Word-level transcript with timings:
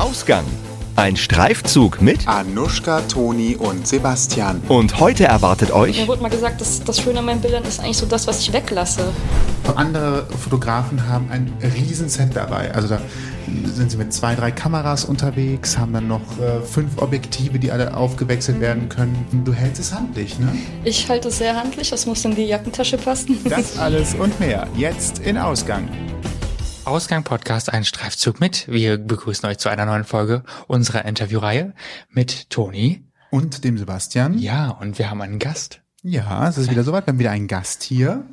Ausgang. 0.00 0.46
Ein 0.96 1.14
Streifzug 1.14 2.00
mit 2.00 2.26
Anushka, 2.26 3.02
Toni 3.02 3.54
und 3.54 3.86
Sebastian. 3.86 4.62
und 4.66 4.98
heute 4.98 5.24
erwartet 5.24 5.72
euch 5.72 6.00
Mir 6.00 6.08
wurde 6.08 6.22
mal 6.22 6.30
gesagt, 6.30 6.62
dass 6.62 6.82
das 6.82 7.00
Schöne 7.00 7.18
an 7.18 7.26
meinen 7.26 7.42
Bildern 7.42 7.64
ist 7.64 7.80
eigentlich 7.80 7.98
so 7.98 8.06
das, 8.06 8.26
was 8.26 8.40
ich 8.40 8.50
weglasse. 8.50 9.12
Andere 9.76 10.26
Fotografen 10.42 11.06
haben 11.06 11.28
ein 11.30 11.52
Riesenset 11.62 12.34
dabei. 12.34 12.74
Also 12.74 12.88
da 12.88 13.02
sind 13.66 13.90
sie 13.90 13.98
mit 13.98 14.10
zwei, 14.14 14.34
drei 14.34 14.50
Kameras 14.50 15.04
unterwegs, 15.04 15.76
haben 15.76 15.92
dann 15.92 16.08
noch 16.08 16.22
äh, 16.38 16.62
fünf 16.62 16.96
Objektive, 16.96 17.58
die 17.58 17.70
alle 17.70 17.94
aufgewechselt 17.94 18.58
werden 18.58 18.88
können. 18.88 19.26
Du 19.44 19.52
hältst 19.52 19.82
es 19.82 19.92
handlich, 19.92 20.38
ne? 20.38 20.48
Ich 20.82 21.10
halte 21.10 21.28
es 21.28 21.36
sehr 21.36 21.54
handlich, 21.54 21.90
das 21.90 22.06
muss 22.06 22.24
in 22.24 22.34
die 22.34 22.44
Jackentasche 22.44 22.96
passen. 22.96 23.38
Das 23.44 23.78
alles 23.78 24.14
und 24.14 24.40
mehr 24.40 24.66
jetzt 24.74 25.18
in 25.18 25.36
Ausgang. 25.36 25.90
Ausgang 26.90 27.22
Podcast 27.22 27.72
ein 27.72 27.84
Streifzug 27.84 28.40
mit. 28.40 28.66
Wir 28.66 28.98
begrüßen 28.98 29.48
euch 29.48 29.58
zu 29.58 29.68
einer 29.68 29.86
neuen 29.86 30.02
Folge 30.02 30.42
unserer 30.66 31.04
Interviewreihe 31.04 31.72
mit 32.10 32.50
Toni. 32.50 33.04
Und 33.30 33.62
dem 33.62 33.78
Sebastian. 33.78 34.36
Ja, 34.40 34.70
und 34.70 34.98
wir 34.98 35.08
haben 35.08 35.22
einen 35.22 35.38
Gast. 35.38 35.82
Ja, 36.02 36.48
es 36.48 36.58
ist 36.58 36.68
wieder 36.68 36.82
soweit. 36.82 37.06
Wir 37.06 37.12
haben 37.12 37.20
wieder 37.20 37.30
einen 37.30 37.46
Gast 37.46 37.84
hier. 37.84 38.24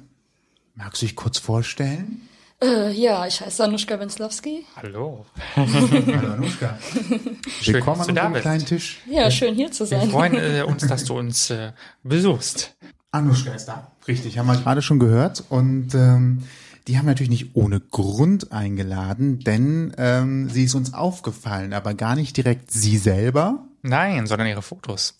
Magst 0.74 1.04
du 1.04 1.06
dich 1.06 1.16
kurz 1.16 1.38
vorstellen? 1.38 2.28
Äh, 2.60 2.92
ja, 2.94 3.28
ich 3.28 3.42
heiße 3.42 3.64
Anushka 3.64 4.00
Wenslowski. 4.00 4.66
Hallo. 4.76 5.28
Hallo 5.56 6.34
Anushka. 6.34 6.80
Willkommen 7.64 8.00
dass 8.00 8.08
an 8.10 8.16
du 8.16 8.20
da 8.20 8.26
unserem 8.26 8.34
bist. 8.34 8.42
kleinen 8.42 8.66
Tisch. 8.66 8.98
Ja, 9.08 9.30
schön 9.30 9.54
hier 9.54 9.72
zu 9.72 9.82
Wir 9.82 10.00
sein. 10.00 10.10
freuen 10.10 10.34
äh, 10.34 10.64
uns, 10.68 10.88
dass 10.88 11.04
du 11.06 11.16
uns 11.16 11.52
äh, 11.52 11.74
besuchst. 12.02 12.76
Anushka 13.12 13.52
ist 13.52 13.66
da. 13.66 13.92
Richtig, 14.08 14.40
haben 14.40 14.48
wir 14.48 14.58
gerade 14.58 14.82
schon 14.82 14.98
gehört. 14.98 15.44
Und 15.50 15.94
ähm, 15.94 16.42
die 16.88 16.98
haben 16.98 17.06
natürlich 17.06 17.30
nicht 17.30 17.50
ohne 17.56 17.80
Grund 17.80 18.52
eingeladen, 18.52 19.40
denn 19.40 19.94
ähm, 19.98 20.50
sie 20.50 20.64
ist 20.64 20.76
uns 20.76 20.94
aufgefallen, 20.94 21.74
aber 21.74 21.94
gar 21.94 22.16
nicht 22.16 22.36
direkt 22.38 22.72
sie 22.72 22.98
selber. 22.98 23.64
Nein, 23.84 24.26
sondern 24.28 24.48
ihre 24.48 24.64
Fotos. 24.64 25.14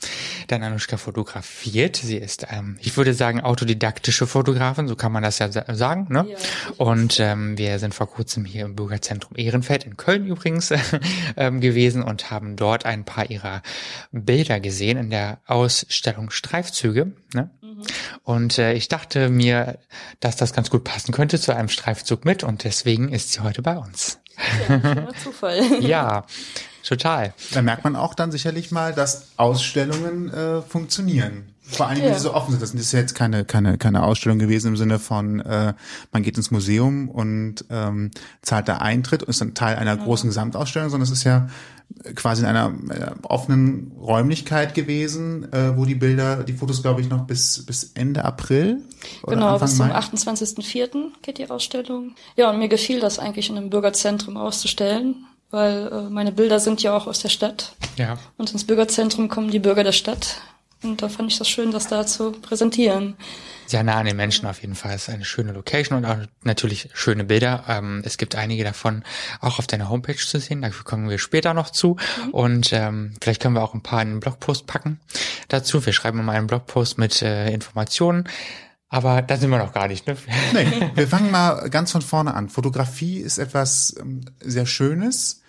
Denn 0.50 0.62
Anushka 0.64 0.98
fotografiert. 0.98 1.96
Sie 1.96 2.18
ist, 2.18 2.48
ähm, 2.50 2.78
ich 2.82 2.98
würde 2.98 3.14
sagen, 3.14 3.40
autodidaktische 3.40 4.28
Fotografin, 4.28 4.88
so 4.90 4.96
kann 4.96 5.12
man 5.12 5.24
das 5.24 5.40
ja 5.40 5.50
sa- 5.52 5.74
sagen. 5.74 6.08
Ne? 6.10 6.26
Ja. 6.30 6.38
Und 6.78 7.20
ähm, 7.20 7.58
wir 7.58 7.80
sind 7.80 7.94
vor 7.94 8.10
kurzem 8.10 8.44
hier 8.44 8.66
im 8.66 8.76
Bürgerzentrum 8.76 9.38
Ehrenfeld 9.38 9.86
in 9.86 9.96
Köln 9.96 10.26
übrigens 10.26 10.74
ähm, 11.38 11.62
gewesen 11.62 12.02
und 12.04 12.30
haben 12.32 12.56
dort 12.58 12.86
ein 12.86 13.06
paar 13.06 13.30
ihrer 13.30 13.62
Bilder 14.12 14.60
gesehen 14.60 14.98
in 14.98 15.12
der 15.12 15.40
Ausstellung 15.46 16.30
Streifzüge. 16.32 17.12
Ne? 17.34 17.50
Und 18.24 18.58
äh, 18.58 18.74
ich 18.74 18.88
dachte 18.88 19.30
mir, 19.30 19.80
dass 20.20 20.36
das 20.36 20.54
ganz 20.54 20.70
gut 20.70 20.84
passen 20.84 21.12
könnte 21.12 21.40
zu 21.40 21.56
einem 21.56 21.70
Streifzug 21.70 22.26
mit 22.26 22.44
und 22.44 22.64
deswegen 22.64 23.10
ist 23.10 23.32
sie 23.34 23.42
heute 23.42 23.62
bei 23.62 23.78
uns. 23.78 24.20
Ja, 24.70 24.80
schöner 24.82 25.14
Zufall. 25.24 25.62
Ja, 25.82 26.26
total. 26.84 27.34
Da 27.54 27.62
merkt 27.62 27.84
man 27.84 27.96
auch 27.96 28.14
dann 28.14 28.32
sicherlich 28.32 28.72
mal, 28.72 28.94
dass 28.94 29.30
Ausstellungen 29.38 30.32
äh, 30.32 30.62
funktionieren. 30.62 31.54
Vor 31.70 31.88
allem, 31.88 31.98
wenn 32.00 32.08
Ja. 32.08 32.14
sie 32.14 32.22
so 32.22 32.34
offen 32.34 32.52
sind. 32.52 32.62
Das 32.62 32.74
ist 32.74 32.94
jetzt 32.94 33.14
keine, 33.14 33.44
keine, 33.44 33.78
keine 33.78 34.04
Ausstellung 34.04 34.40
gewesen 34.40 34.68
im 34.70 34.78
Sinne 34.78 35.00
von, 35.00 35.42
äh, 35.42 35.74
man 36.14 36.24
geht 36.24 36.38
ins 36.38 36.50
Museum 36.50 37.10
und 37.10 37.66
ähm, 37.70 38.12
zahlt 38.42 38.70
da 38.70 38.78
Eintritt 38.78 39.24
und 39.24 39.30
ist 39.30 39.42
dann 39.42 39.54
Teil 39.54 39.76
einer 39.76 39.98
großen 39.98 40.30
Gesamtausstellung, 40.30 40.90
sondern 40.90 41.04
es 41.06 41.12
ist 41.12 41.26
ja 41.26 41.50
quasi 42.16 42.44
in 42.44 42.48
einer 42.48 42.74
äh, 42.90 43.12
offenen 43.24 43.92
Räumlichkeit 44.00 44.74
gewesen, 44.74 45.52
äh, 45.52 45.78
wo 45.78 45.86
die 45.86 45.96
Bilder, 45.96 46.44
die 46.44 46.54
Fotos, 46.54 46.82
glaube 46.82 47.02
ich, 47.02 47.10
noch 47.10 47.26
bis, 47.26 47.66
bis 47.66 47.92
Ende 47.94 48.26
April 48.26 48.84
oder 49.24 49.36
Genau, 49.36 49.54
Anfang 49.54 49.68
bis 49.68 49.78
zum 49.78 49.88
Mai. 49.88 49.96
28.04. 49.96 51.12
geht 51.22 51.38
die 51.38 51.50
Ausstellung. 51.50 52.16
Ja, 52.36 52.50
und 52.50 52.60
mir 52.60 52.70
gefiel 52.70 53.00
das 53.00 53.20
eigentlich 53.20 53.50
in 53.50 53.58
einem 53.58 53.70
Bürgerzentrum 53.70 54.38
auszustellen, 54.38 55.26
weil 55.52 55.88
äh, 55.88 56.10
meine 56.10 56.32
Bilder 56.32 56.60
sind 56.60 56.82
ja 56.84 56.96
auch 56.96 57.08
aus 57.08 57.20
der 57.20 57.30
Stadt. 57.30 57.74
Ja. 57.98 58.18
Und 58.38 58.52
ins 58.52 58.66
Bürgerzentrum 58.66 59.30
kommen 59.30 59.50
die 59.50 59.60
Bürger 59.60 59.84
der 59.84 59.92
Stadt. 59.92 60.38
Und 60.84 61.02
da 61.02 61.10
fand 61.10 61.32
ich 61.32 61.38
das 61.38 61.50
schön, 61.50 61.72
das 61.72 61.88
da 61.88 62.06
zu 62.06 62.32
präsentieren. 62.32 63.16
Sehr 63.66 63.84
nah 63.84 63.96
an 63.96 64.06
den 64.06 64.16
Menschen 64.16 64.48
auf 64.48 64.62
jeden 64.62 64.76
Fall. 64.76 64.94
Es 64.94 65.08
ist 65.08 65.14
eine 65.14 65.26
schöne 65.26 65.52
Location 65.52 65.98
und 65.98 66.06
auch 66.06 66.18
natürlich 66.44 66.90
schöne 66.94 67.24
Bilder. 67.24 67.66
Ähm, 67.68 68.02
es 68.06 68.18
gibt 68.18 68.36
einige 68.36 68.64
davon 68.64 69.04
auch 69.42 69.60
auf 69.60 69.68
deiner 69.68 69.90
Homepage 69.90 70.16
zu 70.16 70.40
sehen. 70.40 70.62
Da 70.62 70.70
kommen 70.70 71.10
wir 71.10 71.18
später 71.18 71.54
noch 71.54 71.72
zu. 71.72 71.98
Und 72.32 72.72
ähm, 72.72 73.14
vielleicht 73.22 73.42
können 73.42 73.56
wir 73.56 73.64
auch 73.64 73.74
ein 73.74 73.82
paar 73.82 74.02
in 74.02 74.10
den 74.10 74.20
Blogpost 74.20 74.68
packen 74.68 75.00
dazu. 75.48 75.86
Wir 75.86 75.94
schreiben 75.94 76.24
mal 76.24 76.36
einen 76.36 76.48
Blogpost 76.48 76.98
mit 76.98 77.22
äh, 77.22 77.52
Informationen. 77.52 78.30
Aber 78.90 79.22
da 79.22 79.36
sind 79.36 79.50
wir 79.50 79.58
noch 79.58 79.74
gar 79.74 79.88
nicht. 79.90 80.08
Ne? 80.08 80.16
Nee, 80.54 80.92
wir 80.96 81.08
fangen 81.08 81.30
mal 81.30 81.70
ganz 81.70 81.92
von 81.92 82.02
vorne 82.02 82.34
an. 82.36 82.48
Fotografie 82.48 83.18
ist 83.20 83.38
etwas 83.38 83.96
ähm, 84.00 84.22
sehr 84.40 84.66
Schönes. 84.66 85.42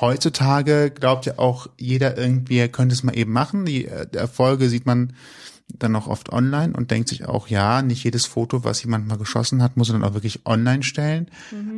Heutzutage 0.00 0.90
glaubt 0.90 1.26
ja 1.26 1.38
auch 1.38 1.68
jeder 1.78 2.16
irgendwie, 2.16 2.58
er 2.58 2.68
könnte 2.68 2.94
es 2.94 3.02
mal 3.02 3.16
eben 3.16 3.32
machen. 3.32 3.66
Die 3.66 3.86
äh, 3.86 4.06
Erfolge 4.14 4.68
sieht 4.68 4.86
man 4.86 5.12
dann 5.78 5.92
noch 5.92 6.06
oft 6.06 6.32
online 6.32 6.72
und 6.76 6.90
denkt 6.90 7.08
sich 7.08 7.26
auch, 7.26 7.48
ja, 7.48 7.82
nicht 7.82 8.04
jedes 8.04 8.26
Foto, 8.26 8.64
was 8.64 8.82
jemand 8.82 9.06
mal 9.06 9.18
geschossen 9.18 9.62
hat, 9.62 9.76
muss 9.76 9.88
er 9.88 9.94
dann 9.94 10.04
auch 10.04 10.14
wirklich 10.14 10.46
online 10.46 10.82
stellen. 10.82 11.30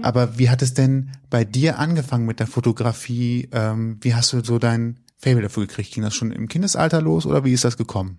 Aber 0.02 0.38
wie 0.38 0.50
hat 0.50 0.62
es 0.62 0.74
denn 0.74 1.12
bei 1.30 1.44
dir 1.44 1.78
angefangen 1.78 2.26
mit 2.26 2.40
der 2.40 2.46
Fotografie? 2.46 3.48
Ähm, 3.52 3.98
wie 4.00 4.14
hast 4.14 4.32
du 4.32 4.42
so 4.42 4.58
dein 4.58 5.00
Fable 5.16 5.42
dafür 5.42 5.66
gekriegt? 5.66 5.92
Ging 5.92 6.02
das 6.02 6.14
schon 6.14 6.32
im 6.32 6.48
Kindesalter 6.48 7.00
los 7.00 7.26
oder 7.26 7.44
wie 7.44 7.52
ist 7.52 7.64
das 7.64 7.76
gekommen? 7.76 8.18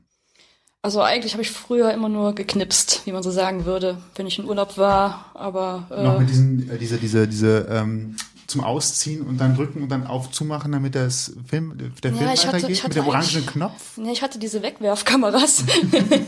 Also 0.81 1.01
eigentlich 1.01 1.33
habe 1.33 1.41
ich 1.41 1.49
früher 1.49 1.91
immer 1.93 2.09
nur 2.09 2.35
geknipst, 2.35 3.01
wie 3.05 3.11
man 3.11 3.23
so 3.23 3.31
sagen 3.31 3.65
würde, 3.65 3.97
wenn 4.15 4.27
ich 4.27 4.37
in 4.37 4.45
Urlaub 4.45 4.77
war. 4.77 5.31
Aber 5.33 5.87
noch 5.89 6.15
äh, 6.15 6.19
mit 6.19 6.29
diesen, 6.29 6.69
äh, 6.69 6.77
diese, 6.77 6.97
diese, 6.97 7.27
diese, 7.27 7.67
ähm, 7.71 8.15
zum 8.47 8.63
Ausziehen 8.63 9.21
und 9.21 9.37
dann 9.39 9.55
drücken 9.55 9.81
und 9.83 9.89
dann 9.89 10.05
aufzumachen, 10.07 10.71
damit 10.71 10.95
das 10.95 11.33
Film, 11.47 11.77
der 11.77 11.91
Film 12.11 12.21
Ja, 12.25 12.33
ich 12.33 12.41
hatte- 12.45 12.57
weitergeht, 12.57 12.69
ich 12.77 12.83
hatte 12.83 12.97
mit 12.99 13.05
dem 13.05 13.07
orangenen 13.09 13.45
Knopf. 13.45 13.97
nee, 13.97 14.11
ich 14.11 14.21
hatte 14.21 14.37
diese 14.39 14.61
Wegwerfkameras 14.61 15.63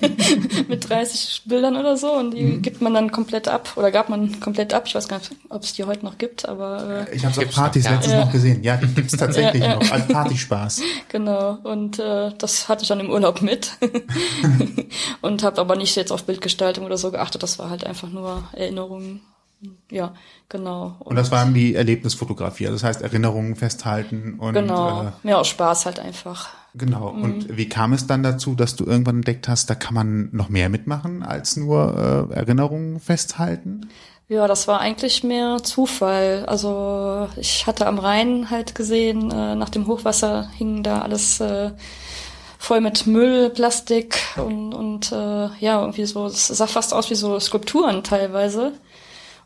mit 0.68 0.90
30 0.90 1.44
Bildern 1.46 1.76
oder 1.78 1.98
so 1.98 2.12
und 2.14 2.32
die 2.32 2.44
Mhm. 2.44 2.62
gibt 2.62 2.82
man 2.82 2.94
dann 2.94 3.12
komplett 3.12 3.48
ab 3.48 3.74
oder 3.76 3.92
gab 3.92 4.10
man 4.10 4.40
komplett 4.40 4.74
ab. 4.74 4.84
Ich 4.88 4.96
weiß 4.96 5.08
gar 5.08 5.20
nicht, 5.20 5.32
ob 5.50 5.64
es 5.64 5.74
die 5.74 5.84
heute 5.84 6.06
noch 6.06 6.18
gibt, 6.18 6.48
aber 6.48 7.06
äh, 7.10 7.16
Ich 7.16 7.24
habe 7.24 7.32
es 7.34 7.38
auf 7.40 7.46
noch, 7.46 7.54
Partys 7.54 7.86
ja. 7.86 7.92
letztens 7.92 8.14
Ja. 8.14 8.26
noch 8.26 8.32
gesehen. 8.32 8.64
Ja, 8.64 8.78
die 8.78 8.88
gibt's 8.88 9.16
tatsächlich 9.16 9.62
Ja, 9.62 9.70
ja. 9.72 9.76
noch 9.76 9.92
als 9.92 10.08
Partyspaß. 10.08 10.82
genau. 11.10 11.58
Und 11.64 12.00
äh, 12.00 12.32
das 12.38 12.68
hatte 12.70 12.82
ich 12.84 12.88
dann 12.88 13.00
im 13.00 13.10
Urlaub 13.10 13.42
mit 13.42 13.72
und 15.22 15.44
habe 15.44 15.62
aber 15.62 15.76
nicht 15.76 15.96
jetzt 15.96 16.12
auf 16.12 16.24
Bildgestaltung 16.26 16.86
oder 16.86 16.98
so 16.98 17.12
geachtet. 17.12 17.44
Das 17.44 17.60
war 17.60 17.70
halt 17.70 17.84
einfach 17.86 18.10
nur 18.10 18.44
Erinnerungen. 18.54 19.22
Ja, 19.90 20.14
genau. 20.50 20.98
Und 21.00 21.16
das 21.16 21.32
waren 21.32 21.54
die 21.54 21.74
Erlebnisfotografie, 21.74 22.68
also 22.68 22.76
das 22.76 22.84
heißt 22.84 23.02
Erinnerungen 23.02 23.56
festhalten 23.56 24.36
und 24.40 24.54
genau. 24.54 25.04
äh, 25.04 25.12
Mehr 25.24 25.40
aus 25.40 25.48
Spaß 25.48 25.88
halt 25.88 26.00
einfach. 26.00 26.50
genau. 26.76 27.14
Mhm. 27.14 27.24
Und 27.24 27.58
wie 27.58 27.68
kam 27.68 27.94
es 27.94 28.06
dann 28.06 28.22
dazu, 28.22 28.54
dass 28.54 28.76
du 28.76 28.86
irgendwann 28.86 29.18
entdeckt 29.18 29.48
hast, 29.48 29.70
da 29.70 29.76
kann 29.76 29.96
man 29.96 30.30
noch 30.32 30.50
mehr 30.50 30.70
mitmachen 30.70 31.24
als 31.24 31.58
nur 31.58 32.30
äh, 32.32 32.36
Erinnerungen 32.36 33.00
festhalten? 33.00 33.90
Ja, 34.30 34.46
das 34.48 34.68
war 34.68 34.82
eigentlich 34.82 35.24
mehr 35.24 35.64
Zufall. 35.64 36.44
Also 36.48 37.30
ich 37.38 37.66
hatte 37.66 37.88
am 37.88 37.98
Rhein 37.98 38.50
halt 38.52 38.76
gesehen, 38.76 39.32
äh, 39.32 39.56
nach 39.56 39.70
dem 39.70 39.88
Hochwasser 39.88 40.50
hing 40.50 40.84
da 40.84 41.02
alles 41.02 41.40
äh, 41.40 41.72
voll 42.60 42.82
mit 42.82 43.08
Müll, 43.08 43.50
Plastik 43.50 44.20
und, 44.36 44.74
und 44.74 45.12
äh, 45.14 45.48
ja, 45.60 45.80
irgendwie 45.80 46.06
so, 46.06 46.26
es 46.26 46.48
sah 46.48 46.68
fast 46.68 46.94
aus 46.94 47.10
wie 47.10 47.16
so 47.16 47.40
Skulpturen 47.40 48.04
teilweise. 48.04 48.74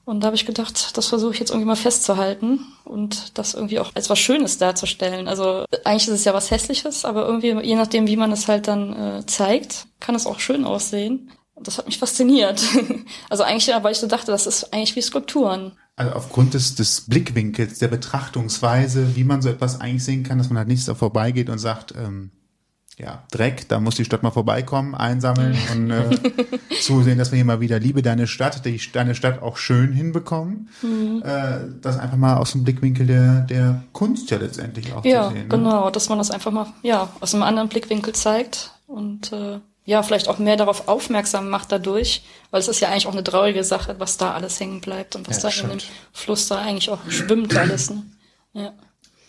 Und 0.03 0.21
da 0.21 0.27
habe 0.27 0.35
ich 0.35 0.45
gedacht, 0.45 0.97
das 0.97 1.07
versuche 1.07 1.33
ich 1.33 1.39
jetzt 1.39 1.51
irgendwie 1.51 1.67
mal 1.67 1.75
festzuhalten 1.75 2.65
und 2.85 3.37
das 3.37 3.53
irgendwie 3.53 3.79
auch 3.79 3.91
als 3.93 4.09
was 4.09 4.19
Schönes 4.19 4.57
darzustellen. 4.57 5.27
Also 5.27 5.65
eigentlich 5.83 6.07
ist 6.07 6.15
es 6.15 6.25
ja 6.25 6.33
was 6.33 6.51
Hässliches, 6.51 7.05
aber 7.05 7.25
irgendwie, 7.25 7.51
je 7.61 7.75
nachdem, 7.75 8.07
wie 8.07 8.17
man 8.17 8.31
es 8.31 8.47
halt 8.47 8.67
dann 8.67 8.93
äh, 8.93 9.25
zeigt, 9.25 9.87
kann 9.99 10.15
es 10.15 10.25
auch 10.25 10.39
schön 10.39 10.65
aussehen. 10.65 11.31
Und 11.53 11.67
das 11.67 11.77
hat 11.77 11.85
mich 11.85 11.99
fasziniert. 11.99 12.61
Also 13.29 13.43
eigentlich, 13.43 13.73
weil 13.81 13.93
ich 13.93 13.99
so 13.99 14.07
dachte, 14.07 14.31
das 14.31 14.45
ist 14.45 14.73
eigentlich 14.73 14.95
wie 14.95 15.01
Skulpturen. 15.01 15.73
Also 15.95 16.13
aufgrund 16.13 16.53
des, 16.53 16.75
des 16.75 17.01
Blickwinkels, 17.01 17.79
der 17.79 17.87
Betrachtungsweise, 17.87 19.15
wie 19.15 19.23
man 19.23 19.41
so 19.41 19.49
etwas 19.49 19.79
eigentlich 19.79 20.03
sehen 20.03 20.23
kann, 20.23 20.37
dass 20.37 20.49
man 20.49 20.57
halt 20.57 20.67
nicht 20.67 20.85
da 20.87 20.95
vorbeigeht 20.95 21.49
und 21.49 21.59
sagt, 21.59 21.93
ähm, 21.95 22.31
ja, 23.01 23.23
Dreck, 23.31 23.67
da 23.67 23.79
muss 23.79 23.95
die 23.95 24.05
Stadt 24.05 24.21
mal 24.21 24.31
vorbeikommen, 24.31 24.93
einsammeln 24.93 25.57
und 25.73 25.89
äh, 25.91 26.09
zusehen, 26.81 27.17
dass 27.17 27.31
wir 27.31 27.37
hier 27.37 27.45
mal 27.45 27.59
wieder 27.59 27.79
Liebe 27.79 28.01
deine 28.03 28.27
Stadt, 28.27 28.63
die, 28.65 28.79
deine 28.93 29.15
Stadt 29.15 29.41
auch 29.41 29.57
schön 29.57 29.91
hinbekommen. 29.91 30.69
Mhm. 30.83 31.23
Äh, 31.25 31.59
das 31.81 31.97
einfach 31.97 32.17
mal 32.17 32.37
aus 32.37 32.51
dem 32.51 32.63
Blickwinkel 32.63 33.07
der, 33.07 33.41
der 33.41 33.83
Kunst 33.91 34.29
ja 34.29 34.37
letztendlich 34.37 34.93
auch 34.93 35.03
Ja, 35.03 35.27
zu 35.29 35.33
sehen. 35.33 35.43
Ne? 35.43 35.47
genau, 35.49 35.89
dass 35.89 36.09
man 36.09 36.19
das 36.19 36.29
einfach 36.31 36.51
mal, 36.51 36.67
ja, 36.83 37.09
aus 37.19 37.33
einem 37.33 37.43
anderen 37.43 37.69
Blickwinkel 37.69 38.13
zeigt 38.13 38.71
und 38.87 39.31
äh, 39.33 39.59
ja, 39.83 40.03
vielleicht 40.03 40.27
auch 40.27 40.37
mehr 40.37 40.57
darauf 40.57 40.87
aufmerksam 40.87 41.49
macht 41.49 41.71
dadurch, 41.71 42.23
weil 42.51 42.59
es 42.59 42.67
ist 42.67 42.81
ja 42.81 42.89
eigentlich 42.89 43.07
auch 43.07 43.13
eine 43.13 43.23
traurige 43.23 43.63
Sache, 43.63 43.95
was 43.97 44.17
da 44.17 44.33
alles 44.33 44.59
hängen 44.59 44.79
bleibt 44.79 45.15
und 45.15 45.27
was 45.27 45.37
Ja, 45.37 45.41
da 45.43 45.47
das 45.49 45.59
in 45.61 45.69
dem 45.69 45.79
stimmt. 45.79 45.95
Fluss 46.13 46.47
da 46.47 46.59
eigentlich 46.59 46.89
auch 46.91 46.99
schwimmt 47.09 47.57
alles. 47.57 47.89
Ne? 47.89 48.03
Ja. 48.53 48.73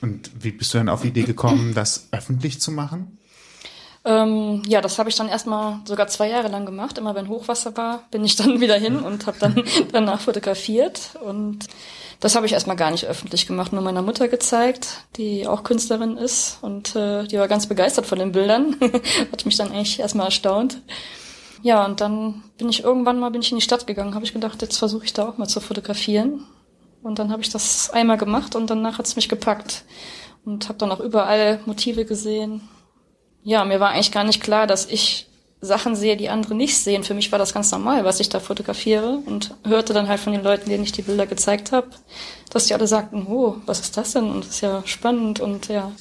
Und 0.03 0.31
wie 0.45 0.51
bist 0.51 0.75
du 0.75 0.79
dann 0.79 0.91
auf 0.91 1.03
die 1.03 1.09
Idee 1.09 1.23
gekommen, 1.23 1.73
das 1.75 2.09
öffentlich 2.11 2.61
zu 2.61 2.71
machen? 2.71 3.17
Ähm, 4.05 4.63
ja, 4.67 4.81
das 4.81 4.99
habe 4.99 5.09
ich 5.09 5.15
dann 5.17 5.29
erstmal 5.29 5.79
sogar 5.85 6.09
zwei 6.09 6.29
Jahre 6.29 6.49
lang 6.49 6.67
gemacht. 6.67 6.99
Immer 6.99 7.15
wenn 7.15 7.29
Hochwasser 7.29 7.77
war, 7.77 8.03
bin 8.11 8.25
ich 8.25 8.37
dann 8.37 8.61
wieder 8.61 8.77
hin 8.77 8.99
und 8.99 9.27
habe 9.27 9.39
dann 9.39 9.65
danach 9.93 10.21
fotografiert. 10.21 11.11
Und 11.25 11.67
Das 12.21 12.37
habe 12.37 12.47
ich 12.47 12.53
erstmal 12.53 12.77
gar 12.77 12.93
nicht 12.93 13.07
öffentlich 13.07 13.49
gemacht, 13.49 13.73
nur 13.73 13.83
meiner 13.83 14.01
Mutter 14.03 14.29
gezeigt, 14.29 15.05
die 15.17 15.49
auch 15.49 15.65
Künstlerin 15.65 16.17
ist 16.17 16.59
und 16.63 16.95
äh, 16.95 17.25
die 17.27 17.37
war 17.37 17.49
ganz 17.49 17.67
begeistert 17.67 18.07
von 18.07 18.19
den 18.21 18.31
Bildern. 18.31 18.77
Hat 19.33 19.45
mich 19.45 19.57
dann 19.57 19.73
eigentlich 19.73 19.99
erstmal 19.99 20.27
erstaunt. 20.27 20.81
Ja, 21.63 21.85
und 21.85 22.01
dann 22.01 22.43
bin 22.59 22.69
ich 22.69 22.85
irgendwann 22.85 23.19
mal 23.19 23.31
bin 23.31 23.41
ich 23.43 23.51
in 23.51 23.59
die 23.59 23.65
Stadt 23.65 23.89
gegangen, 23.89 24.15
habe 24.15 24.25
ich 24.25 24.33
gedacht, 24.33 24.63
jetzt 24.63 24.79
versuche 24.79 25.05
ich 25.05 25.13
da 25.13 25.29
auch 25.29 25.39
mal 25.39 25.49
zu 25.49 25.61
fotografieren. 25.61 26.45
Und 27.03 27.19
dann 27.19 27.33
habe 27.33 27.43
ich 27.43 27.51
das 27.51 27.91
einmal 27.91 28.19
gemacht 28.19 28.55
und 28.55 28.71
danach 28.71 28.99
hat's 28.99 29.17
mich 29.17 29.29
gepackt 29.29 29.85
und 30.45 30.69
habe 30.69 30.79
dann 30.79 30.93
auch 30.93 31.01
überall 31.01 31.61
Motive 31.67 32.05
gesehen. 32.05 32.69
Ja, 33.43 33.65
mir 33.65 33.81
war 33.81 33.91
eigentlich 33.91 34.13
gar 34.13 34.25
nicht 34.25 34.43
klar, 34.43 34.67
dass 34.67 34.87
ich 34.87 35.27
Sachen 35.61 35.95
sehe, 35.95 36.17
die 36.17 36.29
andere 36.29 36.55
nicht 36.55 36.77
sehen. 36.77 37.05
Für 37.05 37.15
mich 37.15 37.31
war 37.31 37.39
das 37.39 37.55
ganz 37.55 37.71
normal, 37.71 38.05
was 38.05 38.19
ich 38.19 38.29
da 38.29 38.41
fotografiere 38.41 39.21
und 39.25 39.55
hörte 39.65 39.93
dann 39.93 40.09
halt 40.09 40.21
von 40.21 40.33
den 40.33 40.43
Leuten, 40.43 40.69
denen 40.69 40.83
ich 40.83 40.93
die 40.93 41.03
Bilder 41.03 41.27
gezeigt 41.27 41.71
habe, 41.71 41.89
dass 42.51 42.67
die 42.67 42.75
alle 42.75 42.89
sagten, 42.89 43.27
oh, 43.29 43.57
was 43.65 43.81
ist 43.81 43.97
das 43.97 44.13
denn? 44.13 44.29
Und 44.29 44.45
das 44.45 44.51
ist 44.57 44.61
ja 44.61 44.83
spannend 44.85 45.39
und 45.39 45.69
ja. 45.69 45.93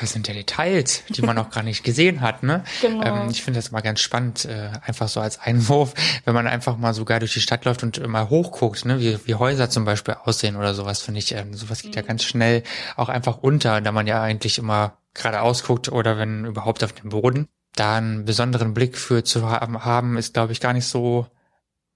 Das 0.00 0.12
sind 0.12 0.26
ja 0.28 0.32
Details, 0.32 1.02
die 1.10 1.20
man 1.20 1.36
auch 1.36 1.50
gar 1.50 1.62
nicht 1.62 1.84
gesehen 1.84 2.22
hat, 2.22 2.42
ne? 2.42 2.64
Genau. 2.80 3.04
Ähm, 3.04 3.28
ich 3.30 3.42
finde 3.42 3.58
das 3.58 3.70
mal 3.70 3.82
ganz 3.82 4.00
spannend, 4.00 4.46
äh, 4.46 4.70
einfach 4.86 5.08
so 5.08 5.20
als 5.20 5.38
Einwurf, 5.38 5.92
wenn 6.24 6.32
man 6.32 6.46
einfach 6.46 6.78
mal 6.78 6.94
sogar 6.94 7.18
durch 7.18 7.34
die 7.34 7.40
Stadt 7.40 7.66
läuft 7.66 7.82
und 7.82 8.06
mal 8.06 8.30
hochguckt, 8.30 8.86
ne, 8.86 9.00
wie, 9.00 9.18
wie 9.26 9.34
Häuser 9.34 9.68
zum 9.68 9.84
Beispiel 9.84 10.16
aussehen 10.24 10.56
oder 10.56 10.72
sowas, 10.72 11.02
finde 11.02 11.18
ich, 11.18 11.32
ähm, 11.32 11.52
sowas 11.52 11.82
geht 11.82 11.96
ja 11.96 12.02
ganz 12.02 12.24
schnell 12.24 12.62
auch 12.96 13.10
einfach 13.10 13.38
unter, 13.42 13.82
da 13.82 13.92
man 13.92 14.06
ja 14.06 14.22
eigentlich 14.22 14.56
immer 14.56 14.99
geradeaus 15.14 15.64
guckt 15.64 15.90
oder 15.90 16.18
wenn 16.18 16.44
überhaupt 16.44 16.84
auf 16.84 16.92
dem 16.92 17.10
Boden 17.10 17.48
da 17.74 17.96
einen 17.96 18.24
besonderen 18.24 18.74
Blick 18.74 18.98
für 18.98 19.24
zu 19.24 19.48
haben, 19.48 19.84
haben 19.84 20.16
ist, 20.16 20.34
glaube 20.34 20.52
ich, 20.52 20.60
gar 20.60 20.72
nicht 20.72 20.86
so 20.86 21.26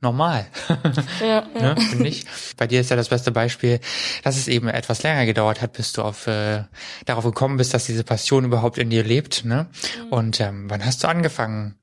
normal. 0.01 0.47
Ja, 1.21 1.47
ja. 1.55 1.75
ne, 1.75 1.81
finde 1.81 2.09
ich. 2.09 2.27
Bei 2.57 2.67
dir 2.67 2.81
ist 2.81 2.91
ja 2.91 2.97
das 2.97 3.09
beste 3.09 3.33
Beispiel, 3.33 3.81
dass 4.23 4.37
es 4.37 4.49
eben 4.49 4.69
etwas 4.69 5.03
länger 5.03 5.25
gedauert 5.27 5.63
hat, 5.63 5.73
bis 5.73 5.93
du 5.93 6.03
auf 6.03 6.27
äh, 6.27 6.65
darauf 7.07 7.25
gekommen 7.25 7.57
bist, 7.57 7.73
dass 7.73 7.87
diese 7.87 8.05
Passion 8.05 8.45
überhaupt 8.45 8.79
in 8.79 8.91
dir 8.91 9.03
lebt. 9.03 9.45
Ne? 9.45 9.69
Mhm. 9.99 10.13
Und 10.13 10.41
ähm, 10.41 10.69
wann 10.69 10.85
hast 10.85 11.03
du 11.03 11.09
angefangen, 11.09 11.77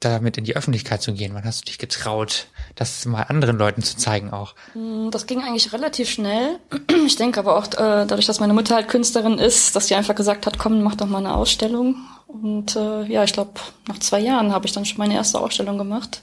damit 0.00 0.38
in 0.38 0.44
die 0.44 0.56
Öffentlichkeit 0.56 1.02
zu 1.02 1.12
gehen? 1.12 1.34
Wann 1.34 1.44
hast 1.44 1.62
du 1.62 1.64
dich 1.66 1.78
getraut, 1.78 2.48
das 2.74 3.04
mal 3.06 3.22
anderen 3.24 3.58
Leuten 3.58 3.82
zu 3.82 3.96
zeigen 3.96 4.30
auch? 4.32 4.54
Mm, 4.74 5.10
Das 5.10 5.26
ging 5.26 5.42
eigentlich 5.42 5.72
relativ 5.72 6.08
schnell. 6.10 6.58
Ich 7.06 7.16
denke 7.16 7.40
aber 7.40 7.56
auch 7.56 7.66
äh, 7.66 8.06
dadurch, 8.06 8.26
dass 8.26 8.40
meine 8.40 8.54
Mutter 8.54 8.74
halt 8.76 8.88
Künstlerin 8.88 9.38
ist, 9.38 9.74
dass 9.74 9.88
sie 9.88 9.94
einfach 9.96 10.14
gesagt 10.14 10.46
hat, 10.46 10.58
komm, 10.58 10.82
mach 10.82 10.94
doch 10.94 11.06
mal 11.06 11.18
eine 11.18 11.34
Ausstellung. 11.34 11.96
Und 12.28 12.76
äh, 12.76 13.04
ja, 13.06 13.24
ich 13.24 13.32
glaube, 13.32 13.52
nach 13.88 13.98
zwei 13.98 14.20
Jahren 14.20 14.52
habe 14.52 14.66
ich 14.66 14.72
dann 14.72 14.84
schon 14.84 14.98
meine 14.98 15.14
erste 15.14 15.40
Ausstellung 15.40 15.76
gemacht. 15.78 16.22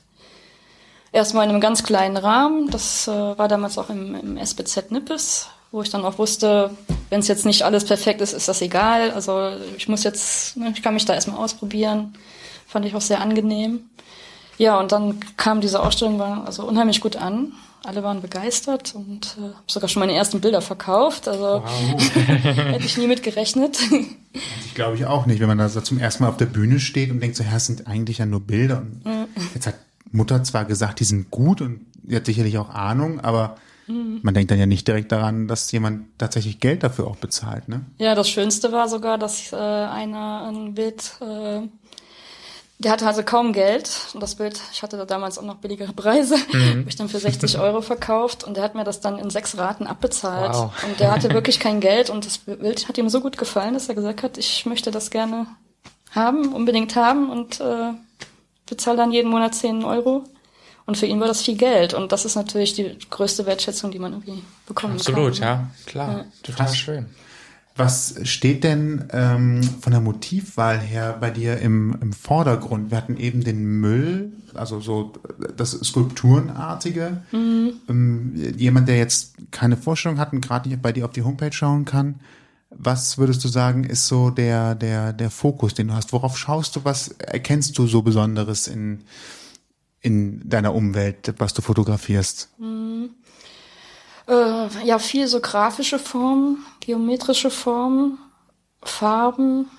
Erstmal 1.11 1.43
in 1.45 1.49
einem 1.49 1.61
ganz 1.61 1.83
kleinen 1.83 2.15
Rahmen. 2.15 2.69
Das 2.69 3.07
äh, 3.07 3.11
war 3.11 3.47
damals 3.47 3.77
auch 3.77 3.89
im, 3.89 4.15
im 4.15 4.37
SBZ 4.37 4.91
Nippes, 4.91 5.47
wo 5.71 5.81
ich 5.81 5.89
dann 5.89 6.05
auch 6.05 6.17
wusste, 6.17 6.71
wenn 7.09 7.19
es 7.19 7.27
jetzt 7.27 7.45
nicht 7.45 7.63
alles 7.63 7.83
perfekt 7.85 8.21
ist, 8.21 8.33
ist 8.33 8.47
das 8.47 8.61
egal. 8.61 9.11
Also 9.11 9.51
ich 9.77 9.87
muss 9.89 10.03
jetzt, 10.03 10.55
ne, 10.57 10.71
ich 10.73 10.81
kann 10.81 10.93
mich 10.93 11.05
da 11.05 11.13
erstmal 11.13 11.39
ausprobieren. 11.39 12.13
Fand 12.67 12.85
ich 12.85 12.95
auch 12.95 13.01
sehr 13.01 13.19
angenehm. 13.21 13.89
Ja, 14.57 14.79
und 14.79 14.91
dann 14.91 15.19
kam 15.37 15.61
diese 15.61 15.81
Ausstellung 15.81 16.19
war 16.19 16.45
also 16.45 16.63
unheimlich 16.67 17.01
gut 17.01 17.15
an. 17.15 17.53
Alle 17.83 18.03
waren 18.03 18.21
begeistert 18.21 18.95
und 18.95 19.37
äh, 19.37 19.43
habe 19.43 19.55
sogar 19.67 19.87
schon 19.87 19.99
meine 20.01 20.13
ersten 20.13 20.41
Bilder 20.41 20.61
verkauft. 20.61 21.27
Also 21.27 21.63
hätte 22.15 22.85
ich 22.85 22.97
nie 22.97 23.07
mit 23.07 23.23
gerechnet. 23.23 23.79
Ich 24.65 24.73
glaube 24.75 24.95
ich 24.95 25.05
auch 25.05 25.25
nicht, 25.25 25.39
wenn 25.39 25.47
man 25.47 25.57
da 25.59 25.69
so 25.69 25.79
zum 25.81 25.99
ersten 25.99 26.23
Mal 26.23 26.29
auf 26.29 26.37
der 26.37 26.47
Bühne 26.47 26.79
steht 26.79 27.11
und 27.11 27.21
denkt 27.21 27.37
so, 27.37 27.43
ja, 27.43 27.55
es 27.55 27.67
sind 27.67 27.87
eigentlich 27.87 28.17
ja 28.17 28.25
nur 28.25 28.41
Bilder. 28.41 28.79
Und 29.03 29.27
jetzt 29.53 29.67
hat 29.67 29.75
Mutter 30.11 30.43
zwar 30.43 30.65
gesagt, 30.65 30.99
die 30.99 31.05
sind 31.05 31.31
gut 31.31 31.61
und 31.61 31.85
die 32.03 32.15
hat 32.15 32.25
sicherlich 32.25 32.57
auch 32.57 32.69
Ahnung, 32.69 33.19
aber 33.19 33.57
man 33.87 34.33
denkt 34.33 34.51
dann 34.51 34.59
ja 34.59 34.65
nicht 34.65 34.85
direkt 34.87 35.13
daran, 35.13 35.47
dass 35.47 35.71
jemand 35.71 36.07
tatsächlich 36.17 36.59
Geld 36.59 36.83
dafür 36.83 37.07
auch 37.07 37.15
bezahlt, 37.15 37.69
ne? 37.69 37.85
Ja, 37.97 38.15
das 38.15 38.29
Schönste 38.29 38.73
war 38.73 38.89
sogar, 38.89 39.17
dass 39.17 39.53
äh, 39.53 39.55
einer 39.55 40.51
ein 40.51 40.73
Bild, 40.73 41.13
äh, 41.21 41.61
der 42.79 42.91
hatte 42.91 43.07
also 43.07 43.23
kaum 43.23 43.53
Geld 43.53 43.89
und 44.13 44.21
das 44.21 44.35
Bild, 44.35 44.59
ich 44.71 44.83
hatte 44.83 44.97
da 44.97 45.05
damals 45.05 45.37
auch 45.39 45.43
noch 45.43 45.55
billigere 45.55 45.93
Preise, 45.93 46.35
habe 46.53 46.85
ich 46.87 46.95
dann 46.95 47.09
für 47.09 47.19
60 47.19 47.57
Euro 47.59 47.81
verkauft 47.81 48.43
und 48.43 48.55
der 48.57 48.63
hat 48.63 48.75
mir 48.75 48.83
das 48.83 48.99
dann 49.01 49.17
in 49.17 49.29
sechs 49.29 49.57
Raten 49.57 49.87
abbezahlt 49.87 50.53
Wow. 50.53 50.71
und 50.87 50.99
der 50.99 51.11
hatte 51.11 51.31
wirklich 51.33 51.59
kein 51.59 51.79
Geld 51.79 52.09
und 52.09 52.25
das 52.25 52.37
Bild 52.37 52.87
hat 52.87 52.97
ihm 52.97 53.09
so 53.09 53.21
gut 53.21 53.37
gefallen, 53.37 53.73
dass 53.73 53.89
er 53.89 53.95
gesagt 53.95 54.21
hat, 54.23 54.37
ich 54.37 54.65
möchte 54.65 54.91
das 54.91 55.09
gerne 55.09 55.47
haben, 56.11 56.53
unbedingt 56.53 56.95
haben 56.95 57.29
und 57.31 57.59
äh, 57.59 57.93
bezahle 58.67 58.97
dann 58.97 59.11
jeden 59.11 59.29
Monat 59.29 59.55
10 59.55 59.83
Euro. 59.83 60.23
Und 60.85 60.97
für 60.97 61.05
ihn 61.05 61.19
war 61.19 61.27
das 61.27 61.41
viel 61.41 61.57
Geld. 61.57 61.93
Und 61.93 62.13
das 62.13 62.23
ist 62.23 62.35
natürlich 62.35 62.73
die 62.73 62.97
größte 63.09 63.45
Wertschätzung, 63.45 63.91
die 63.91 63.99
man 63.99 64.13
irgendwie 64.13 64.41
bekommen 64.65 64.93
Absolut, 64.93 65.33
kann. 65.39 65.41
ja, 65.43 65.69
klar, 65.85 66.25
total 66.43 66.65
Krass. 66.67 66.77
schön. 66.77 67.07
Was 67.77 68.15
steht 68.23 68.63
denn 68.63 69.07
ähm, 69.11 69.63
von 69.63 69.91
der 69.91 70.01
Motivwahl 70.01 70.79
her 70.79 71.15
bei 71.19 71.29
dir 71.29 71.59
im, 71.59 71.95
im 72.01 72.11
Vordergrund? 72.11 72.89
Wir 72.89 72.97
hatten 72.97 73.17
eben 73.17 73.43
den 73.43 73.63
Müll, 73.79 74.33
also 74.55 74.79
so 74.79 75.13
das 75.55 75.71
Skulpturenartige. 75.71 77.21
Ähm, 77.31 78.33
jemand, 78.57 78.87
der 78.87 78.97
jetzt 78.97 79.35
keine 79.51 79.77
Vorstellung 79.77 80.17
hat 80.17 80.33
und 80.33 80.41
gerade 80.41 80.69
nicht 80.69 80.81
bei 80.81 80.91
dir 80.91 81.05
auf 81.05 81.11
die 81.11 81.21
Homepage 81.21 81.53
schauen 81.53 81.85
kann, 81.85 82.19
was 82.69 83.17
würdest 83.17 83.43
du 83.43 83.47
sagen, 83.47 83.83
ist 83.83 84.07
so 84.07 84.29
der, 84.29 84.75
der, 84.75 85.13
der 85.13 85.29
Fokus, 85.29 85.73
den 85.73 85.87
du 85.87 85.93
hast? 85.93 86.11
Worauf 86.13 86.37
schaust 86.37 86.75
du? 86.75 86.83
Was 86.83 87.09
erkennst 87.09 87.77
du 87.77 87.87
so 87.87 88.01
Besonderes 88.01 88.67
in, 88.67 89.03
in 90.01 90.47
deiner 90.49 90.73
Umwelt, 90.73 91.33
was 91.37 91.53
du 91.53 91.61
fotografierst? 91.61 92.49
Äh, 94.27 94.85
ja, 94.85 94.99
viel 94.99 95.27
so 95.27 95.39
grafische 95.39 95.99
Formen, 95.99 96.57
geometrische 96.87 97.51
Formen, 97.51 98.17
Farben. 98.81 99.69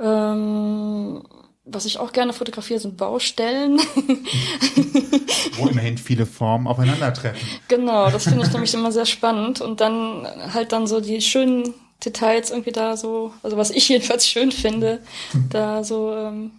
Ähm, 0.00 1.22
was 1.66 1.84
ich 1.84 1.98
auch 1.98 2.12
gerne 2.12 2.32
fotografiere, 2.32 2.80
sind 2.80 2.96
Baustellen. 2.96 3.78
Wo 5.58 5.66
immerhin 5.66 5.98
viele 5.98 6.24
Formen 6.24 6.66
aufeinandertreffen. 6.66 7.46
genau, 7.68 8.10
das 8.10 8.24
finde 8.24 8.46
ich 8.46 8.52
nämlich 8.52 8.72
immer 8.72 8.90
sehr 8.90 9.04
spannend. 9.04 9.60
Und 9.60 9.82
dann 9.82 10.26
halt 10.54 10.72
dann 10.72 10.86
so 10.86 11.00
die 11.00 11.20
schönen 11.20 11.74
Details 12.02 12.50
irgendwie 12.50 12.72
da 12.72 12.96
so, 12.96 13.34
also 13.42 13.58
was 13.58 13.70
ich 13.70 13.86
jedenfalls 13.90 14.26
schön 14.26 14.50
finde, 14.50 15.02
da 15.50 15.84
so, 15.84 16.14
ähm, 16.14 16.52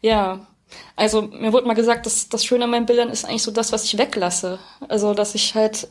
ja. 0.00 0.46
Also 0.96 1.20
mir 1.20 1.52
wurde 1.52 1.66
mal 1.66 1.74
gesagt, 1.74 2.06
dass 2.06 2.30
das 2.30 2.44
Schöne 2.46 2.64
an 2.64 2.70
meinen 2.70 2.86
Bildern 2.86 3.10
ist 3.10 3.26
eigentlich 3.26 3.42
so 3.42 3.50
das, 3.50 3.70
was 3.70 3.84
ich 3.84 3.98
weglasse. 3.98 4.58
Also 4.88 5.12
dass 5.12 5.34
ich 5.34 5.54
halt 5.54 5.88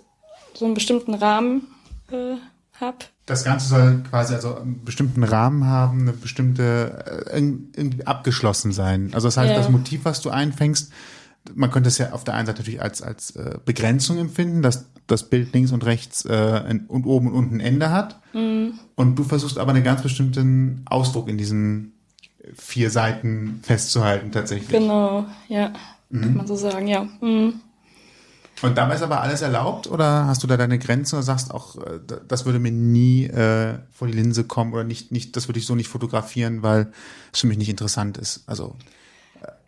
so 0.56 0.66
einen 0.66 0.74
bestimmten 0.74 1.14
Rahmen 1.14 1.68
äh, 2.12 2.38
hab. 2.80 3.06
Das 3.26 3.44
Ganze 3.46 3.68
soll 3.70 4.04
quasi 4.10 4.34
also 4.34 4.56
einen 4.58 4.84
bestimmten 4.84 5.24
Rahmen 5.24 5.66
haben, 5.66 6.02
eine 6.02 6.14
bestimmte 6.14 7.26
äh, 7.32 7.40
irg- 7.40 7.60
irgendwie 7.76 8.06
abgeschlossen 8.06 8.72
sein. 8.72 9.12
Also 9.14 9.28
das 9.28 9.38
heißt, 9.38 9.52
Ja. 9.52 9.58
das 9.58 9.70
Motiv, 9.70 10.02
was 10.04 10.22
du 10.22 10.30
einfängst, 10.30 10.92
man 11.56 11.72
könnte 11.72 11.90
es 11.90 11.98
ja 11.98 12.12
auf 12.12 12.24
der 12.24 12.34
einen 12.36 12.46
Seite 12.48 12.60
natürlich 12.62 12.82
als 12.82 13.02
als 13.02 13.32
äh, 13.36 13.58
Begrenzung 13.66 14.18
empfinden, 14.18 14.62
dass 14.62 14.86
das 15.08 15.30
Bild 15.30 15.54
links 15.54 15.72
und 15.72 15.86
rechts 15.86 16.24
äh, 16.26 16.80
und 16.88 17.06
oben 17.06 17.28
und 17.28 17.34
unten 17.34 17.56
ein 17.56 17.60
Ende 17.60 17.92
hat. 17.92 18.20
Mhm. 18.34 18.74
Und 18.96 19.16
du 19.18 19.24
versuchst 19.24 19.58
aber 19.58 19.72
einen 19.72 19.84
ganz 19.84 20.02
bestimmten 20.02 20.84
Ausdruck 20.86 21.28
in 21.28 21.38
diesen 21.38 21.94
vier 22.56 22.90
Seiten 22.90 23.60
festzuhalten 23.64 24.32
tatsächlich. 24.32 24.70
Genau, 24.70 25.26
ja. 25.48 25.72
Kann 26.12 26.36
man 26.36 26.48
so 26.48 26.56
sagen, 26.56 26.88
ja. 26.88 27.08
Mhm. 27.22 27.56
Und 28.64 28.78
ist 28.78 29.02
aber 29.02 29.22
alles 29.22 29.42
erlaubt 29.42 29.88
oder 29.88 30.28
hast 30.28 30.44
du 30.44 30.48
da 30.48 30.58
deine 30.58 30.80
Grenzen 30.80 31.16
oder 31.16 31.24
sagst 31.24 31.54
auch, 31.54 31.78
äh, 31.78 32.00
das 32.28 32.46
würde 32.46 32.60
mir 32.60 32.72
nie 32.72 33.26
äh, 33.26 33.80
vor 33.92 34.08
die 34.08 34.14
Linse 34.14 34.44
kommen 34.46 34.74
oder 34.74 34.84
nicht, 34.84 35.12
nicht, 35.12 35.36
das 35.36 35.48
würde 35.48 35.60
ich 35.60 35.66
so 35.66 35.76
nicht 35.76 35.90
fotografieren, 35.90 36.64
weil 36.64 36.92
es 37.32 37.42
für 37.42 37.48
mich 37.48 37.58
nicht 37.58 37.70
interessant 37.70 38.18
ist. 38.18 38.44
Also 38.48 38.76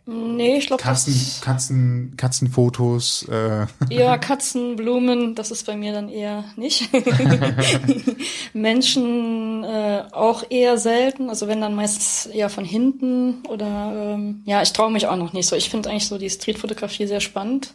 Nee, 0.08 0.58
ich 0.58 0.68
glaube, 0.68 0.80
Katzen. 0.80 1.14
Katzen, 1.40 2.14
Katzenfotos, 2.16 3.26
äh, 3.28 3.66
Ja, 3.90 4.16
Katzen, 4.18 4.76
Blumen, 4.76 5.34
das 5.34 5.50
ist 5.50 5.66
bei 5.66 5.76
mir 5.76 5.92
dann 5.92 6.08
eher 6.08 6.44
nicht. 6.54 6.90
Menschen 8.52 9.64
äh, 9.64 10.04
auch 10.12 10.44
eher 10.48 10.78
selten, 10.78 11.28
also 11.28 11.48
wenn 11.48 11.60
dann 11.60 11.74
meistens 11.74 12.26
eher 12.26 12.50
von 12.50 12.64
hinten 12.64 13.44
oder 13.48 14.12
ähm, 14.14 14.42
ja, 14.44 14.62
ich 14.62 14.72
traue 14.72 14.92
mich 14.92 15.08
auch 15.08 15.16
noch 15.16 15.32
nicht 15.32 15.48
so. 15.48 15.56
Ich 15.56 15.70
finde 15.70 15.90
eigentlich 15.90 16.06
so 16.06 16.18
die 16.18 16.30
Streetfotografie 16.30 17.08
sehr 17.08 17.20
spannend, 17.20 17.74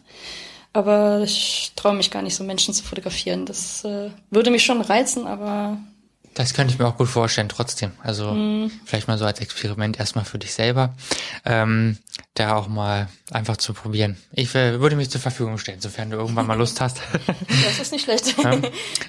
aber 0.72 1.20
ich 1.22 1.72
traue 1.76 1.94
mich 1.94 2.10
gar 2.10 2.22
nicht 2.22 2.34
so 2.34 2.44
Menschen 2.44 2.74
zu 2.74 2.82
fotografieren. 2.84 3.46
Das 3.46 3.84
äh, 3.84 4.10
würde 4.30 4.50
mich 4.50 4.64
schon 4.64 4.80
reizen, 4.80 5.26
aber 5.26 5.78
Das 6.34 6.54
könnte 6.54 6.72
ich 6.72 6.78
mir 6.78 6.86
auch 6.86 6.96
gut 6.96 7.08
vorstellen, 7.08 7.50
trotzdem. 7.50 7.92
Also 8.02 8.32
Mhm. 8.32 8.70
vielleicht 8.86 9.06
mal 9.06 9.18
so 9.18 9.26
als 9.26 9.40
Experiment 9.40 9.98
erstmal 10.00 10.24
für 10.24 10.38
dich 10.38 10.54
selber, 10.54 10.94
ähm, 11.44 11.98
da 12.34 12.54
auch 12.56 12.68
mal 12.68 13.08
einfach 13.30 13.58
zu 13.58 13.74
probieren. 13.74 14.16
Ich 14.32 14.54
äh, 14.54 14.80
würde 14.80 14.96
mich 14.96 15.10
zur 15.10 15.20
Verfügung 15.20 15.58
stellen, 15.58 15.80
sofern 15.82 16.08
du 16.10 16.16
irgendwann 16.16 16.46
mal 16.46 16.56
Lust 16.56 16.80
hast. 16.80 17.02
das 17.64 17.78
ist 17.80 17.92
nicht 17.92 18.04
schlecht. 18.04 18.34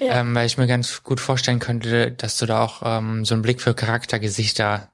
Ja. 0.00 0.20
ähm, 0.20 0.34
weil 0.34 0.44
ich 0.46 0.58
mir 0.58 0.66
ganz 0.66 1.02
gut 1.02 1.18
vorstellen 1.20 1.60
könnte, 1.60 2.10
dass 2.12 2.36
du 2.36 2.44
da 2.44 2.62
auch 2.62 2.82
ähm, 2.84 3.24
so 3.24 3.32
einen 3.34 3.42
Blick 3.42 3.62
für 3.62 3.72
Charaktergesichter 3.74 4.90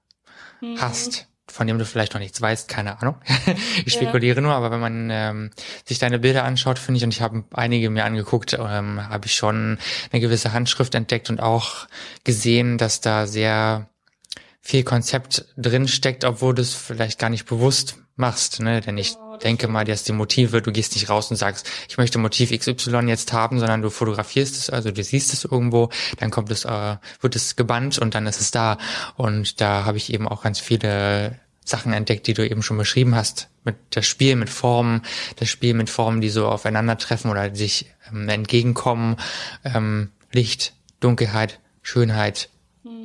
Mhm. 0.60 0.80
hast. 0.80 1.26
Von 1.50 1.66
dem 1.66 1.78
du 1.78 1.84
vielleicht 1.84 2.14
noch 2.14 2.20
nichts 2.20 2.40
weißt, 2.40 2.68
keine 2.68 3.00
Ahnung. 3.00 3.16
ich 3.84 3.94
Ja. 3.94 4.00
spekuliere 4.02 4.40
nur, 4.40 4.54
aber 4.54 4.70
wenn 4.70 4.80
man 4.80 5.08
ähm, 5.10 5.50
sich 5.84 5.98
deine 5.98 6.18
Bilder 6.18 6.44
anschaut, 6.44 6.78
finde 6.78 6.98
ich, 6.98 7.04
und 7.04 7.12
ich 7.12 7.20
habe 7.22 7.44
einige 7.52 7.90
mir 7.90 8.04
angeguckt, 8.04 8.54
ähm, 8.54 9.08
habe 9.08 9.26
ich 9.26 9.34
schon 9.34 9.78
eine 10.12 10.20
gewisse 10.20 10.52
Handschrift 10.52 10.94
entdeckt 10.94 11.30
und 11.30 11.40
auch 11.40 11.86
gesehen, 12.24 12.78
dass 12.78 13.00
da 13.00 13.26
sehr 13.26 13.88
viel 14.60 14.84
Konzept 14.84 15.46
drin 15.56 15.88
steckt, 15.88 16.24
obwohl 16.24 16.54
du 16.54 16.62
es 16.62 16.74
vielleicht 16.74 17.18
gar 17.18 17.30
nicht 17.30 17.46
bewusst 17.46 17.96
machst, 18.16 18.60
ne? 18.60 18.80
Denn 18.80 18.98
ich 18.98 19.16
denke 19.42 19.68
mal, 19.68 19.84
dass 19.84 20.04
die 20.04 20.12
Motive, 20.12 20.62
du 20.62 20.72
gehst 20.72 20.94
nicht 20.94 21.08
raus 21.08 21.30
und 21.30 21.36
sagst, 21.36 21.68
ich 21.88 21.98
möchte 21.98 22.18
Motiv 22.18 22.50
XY 22.50 23.08
jetzt 23.08 23.32
haben, 23.32 23.58
sondern 23.58 23.82
du 23.82 23.90
fotografierst 23.90 24.56
es, 24.56 24.70
also 24.70 24.90
du 24.90 25.02
siehst 25.02 25.32
es 25.32 25.44
irgendwo, 25.44 25.90
dann 26.18 26.30
kommt 26.30 26.50
es, 26.50 26.64
äh, 26.64 26.96
wird 27.20 27.36
es 27.36 27.56
gebannt 27.56 27.98
und 27.98 28.14
dann 28.14 28.26
ist 28.26 28.40
es 28.40 28.50
da. 28.50 28.78
Und 29.16 29.60
da 29.60 29.84
habe 29.84 29.98
ich 29.98 30.12
eben 30.12 30.28
auch 30.28 30.42
ganz 30.42 30.60
viele 30.60 31.38
Sachen 31.64 31.92
entdeckt, 31.92 32.26
die 32.26 32.34
du 32.34 32.48
eben 32.48 32.62
schon 32.62 32.78
beschrieben 32.78 33.14
hast. 33.14 33.48
Mit 33.64 33.76
das 33.90 34.06
Spiel 34.06 34.36
mit 34.36 34.50
Formen, 34.50 35.02
das 35.36 35.48
Spiel 35.48 35.74
mit 35.74 35.90
Formen, 35.90 36.20
die 36.20 36.30
so 36.30 36.48
aufeinandertreffen 36.48 37.30
oder 37.30 37.54
sich 37.54 37.92
ähm, 38.10 38.28
entgegenkommen, 38.28 39.16
ähm, 39.64 40.10
Licht, 40.32 40.74
Dunkelheit, 41.00 41.60
Schönheit, 41.82 42.48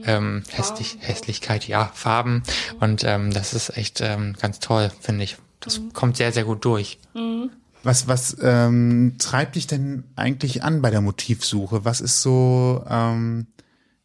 ähm, 0.06 0.44
Hässlich, 0.52 0.98
Hässlichkeit, 1.02 1.68
ja, 1.68 1.92
Farben. 1.94 2.44
Und 2.80 3.04
ähm, 3.04 3.32
das 3.32 3.54
ist 3.54 3.78
echt 3.78 4.02
ähm, 4.02 4.36
ganz 4.40 4.60
toll, 4.60 4.92
finde 5.02 5.24
ich. 5.24 5.38
Das 5.66 5.82
kommt 5.94 6.18
sehr, 6.18 6.32
sehr 6.32 6.46
gut 6.46 6.64
durch. 6.64 7.00
Was, 7.84 8.08
was 8.08 8.38
ähm, 8.42 9.16
treibt 9.20 9.56
dich 9.56 9.68
denn 9.68 10.06
eigentlich 10.16 10.64
an 10.64 10.82
bei 10.82 10.90
der 10.90 11.02
Motivsuche? 11.02 11.86
Was 11.86 12.02
ist 12.02 12.22
so 12.22 12.84
ähm, 12.90 13.48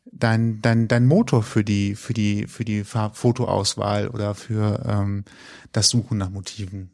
dein, 0.04 0.60
dein, 0.60 0.88
dein 0.88 1.06
Motor 1.06 1.42
für 1.42 1.64
die, 1.64 1.94
für 1.94 2.12
die, 2.12 2.46
für 2.46 2.64
die 2.64 2.84
Fotoauswahl 2.84 4.08
oder 4.08 4.34
für 4.34 4.84
ähm, 4.86 5.24
das 5.72 5.88
Suchen 5.88 6.18
nach 6.18 6.30
Motiven? 6.30 6.90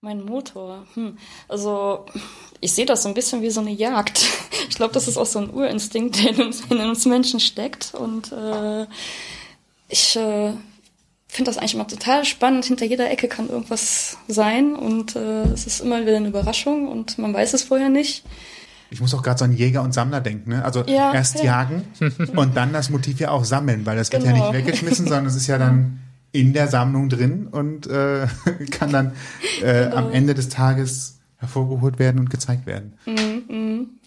Mein 0.00 0.24
Motor. 0.24 0.84
Hm. 0.94 1.16
Also 1.48 2.06
ich 2.60 2.72
sehe 2.72 2.86
das 2.86 3.02
so 3.02 3.08
ein 3.08 3.14
bisschen 3.14 3.40
wie 3.42 3.50
so 3.50 3.60
eine 3.60 3.72
Jagd. 3.72 4.24
Ich 4.66 4.76
glaube, 4.76 4.94
das 4.94 5.06
ist 5.06 5.18
auch 5.18 5.26
so 5.26 5.38
ein 5.38 5.52
Urinstinkt, 5.52 6.16
der 6.16 6.30
in 6.30 6.42
uns, 6.46 6.62
in 6.62 6.80
uns 6.80 7.04
Menschen 7.04 7.38
steckt. 7.38 7.94
Und 7.94 8.32
äh, 8.32 8.86
ich 9.88 10.16
äh, 10.16 10.54
finde 11.36 11.50
das 11.50 11.58
eigentlich 11.58 11.74
immer 11.74 11.86
total 11.88 12.24
spannend. 12.24 12.64
Hinter 12.64 12.86
jeder 12.86 13.10
Ecke 13.10 13.28
kann 13.28 13.48
irgendwas 13.48 14.16
sein 14.28 14.74
und 14.74 15.16
äh, 15.16 15.42
es 15.52 15.66
ist 15.66 15.80
immer 15.80 16.00
wieder 16.02 16.16
eine 16.16 16.28
Überraschung 16.28 16.88
und 16.88 17.18
man 17.18 17.32
weiß 17.34 17.54
es 17.54 17.62
vorher 17.64 17.88
nicht. 17.88 18.24
Ich 18.90 19.00
muss 19.00 19.12
auch 19.14 19.22
gerade 19.22 19.38
so 19.38 19.44
an 19.44 19.52
Jäger 19.56 19.82
und 19.82 19.92
Sammler 19.92 20.20
denken, 20.20 20.50
ne? 20.50 20.64
Also 20.64 20.84
Ja, 20.86 21.12
erst 21.12 21.38
ja. 21.40 21.44
jagen 21.44 21.84
und 22.36 22.56
dann 22.56 22.72
das 22.72 22.90
Motiv 22.90 23.18
ja 23.18 23.30
auch 23.30 23.44
sammeln, 23.44 23.84
weil 23.86 23.96
das 23.96 24.12
wird 24.12 24.22
ja 24.24 24.32
Genau. 24.32 24.52
nicht 24.52 24.58
weggeschmissen, 24.66 25.06
sondern 25.06 25.26
es 25.26 25.34
ist 25.34 25.46
ja 25.48 25.58
dann 25.58 25.98
in 26.32 26.52
der 26.52 26.68
Sammlung 26.68 27.08
drin 27.08 27.48
und 27.50 27.86
äh, 27.86 28.26
kann 28.70 28.92
dann 28.92 29.12
äh, 29.62 29.84
Genau. 29.84 29.96
am 29.96 30.12
Ende 30.12 30.34
des 30.34 30.48
Tages 30.48 31.18
hervorgeholt 31.38 31.98
werden 31.98 32.20
und 32.20 32.30
gezeigt 32.30 32.66
werden. 32.66 32.94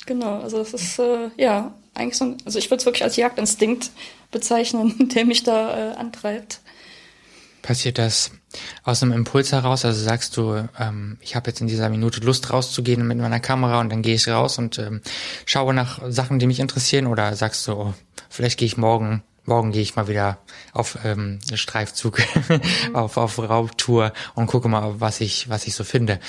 Genau, 0.05 0.39
also 0.41 0.57
das 0.59 0.73
ist 0.73 0.99
äh, 0.99 1.29
ja 1.37 1.73
eigentlich 1.93 2.17
so 2.17 2.25
ein, 2.25 2.37
also 2.45 2.57
ich 2.57 2.69
würde 2.69 2.79
es 2.79 2.85
wirklich 2.85 3.03
als 3.03 3.15
Jagdinstinkt 3.17 3.91
bezeichnen, 4.31 5.09
der 5.15 5.25
mich 5.25 5.43
da 5.43 5.91
äh, 5.91 5.95
antreibt. 5.95 6.61
Passiert 7.67 7.97
das 7.97 8.31
aus 8.85 9.03
einem 9.03 9.11
Impuls 9.11 9.51
heraus? 9.51 9.83
Also 9.83 10.01
sagst 10.01 10.37
du, 10.37 10.69
ähm, 10.79 11.17
ich 11.19 11.35
habe 11.35 11.49
jetzt 11.49 11.59
in 11.59 11.67
dieser 11.67 11.89
Minute 11.89 12.21
Lust 12.21 12.53
rauszugehen 12.53 13.05
mit 13.05 13.17
meiner 13.17 13.41
Kamera 13.41 13.81
und 13.81 13.89
dann 13.89 14.01
gehe 14.01 14.15
ich 14.15 14.29
raus 14.29 14.57
und 14.57 14.79
ähm, 14.79 15.01
schaue 15.45 15.73
nach 15.73 15.99
Sachen, 16.07 16.39
die 16.39 16.47
mich 16.47 16.61
interessieren? 16.61 17.07
Oder 17.07 17.35
sagst 17.35 17.67
du, 17.67 17.73
oh, 17.73 17.93
vielleicht 18.29 18.57
gehe 18.57 18.67
ich 18.67 18.77
morgen, 18.77 19.21
morgen 19.43 19.73
gehe 19.73 19.81
ich 19.81 19.97
mal 19.97 20.07
wieder 20.07 20.37
auf 20.71 20.97
ähm, 21.03 21.39
Streifzug, 21.53 22.21
auf, 22.93 23.17
auf 23.17 23.37
Raubtour 23.37 24.13
und 24.33 24.47
gucke 24.47 24.69
mal, 24.69 25.01
was 25.01 25.19
ich, 25.19 25.49
was 25.49 25.67
ich 25.67 25.75
so 25.75 25.83
finde. 25.83 26.21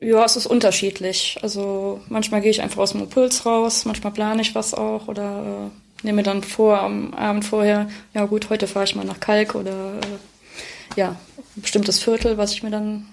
Ja, 0.00 0.24
es 0.24 0.34
ist 0.34 0.46
unterschiedlich. 0.46 1.38
Also 1.42 2.00
manchmal 2.08 2.40
gehe 2.40 2.50
ich 2.50 2.62
einfach 2.62 2.78
aus 2.78 2.90
dem 2.90 3.02
Impuls 3.02 3.46
raus, 3.46 3.84
manchmal 3.84 4.12
plane 4.12 4.42
ich 4.42 4.56
was 4.56 4.74
auch 4.74 5.06
oder 5.06 5.70
äh, 5.70 5.85
nehme 6.06 6.16
mir 6.16 6.22
dann 6.22 6.42
vor 6.42 6.80
am 6.80 7.12
Abend 7.12 7.44
vorher, 7.44 7.88
ja 8.14 8.24
gut, 8.24 8.48
heute 8.48 8.66
fahre 8.66 8.84
ich 8.84 8.94
mal 8.94 9.04
nach 9.04 9.20
Kalk 9.20 9.54
oder 9.54 9.96
äh, 9.96 10.96
ja, 10.96 11.16
ein 11.56 11.62
bestimmtes 11.62 12.02
Viertel, 12.02 12.38
was 12.38 12.52
ich 12.52 12.62
mir 12.62 12.70
dann 12.70 13.06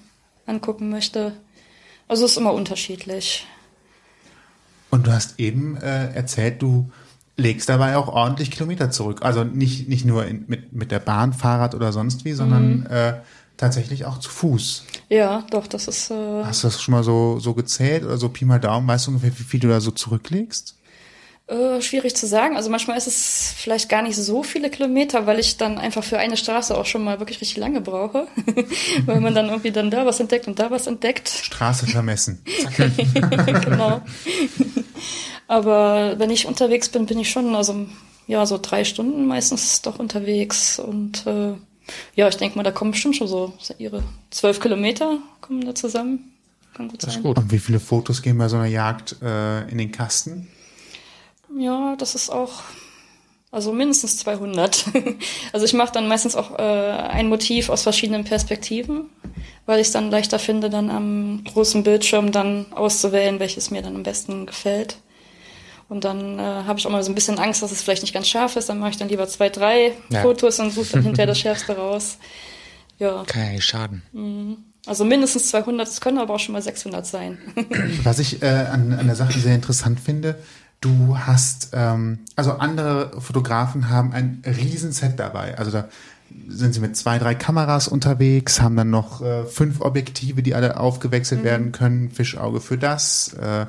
angucken 0.45 0.89
möchte. 0.89 1.33
Also 2.07 2.23
es 2.23 2.31
ist 2.31 2.37
immer 2.37 2.53
unterschiedlich. 2.53 3.47
Und 4.91 5.07
du 5.07 5.11
hast 5.11 5.39
eben 5.39 5.75
äh, 5.77 6.13
erzählt, 6.13 6.61
du 6.61 6.91
legst 7.35 7.67
dabei 7.67 7.97
auch 7.97 8.09
ordentlich 8.09 8.51
Kilometer 8.51 8.91
zurück. 8.91 9.23
Also 9.23 9.43
nicht, 9.43 9.89
nicht 9.89 10.05
nur 10.05 10.25
in, 10.25 10.45
mit, 10.47 10.71
mit 10.71 10.91
der 10.91 10.99
Bahn, 10.99 11.33
Fahrrad 11.33 11.73
oder 11.73 11.91
sonst 11.91 12.25
wie, 12.25 12.33
sondern 12.33 12.85
äh, 12.85 13.15
tatsächlich 13.57 14.05
auch 14.05 14.19
zu 14.19 14.29
Fuß. 14.29 14.85
Ja, 15.09 15.43
doch, 15.49 15.65
das 15.65 15.87
ist 15.87 16.11
äh, 16.11 16.43
Hast 16.43 16.63
du 16.63 16.67
das 16.67 16.79
schon 16.79 16.91
mal 16.91 17.03
so, 17.03 17.39
so 17.39 17.55
gezählt 17.55 18.03
oder 18.03 18.17
so 18.17 18.29
Pi 18.29 18.45
mal 18.45 18.59
Daumen? 18.59 18.87
Weißt 18.87 19.07
du 19.07 19.11
ungefähr, 19.11 19.31
wie 19.39 19.43
viel 19.43 19.59
du 19.59 19.69
da 19.69 19.81
so 19.81 19.89
zurücklegst? 19.89 20.75
Äh, 21.45 21.81
schwierig 21.81 22.15
zu 22.15 22.25
sagen. 22.25 22.55
Also 22.55 22.69
manchmal 22.69 22.97
ist 22.97 23.07
es 23.07 23.53
vielleicht 23.57 23.89
gar 23.89 24.01
nicht 24.01 24.15
so 24.15 24.43
viele 24.43 24.69
Kilometer, 24.69 25.25
weil 25.25 25.39
ich 25.39 25.57
dann 25.57 25.77
einfach 25.77 26.03
für 26.03 26.17
eine 26.17 26.37
Straße 26.37 26.77
auch 26.77 26.85
schon 26.85 27.03
mal 27.03 27.19
wirklich 27.19 27.41
richtig 27.41 27.57
lange 27.57 27.81
brauche. 27.81 28.27
weil 29.05 29.19
man 29.19 29.35
dann 29.35 29.49
irgendwie 29.49 29.71
dann 29.71 29.91
da 29.91 30.05
was 30.05 30.21
entdeckt 30.21 30.47
und 30.47 30.57
da 30.59 30.71
was 30.71 30.87
entdeckt. 30.87 31.27
Straße 31.27 31.87
vermessen. 31.87 32.41
genau. 33.65 34.01
Aber 35.49 36.17
wenn 36.17 36.29
ich 36.29 36.45
unterwegs 36.47 36.87
bin, 36.87 37.05
bin 37.05 37.19
ich 37.19 37.29
schon, 37.29 37.53
also 37.55 37.87
ja, 38.25 38.45
so 38.45 38.57
drei 38.57 38.85
Stunden 38.85 39.25
meistens 39.25 39.81
doch 39.81 39.99
unterwegs. 39.99 40.79
Und 40.79 41.27
äh, 41.27 41.55
ja, 42.15 42.29
ich 42.29 42.37
denke 42.37 42.55
mal, 42.55 42.63
da 42.63 42.71
kommen 42.71 42.91
bestimmt 42.91 43.17
schon 43.17 43.27
so 43.27 43.53
ihre 43.79 44.01
zwölf 44.31 44.61
Kilometer 44.61 45.19
kommen 45.41 45.65
da 45.65 45.75
zusammen. 45.75 46.31
Kann 46.73 46.87
gut 46.87 47.03
Das 47.03 47.09
ist 47.09 47.13
sein. 47.15 47.23
gut. 47.23 47.37
Und 47.37 47.51
wie 47.51 47.59
viele 47.59 47.81
Fotos 47.81 48.21
gehen 48.21 48.37
bei 48.37 48.47
so 48.47 48.55
einer 48.55 48.65
Jagd 48.65 49.17
äh, 49.21 49.67
in 49.69 49.77
den 49.77 49.91
Kasten? 49.91 50.47
Ja, 51.57 51.95
das 51.97 52.15
ist 52.15 52.29
auch, 52.29 52.63
also 53.51 53.71
mindestens 53.73 54.17
200. 54.19 54.85
also 55.53 55.65
ich 55.65 55.73
mache 55.73 55.91
dann 55.93 56.07
meistens 56.07 56.35
auch 56.35 56.57
äh, 56.57 56.61
ein 56.61 57.27
Motiv 57.29 57.69
aus 57.69 57.83
verschiedenen 57.83 58.23
Perspektiven, 58.23 59.09
weil 59.65 59.79
ich 59.79 59.87
es 59.87 59.93
dann 59.93 60.09
leichter 60.11 60.39
finde, 60.39 60.69
dann 60.69 60.89
am 60.89 61.43
großen 61.45 61.83
Bildschirm 61.83 62.31
dann 62.31 62.65
auszuwählen, 62.73 63.39
welches 63.39 63.71
mir 63.71 63.81
dann 63.81 63.95
am 63.95 64.03
besten 64.03 64.45
gefällt. 64.45 64.97
Und 65.89 66.05
dann 66.05 66.39
äh, 66.39 66.41
habe 66.41 66.79
ich 66.79 66.87
auch 66.87 66.91
mal 66.91 67.03
so 67.03 67.11
ein 67.11 67.15
bisschen 67.15 67.37
Angst, 67.37 67.61
dass 67.61 67.71
es 67.71 67.83
vielleicht 67.83 68.01
nicht 68.01 68.13
ganz 68.13 68.27
scharf 68.27 68.55
ist. 68.55 68.69
Dann 68.69 68.79
mache 68.79 68.91
ich 68.91 68.97
dann 68.97 69.09
lieber 69.09 69.27
zwei, 69.27 69.49
drei 69.49 69.91
Ja. 70.09 70.21
Fotos 70.23 70.59
und 70.59 70.71
suche 70.71 70.93
dann 70.93 71.03
hinterher 71.03 71.27
das 71.27 71.37
Schärfste 71.39 71.75
raus. 71.77 72.17
Ja, 72.99 73.23
Kann 73.27 73.43
ja 73.45 73.51
nicht 73.51 73.65
schaden. 73.65 74.01
also 74.85 75.03
mindestens 75.03 75.49
200, 75.49 75.87
es 75.87 75.99
können 75.99 76.19
aber 76.19 76.35
auch 76.35 76.39
schon 76.39 76.53
mal 76.53 76.61
600 76.61 77.05
sein. 77.05 77.37
Was 78.03 78.19
ich 78.19 78.41
äh, 78.41 78.45
an, 78.47 78.93
an 78.93 79.07
der 79.07 79.15
Sache 79.15 79.37
sehr 79.39 79.55
interessant 79.55 79.99
finde, 79.99 80.37
du 80.83 81.17
hast, 81.17 81.69
ähm, 81.73 82.19
also 82.35 82.53
andere 82.53 83.19
Fotografen 83.21 83.89
haben 83.89 84.13
ein 84.13 84.43
Riesenset 84.45 85.19
dabei. 85.19 85.57
Also 85.57 85.71
da 85.71 85.87
sind 86.47 86.73
sie 86.73 86.79
mit 86.79 86.97
zwei, 86.97 87.19
drei 87.19 87.35
Kameras 87.35 87.87
unterwegs, 87.87 88.61
haben 88.61 88.75
dann 88.75 88.89
noch 88.89 89.21
äh, 89.21 89.45
fünf 89.45 89.81
Objektive, 89.81 90.43
die 90.43 90.55
alle 90.55 90.79
aufgewechselt 90.79 91.43
werden 91.43 91.71
können. 91.71 92.11
Fischauge 92.11 92.59
für 92.59 92.77
das, 92.77 93.33
äh, 93.33 93.65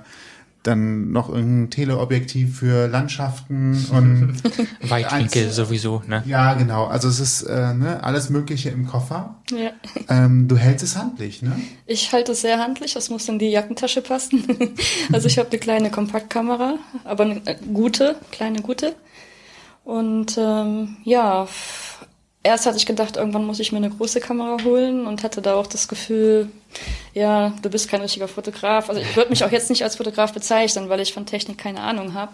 dann 0.65 1.13
noch 1.13 1.29
irgendein 1.29 1.71
Teleobjektiv 1.71 2.59
für 2.59 2.89
Landschaften 2.89 3.87
und 3.93 4.43
Weitwinkel 4.91 5.45
Eins- 5.47 5.57
sowieso, 5.57 6.03
ne? 6.09 6.23
ja, 6.27 6.55
genau. 6.55 6.87
Also 6.87 7.09
es 7.09 7.21
ist 7.21 7.43
äh, 7.43 7.75
ne, 7.75 8.03
alles 8.03 8.31
Mögliche 8.31 8.71
im 8.71 8.87
Koffer. 8.87 9.37
ja. 9.51 9.71
Ähm, 10.09 10.49
du 10.49 10.57
hältst 10.57 10.85
es 10.85 10.97
handlich, 10.97 11.43
ne? 11.43 11.53
Ich 11.87 12.13
halte 12.13 12.33
es 12.33 12.41
sehr 12.41 12.59
handlich, 12.59 12.95
das 12.95 13.11
muss 13.11 13.29
in 13.29 13.39
die 13.39 13.51
Jackentasche 13.51 14.01
passen. 14.03 14.43
also 15.13 15.29
ich 15.29 15.39
habe 15.39 15.49
eine 15.51 15.59
kleine 15.59 15.91
Kompaktkamera, 15.91 16.79
aber 17.05 17.25
eine 17.25 17.47
äh, 17.47 17.57
gute, 17.73 18.17
kleine 18.33 18.61
gute. 18.63 18.95
Und 19.85 20.39
ähm, 20.39 20.97
ja, 21.05 21.47
erst 22.45 22.67
hatte 22.67 22.77
ich 22.77 22.87
gedacht, 22.87 23.17
irgendwann 23.17 23.45
muss 23.45 23.59
ich 23.59 23.73
mir 23.73 23.79
eine 23.79 23.91
große 23.91 24.21
Kamera 24.21 24.63
holen 24.63 25.07
und 25.07 25.25
hatte 25.25 25.43
da 25.43 25.55
auch 25.55 25.67
das 25.67 25.89
Gefühl, 25.89 26.49
ja, 27.13 27.53
du 27.63 27.71
bist 27.71 27.89
kein 27.89 28.01
richtiger 28.01 28.29
Fotograf. 28.29 28.89
Also 28.89 29.01
ich 29.01 29.17
würde 29.17 29.31
mich 29.31 29.43
auch 29.43 29.51
jetzt 29.51 29.71
nicht 29.71 29.83
als 29.83 29.97
Fotograf 29.97 30.33
bezeichnen, 30.33 30.89
weil 30.89 31.01
ich 31.01 31.13
von 31.13 31.27
Technik 31.27 31.59
keine 31.59 31.81
Ahnung 31.81 32.15
habe. 32.15 32.33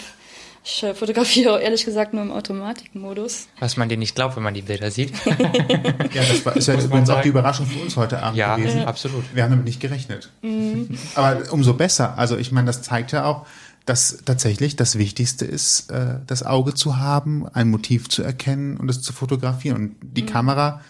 Ich 0.62 0.82
äh, 0.82 0.92
fotografiere 0.92 1.62
ehrlich 1.62 1.86
gesagt 1.86 2.12
nur 2.12 2.22
im 2.22 2.32
Automatikmodus. 2.32 3.48
Was 3.60 3.78
man 3.78 3.88
dir 3.88 3.96
nicht 3.96 4.14
glaubt, 4.14 4.36
wenn 4.36 4.42
man 4.42 4.52
die 4.52 4.62
Bilder 4.62 4.90
sieht. 4.90 5.12
Ja, 6.12 6.22
das 6.22 6.44
war, 6.44 6.56
ist 6.56 6.66
ja 6.66 6.74
übrigens 6.74 7.08
auch 7.08 7.22
die 7.22 7.28
Überraschung 7.28 7.66
für 7.66 7.78
uns 7.78 7.96
heute 7.96 8.20
Abend 8.20 8.36
ja, 8.36 8.56
gewesen. 8.56 8.82
absolut. 8.82 9.24
Wir 9.32 9.44
haben 9.44 9.50
damit 9.50 9.64
nicht 9.64 9.78
gerechnet. 9.78 10.28
Aber 11.14 11.52
umso 11.52 11.74
besser. 11.74 12.18
Also 12.18 12.36
ich 12.36 12.50
meine, 12.50 12.66
das 12.66 12.82
zeigt 12.82 13.12
ja 13.12 13.26
auch, 13.26 13.46
dass 13.90 14.18
tatsächlich 14.24 14.76
das 14.76 14.98
Wichtigste 14.98 15.44
ist, 15.44 15.90
äh, 15.90 16.20
das 16.24 16.44
Auge 16.44 16.74
zu 16.74 16.98
haben, 16.98 17.48
ein 17.48 17.68
Motiv 17.68 18.08
zu 18.08 18.22
erkennen 18.22 18.76
und 18.76 18.88
es 18.88 19.02
zu 19.02 19.12
fotografieren. 19.12 19.76
Und 19.76 19.96
die 20.00 20.24
Kamera 20.24 20.80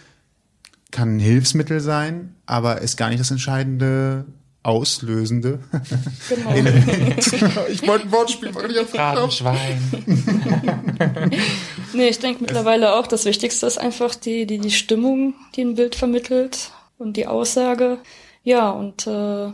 kann 0.91 1.15
ein 1.15 1.19
Hilfsmittel 1.19 1.79
sein, 1.79 2.35
aber 2.45 2.81
ist 2.81 2.97
gar 2.97 3.09
nicht 3.09 3.19
das 3.19 3.31
entscheidende 3.31 4.25
auslösende 4.61 5.57
Genau. 6.29 6.51
Element. 6.53 7.17
ich 7.69 7.87
wollte 7.87 8.05
ein 8.05 8.11
Wortspiel 8.11 8.51
machen, 8.51 8.69
ich 8.69 8.77
verkauft. 8.87 9.43
Rabenschwein. 9.43 9.81
Nee, 11.93 12.07
ich 12.07 12.19
denke 12.19 12.41
mittlerweile 12.41 12.93
auch, 12.95 13.05
das 13.05 13.25
Wichtigste 13.25 13.65
ist 13.65 13.77
einfach 13.77 14.15
die, 14.15 14.45
die, 14.45 14.59
die 14.59 14.71
Stimmung, 14.71 15.33
die 15.55 15.61
ein 15.61 15.75
Bild 15.75 15.95
vermittelt 15.95 16.71
und 16.97 17.17
die 17.17 17.27
Aussage. 17.27 17.97
Ja, 18.43 18.69
und 18.69 19.07
äh, 19.07 19.51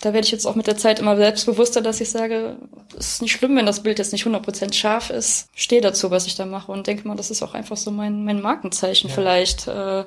da 0.00 0.12
werde 0.12 0.24
ich 0.24 0.32
jetzt 0.32 0.46
auch 0.46 0.54
mit 0.54 0.66
der 0.66 0.76
Zeit 0.76 0.98
immer 0.98 1.16
selbstbewusster, 1.16 1.80
dass 1.80 2.00
ich 2.00 2.10
sage, 2.10 2.56
es 2.98 3.12
ist 3.12 3.22
nicht 3.22 3.32
schlimm, 3.32 3.56
wenn 3.56 3.66
das 3.66 3.82
Bild 3.82 3.98
jetzt 3.98 4.12
nicht 4.12 4.26
100% 4.26 4.72
scharf 4.72 5.10
ist. 5.10 5.48
Stehe 5.54 5.80
dazu, 5.80 6.10
was 6.10 6.26
ich 6.26 6.36
da 6.36 6.46
mache 6.46 6.72
und 6.72 6.86
denke 6.86 7.06
mal, 7.06 7.16
das 7.16 7.30
ist 7.30 7.42
auch 7.42 7.54
einfach 7.54 7.76
so 7.76 7.90
mein, 7.90 8.24
mein 8.24 8.40
Markenzeichen 8.40 9.08
ja. 9.08 9.14
vielleicht. 9.14 9.68
Äh, 9.68 10.04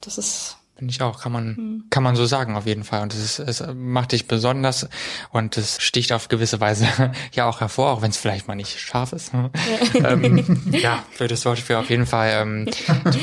das 0.00 0.18
ist 0.18 0.57
Finde 0.78 0.92
ich 0.92 1.02
auch, 1.02 1.20
kann 1.20 1.32
man, 1.32 1.46
mhm. 1.48 1.84
kann 1.90 2.04
man 2.04 2.14
so 2.14 2.24
sagen 2.24 2.54
auf 2.54 2.64
jeden 2.64 2.84
Fall. 2.84 3.02
Und 3.02 3.12
es, 3.12 3.40
ist, 3.40 3.40
es 3.40 3.64
macht 3.74 4.12
dich 4.12 4.28
besonders 4.28 4.88
und 5.30 5.58
es 5.58 5.82
sticht 5.82 6.12
auf 6.12 6.28
gewisse 6.28 6.60
Weise 6.60 6.86
ja 7.32 7.48
auch 7.48 7.60
hervor, 7.60 7.90
auch 7.90 8.00
wenn 8.00 8.10
es 8.10 8.16
vielleicht 8.16 8.46
mal 8.46 8.54
nicht 8.54 8.78
scharf 8.78 9.12
ist. 9.12 9.32
Ja, 9.32 9.50
ähm, 10.12 10.62
ja 10.70 11.02
für 11.10 11.26
das 11.26 11.44
Wort 11.46 11.58
für 11.58 11.80
auf 11.80 11.90
jeden 11.90 12.06
Fall 12.06 12.30
ähm, 12.42 12.68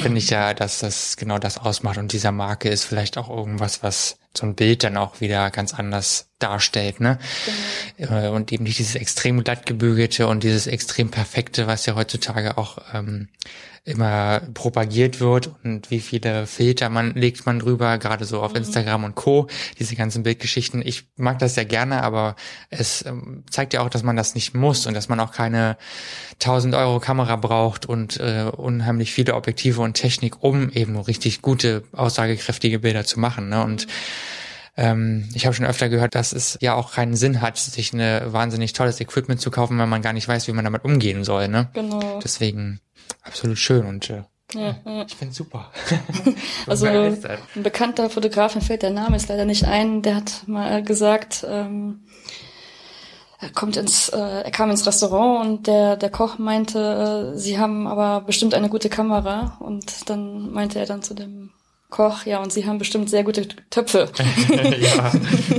finde 0.02 0.18
ich 0.18 0.30
ja, 0.30 0.54
dass 0.54 0.80
das 0.80 1.16
genau 1.16 1.40
das 1.40 1.58
ausmacht. 1.58 1.98
Und 1.98 2.12
dieser 2.12 2.34
Marke 2.34 2.68
ist 2.68 2.84
vielleicht 2.84 3.18
auch 3.18 3.30
irgendwas, 3.30 3.82
was 3.82 4.18
so 4.38 4.46
ein 4.46 4.56
Bild 4.56 4.84
dann 4.84 4.98
auch 4.98 5.22
wieder 5.22 5.50
ganz 5.50 5.74
anders 5.74 6.28
darstellt, 6.40 7.00
ne? 7.00 7.20
Genau. 7.96 8.34
Und 8.34 8.52
eben 8.52 8.66
nicht 8.66 8.80
dieses 8.80 8.96
extrem 8.96 9.46
glatt 9.46 9.66
gebügelte 9.66 10.28
und 10.28 10.44
dieses 10.44 10.68
extrem 10.68 11.10
perfekte, 11.10 11.68
was 11.68 11.86
ja 11.86 11.96
heutzutage 11.96 12.58
auch 12.58 12.80
ähm, 12.94 13.30
immer 13.86 14.42
propagiert 14.56 15.20
wird 15.20 15.52
und 15.64 15.92
wie 15.92 16.00
viele 16.00 16.48
Filter 16.48 16.90
man 16.90 17.14
legt 17.14 17.46
man 17.46 17.60
drüber, 17.60 18.00
gerade 18.00 18.26
so 18.26 18.42
auf 18.42 18.52
mhm. 18.52 18.58
Instagram 18.58 19.04
und 19.04 19.16
Co. 19.16 19.48
Diese 19.78 19.96
ganzen 19.96 20.24
Bildgeschichten. 20.24 20.82
Ich 20.84 21.08
mag 21.18 21.38
das 21.38 21.54
sehr 21.54 21.66
gerne, 21.66 22.02
aber 22.02 22.36
es 22.72 23.06
ähm, 23.06 23.44
zeigt 23.50 23.74
ja 23.74 23.82
auch, 23.82 23.90
dass 23.90 24.02
man 24.02 24.16
das 24.16 24.34
nicht 24.34 24.56
muss 24.56 24.88
und 24.88 24.96
dass 24.96 25.08
man 25.08 25.20
auch 25.20 25.32
keine 25.32 25.78
1000 26.42 26.74
Euro 26.74 27.00
Kamera 27.00 27.36
braucht 27.36 27.86
und 27.86 28.20
äh, 28.20 28.50
unheimlich 28.52 29.14
viele 29.14 29.36
Objektive 29.36 29.82
und 29.82 29.94
Technik, 29.94 30.44
um 30.44 30.72
eben 30.72 30.98
richtig 30.98 31.44
gute, 31.44 31.84
aussagekräftige 31.92 32.80
Bilder 32.80 33.06
zu 33.06 33.20
machen. 33.20 33.50
Ne? 33.50 33.64
Und 33.64 33.86
ähm, 34.78 35.30
ich 35.36 35.46
habe 35.46 35.56
schon 35.56 35.66
öfter 35.66 35.90
gehört, 35.90 36.16
dass 36.16 36.34
es 36.34 36.58
ja 36.60 36.74
auch 36.74 36.94
keinen 36.94 37.16
Sinn 37.16 37.42
hat, 37.42 37.58
sich 37.58 37.94
eine 37.94 38.34
wahnsinnig 38.34 38.74
tolles 38.74 39.00
Equipment 39.00 39.40
zu 39.40 39.52
kaufen, 39.52 39.78
wenn 39.78 39.90
man 39.90 40.02
gar 40.02 40.14
nicht 40.14 40.28
weiß, 40.28 40.48
wie 40.48 40.54
man 40.54 40.66
damit 40.66 40.84
umgehen 40.84 41.24
soll. 41.24 41.48
Ne? 41.48 41.70
Genau. 41.74 42.20
Deswegen 42.24 42.80
absolut 43.24 43.58
schön 43.58 43.86
und 43.86 44.10
äh, 44.10 44.24
ja, 44.54 44.76
ja. 44.86 45.06
Ich 45.08 45.16
finde 45.16 45.34
super. 45.34 45.72
also 46.68 46.86
ein 46.86 47.18
bekannter 47.56 48.10
Fotograf, 48.10 48.56
mir 48.56 48.62
fällt 48.62 48.84
der 48.84 48.92
Name 48.92 49.16
ist 49.16 49.28
leider 49.28 49.46
nicht 49.46 49.66
ein, 49.66 50.02
der 50.02 50.16
hat 50.16 50.48
mal 50.48 50.84
gesagt, 50.84 51.46
ähm, 51.50 52.06
er 53.40 53.50
kommt 53.50 53.76
ins, 53.76 54.10
äh, 54.10 54.18
er 54.18 54.52
kam 54.52 54.70
ins 54.70 54.86
Restaurant 54.86 55.46
und 55.46 55.68
der 55.68 55.98
der 55.98 56.10
Koch 56.10 56.38
meinte, 56.38 57.34
äh, 57.34 57.38
sie 57.38 57.60
haben 57.60 57.88
aber 57.88 58.22
bestimmt 58.22 58.54
eine 58.54 58.70
gute 58.70 58.90
Kamera 58.90 59.58
und 59.60 60.10
dann 60.10 60.52
meinte 60.52 60.80
er 60.80 60.86
dann 60.86 61.02
zu 61.02 61.16
dem 61.16 61.52
Koch, 61.90 62.26
ja 62.26 62.40
und 62.40 62.54
sie 62.54 62.66
haben 62.66 62.78
bestimmt 62.78 63.10
sehr 63.10 63.24
gute 63.24 63.48
Töpfe. 63.70 64.10
ja, 64.80 65.12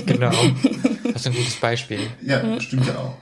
genau. 0.07 0.33
Das 1.13 1.25
ist 1.25 1.29
ein 1.29 1.35
gutes 1.35 1.57
Beispiel. 1.57 2.11
Ja, 2.21 2.61
stimmt 2.61 2.87
ja 2.87 2.99
auch. 2.99 3.15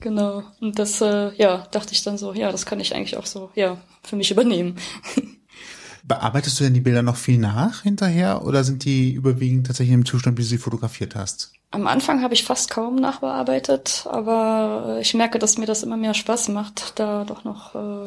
Genau. 0.00 0.42
Und 0.60 0.78
das, 0.78 1.00
äh, 1.00 1.34
ja, 1.36 1.66
dachte 1.70 1.92
ich 1.92 2.02
dann 2.02 2.18
so, 2.18 2.34
ja, 2.34 2.52
das 2.52 2.66
kann 2.66 2.80
ich 2.80 2.94
eigentlich 2.94 3.16
auch 3.16 3.26
so, 3.26 3.50
ja, 3.54 3.78
für 4.02 4.16
mich 4.16 4.30
übernehmen. 4.30 4.76
Bearbeitest 6.04 6.60
du 6.60 6.64
denn 6.64 6.74
die 6.74 6.80
Bilder 6.80 7.02
noch 7.02 7.16
viel 7.16 7.38
nach 7.38 7.82
hinterher 7.82 8.44
oder 8.44 8.62
sind 8.62 8.84
die 8.84 9.12
überwiegend 9.12 9.66
tatsächlich 9.66 9.94
im 9.94 10.04
Zustand, 10.04 10.38
wie 10.38 10.42
du 10.42 10.48
sie 10.48 10.58
fotografiert 10.58 11.16
hast? 11.16 11.52
Am 11.72 11.88
Anfang 11.88 12.22
habe 12.22 12.34
ich 12.34 12.44
fast 12.44 12.70
kaum 12.70 12.96
nachbearbeitet, 12.96 14.06
aber 14.08 14.98
äh, 14.98 15.00
ich 15.00 15.14
merke, 15.14 15.40
dass 15.40 15.58
mir 15.58 15.66
das 15.66 15.82
immer 15.82 15.96
mehr 15.96 16.14
Spaß 16.14 16.48
macht, 16.48 16.98
da 17.00 17.24
doch 17.24 17.42
noch 17.42 17.74
äh, 17.74 18.04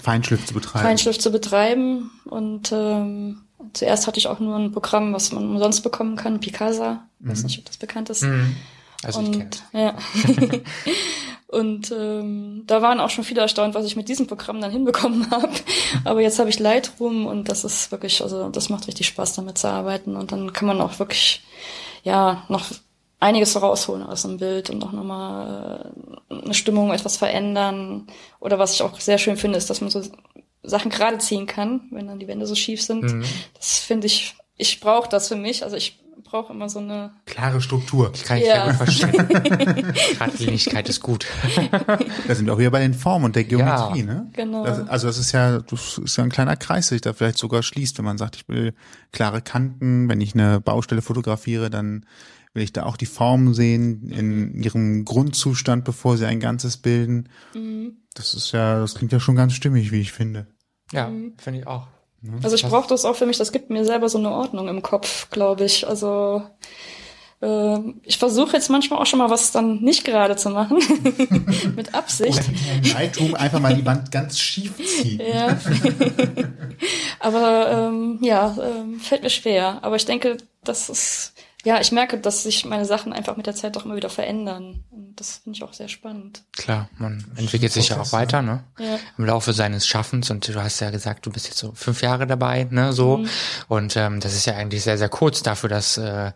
Feinschliff 0.00 0.46
zu 0.46 0.54
betreiben. 0.54 0.84
Feinschliff 0.84 1.18
zu 1.18 1.30
betreiben. 1.30 2.10
Und 2.24 2.72
ähm, 2.72 3.42
zuerst 3.72 4.06
hatte 4.06 4.18
ich 4.18 4.26
auch 4.26 4.40
nur 4.40 4.56
ein 4.56 4.72
Programm, 4.72 5.12
was 5.12 5.32
man 5.32 5.48
umsonst 5.48 5.82
bekommen 5.82 6.16
kann, 6.16 6.40
Picasa. 6.40 7.04
Mhm. 7.18 7.30
Weiß 7.30 7.44
nicht, 7.44 7.58
ob 7.58 7.66
das 7.66 7.76
bekannt 7.76 8.10
ist. 8.10 8.22
Mhm. 8.22 8.56
Also 9.04 9.20
und, 9.20 9.62
ich 9.72 9.80
ja. 9.80 9.96
und 11.46 11.92
ähm, 11.92 12.64
da 12.66 12.82
waren 12.82 13.00
auch 13.00 13.10
schon 13.10 13.24
viele 13.24 13.40
erstaunt, 13.42 13.74
was 13.74 13.86
ich 13.86 13.96
mit 13.96 14.08
diesem 14.08 14.26
Programm 14.26 14.60
dann 14.60 14.72
hinbekommen 14.72 15.30
habe. 15.30 15.52
Aber 16.04 16.20
jetzt 16.20 16.38
habe 16.38 16.50
ich 16.50 16.58
Lightroom 16.58 17.26
und 17.26 17.48
das 17.48 17.64
ist 17.64 17.92
wirklich, 17.92 18.22
also 18.22 18.48
das 18.48 18.68
macht 18.70 18.88
richtig 18.88 19.06
Spaß, 19.06 19.34
damit 19.34 19.58
zu 19.58 19.68
arbeiten. 19.68 20.16
Und 20.16 20.32
dann 20.32 20.52
kann 20.52 20.66
man 20.66 20.80
auch 20.80 20.98
wirklich, 20.98 21.42
ja, 22.02 22.44
noch 22.48 22.66
einiges 23.20 23.60
rausholen 23.60 24.02
aus 24.02 24.22
dem 24.22 24.38
Bild 24.38 24.70
und 24.70 24.82
auch 24.84 24.92
nochmal 24.92 25.92
äh, 26.30 26.34
eine 26.34 26.54
Stimmung 26.54 26.92
etwas 26.92 27.16
verändern. 27.16 28.06
Oder 28.40 28.58
was 28.58 28.74
ich 28.74 28.82
auch 28.82 28.98
sehr 29.00 29.18
schön 29.18 29.36
finde, 29.36 29.58
ist, 29.58 29.70
dass 29.70 29.80
man 29.80 29.90
so 29.90 30.02
Sachen 30.62 30.90
gerade 30.90 31.18
ziehen 31.18 31.46
kann, 31.46 31.82
wenn 31.90 32.08
dann 32.08 32.18
die 32.18 32.28
Wände 32.28 32.46
so 32.46 32.54
schief 32.54 32.82
sind. 32.82 33.02
Mhm. 33.02 33.24
Das 33.54 33.78
finde 33.78 34.06
ich, 34.06 34.34
ich 34.58 34.80
brauche 34.80 35.08
das 35.08 35.28
für 35.28 35.36
mich. 35.36 35.64
Also 35.64 35.76
ich 35.76 35.98
brauche 36.24 36.52
immer 36.52 36.68
so 36.68 36.80
eine 36.80 37.12
klare 37.24 37.60
Struktur. 37.60 38.10
Ich 38.14 38.24
kann 38.24 38.38
ich 38.38 38.46
ja. 38.46 38.72
verstehen. 38.74 39.28
Geradlinigkeit 39.28 40.88
ist 40.88 41.00
gut. 41.00 41.26
da 42.26 42.34
sind 42.34 42.46
wir 42.46 42.54
auch 42.54 42.58
wieder 42.58 42.70
bei 42.70 42.80
den 42.80 42.94
Formen 42.94 43.26
und 43.26 43.36
der 43.36 43.44
Geometrie, 43.44 44.00
ja. 44.00 44.04
ne? 44.04 44.30
Genau. 44.34 44.64
Das, 44.64 44.88
also 44.88 45.06
das 45.06 45.18
ist 45.18 45.32
ja, 45.32 45.60
das 45.60 45.98
ist 45.98 46.16
ja 46.16 46.24
ein 46.24 46.30
kleiner 46.30 46.56
Kreis, 46.56 46.88
der 46.88 46.96
sich 46.96 47.02
da 47.02 47.12
vielleicht 47.12 47.38
sogar 47.38 47.62
schließt, 47.62 47.98
wenn 47.98 48.04
man 48.04 48.18
sagt, 48.18 48.36
ich 48.36 48.48
will 48.48 48.74
klare 49.12 49.40
Kanten, 49.40 50.08
wenn 50.08 50.20
ich 50.20 50.34
eine 50.34 50.60
Baustelle 50.60 51.02
fotografiere, 51.02 51.70
dann 51.70 52.04
will 52.52 52.62
ich 52.62 52.72
da 52.72 52.84
auch 52.84 52.96
die 52.96 53.06
Formen 53.06 53.54
sehen 53.54 54.10
in 54.10 54.62
ihrem 54.62 55.04
Grundzustand, 55.04 55.84
bevor 55.84 56.16
sie 56.16 56.26
ein 56.26 56.40
Ganzes 56.40 56.76
bilden. 56.76 57.28
Mhm. 57.54 57.98
Das 58.14 58.34
ist 58.34 58.52
ja, 58.52 58.80
das 58.80 58.94
klingt 58.94 59.12
ja 59.12 59.20
schon 59.20 59.36
ganz 59.36 59.52
stimmig, 59.52 59.92
wie 59.92 60.00
ich 60.00 60.12
finde. 60.12 60.46
Ja, 60.92 61.08
mhm. 61.08 61.34
finde 61.38 61.60
ich 61.60 61.66
auch. 61.66 61.86
Ne? 62.22 62.38
Also 62.42 62.56
ich 62.56 62.64
brauche 62.64 62.88
das 62.88 63.04
auch 63.04 63.16
für 63.16 63.26
mich, 63.26 63.38
das 63.38 63.52
gibt 63.52 63.70
mir 63.70 63.84
selber 63.84 64.08
so 64.08 64.18
eine 64.18 64.30
Ordnung 64.30 64.68
im 64.68 64.82
Kopf, 64.82 65.30
glaube 65.30 65.64
ich. 65.64 65.86
Also 65.86 66.42
äh, 67.40 67.78
ich 68.02 68.18
versuche 68.18 68.56
jetzt 68.56 68.68
manchmal 68.68 69.00
auch 69.00 69.06
schon 69.06 69.20
mal 69.20 69.30
was 69.30 69.52
dann 69.52 69.80
nicht 69.80 70.04
gerade 70.04 70.36
zu 70.36 70.50
machen, 70.50 70.78
mit 71.76 71.94
Absicht. 71.94 72.42
Oder 73.20 73.40
einfach 73.40 73.60
mal 73.60 73.74
die 73.74 73.86
Wand 73.86 74.10
ganz 74.10 74.38
schief 74.38 74.74
ziehen. 74.76 75.20
Ja. 75.20 75.56
Aber 77.20 77.70
ähm, 77.70 78.18
ja, 78.22 78.56
ähm, 78.60 78.98
fällt 79.00 79.22
mir 79.22 79.30
schwer. 79.30 79.78
Aber 79.82 79.96
ich 79.96 80.04
denke, 80.04 80.38
das 80.64 80.88
ist 80.88 81.34
ja, 81.64 81.80
ich 81.80 81.90
merke, 81.90 82.18
dass 82.18 82.44
sich 82.44 82.64
meine 82.64 82.84
Sachen 82.84 83.12
einfach 83.12 83.36
mit 83.36 83.46
der 83.46 83.54
Zeit 83.54 83.74
doch 83.74 83.84
immer 83.84 83.96
wieder 83.96 84.10
verändern. 84.10 84.84
Und 84.90 85.16
das 85.16 85.38
finde 85.38 85.56
ich 85.56 85.64
auch 85.64 85.72
sehr 85.72 85.88
spannend. 85.88 86.44
Klar, 86.52 86.88
man 86.98 87.24
entwickelt 87.36 87.72
sich 87.72 87.88
ja 87.88 88.00
auch 88.00 88.12
weiter, 88.12 88.42
ne? 88.42 88.62
Ja. 88.78 88.98
Im 89.18 89.24
Laufe 89.24 89.52
seines 89.52 89.86
Schaffens. 89.86 90.30
Und 90.30 90.46
du 90.46 90.62
hast 90.62 90.78
ja 90.78 90.90
gesagt, 90.90 91.26
du 91.26 91.32
bist 91.32 91.48
jetzt 91.48 91.58
so 91.58 91.72
fünf 91.74 92.00
Jahre 92.00 92.28
dabei, 92.28 92.68
ne, 92.70 92.92
so. 92.92 93.18
Mhm. 93.18 93.28
Und 93.66 93.96
ähm, 93.96 94.20
das 94.20 94.34
ist 94.34 94.46
ja 94.46 94.54
eigentlich 94.54 94.84
sehr, 94.84 94.98
sehr 94.98 95.08
kurz 95.08 95.42
dafür, 95.42 95.68
dass 95.68 95.98
äh, 95.98 96.30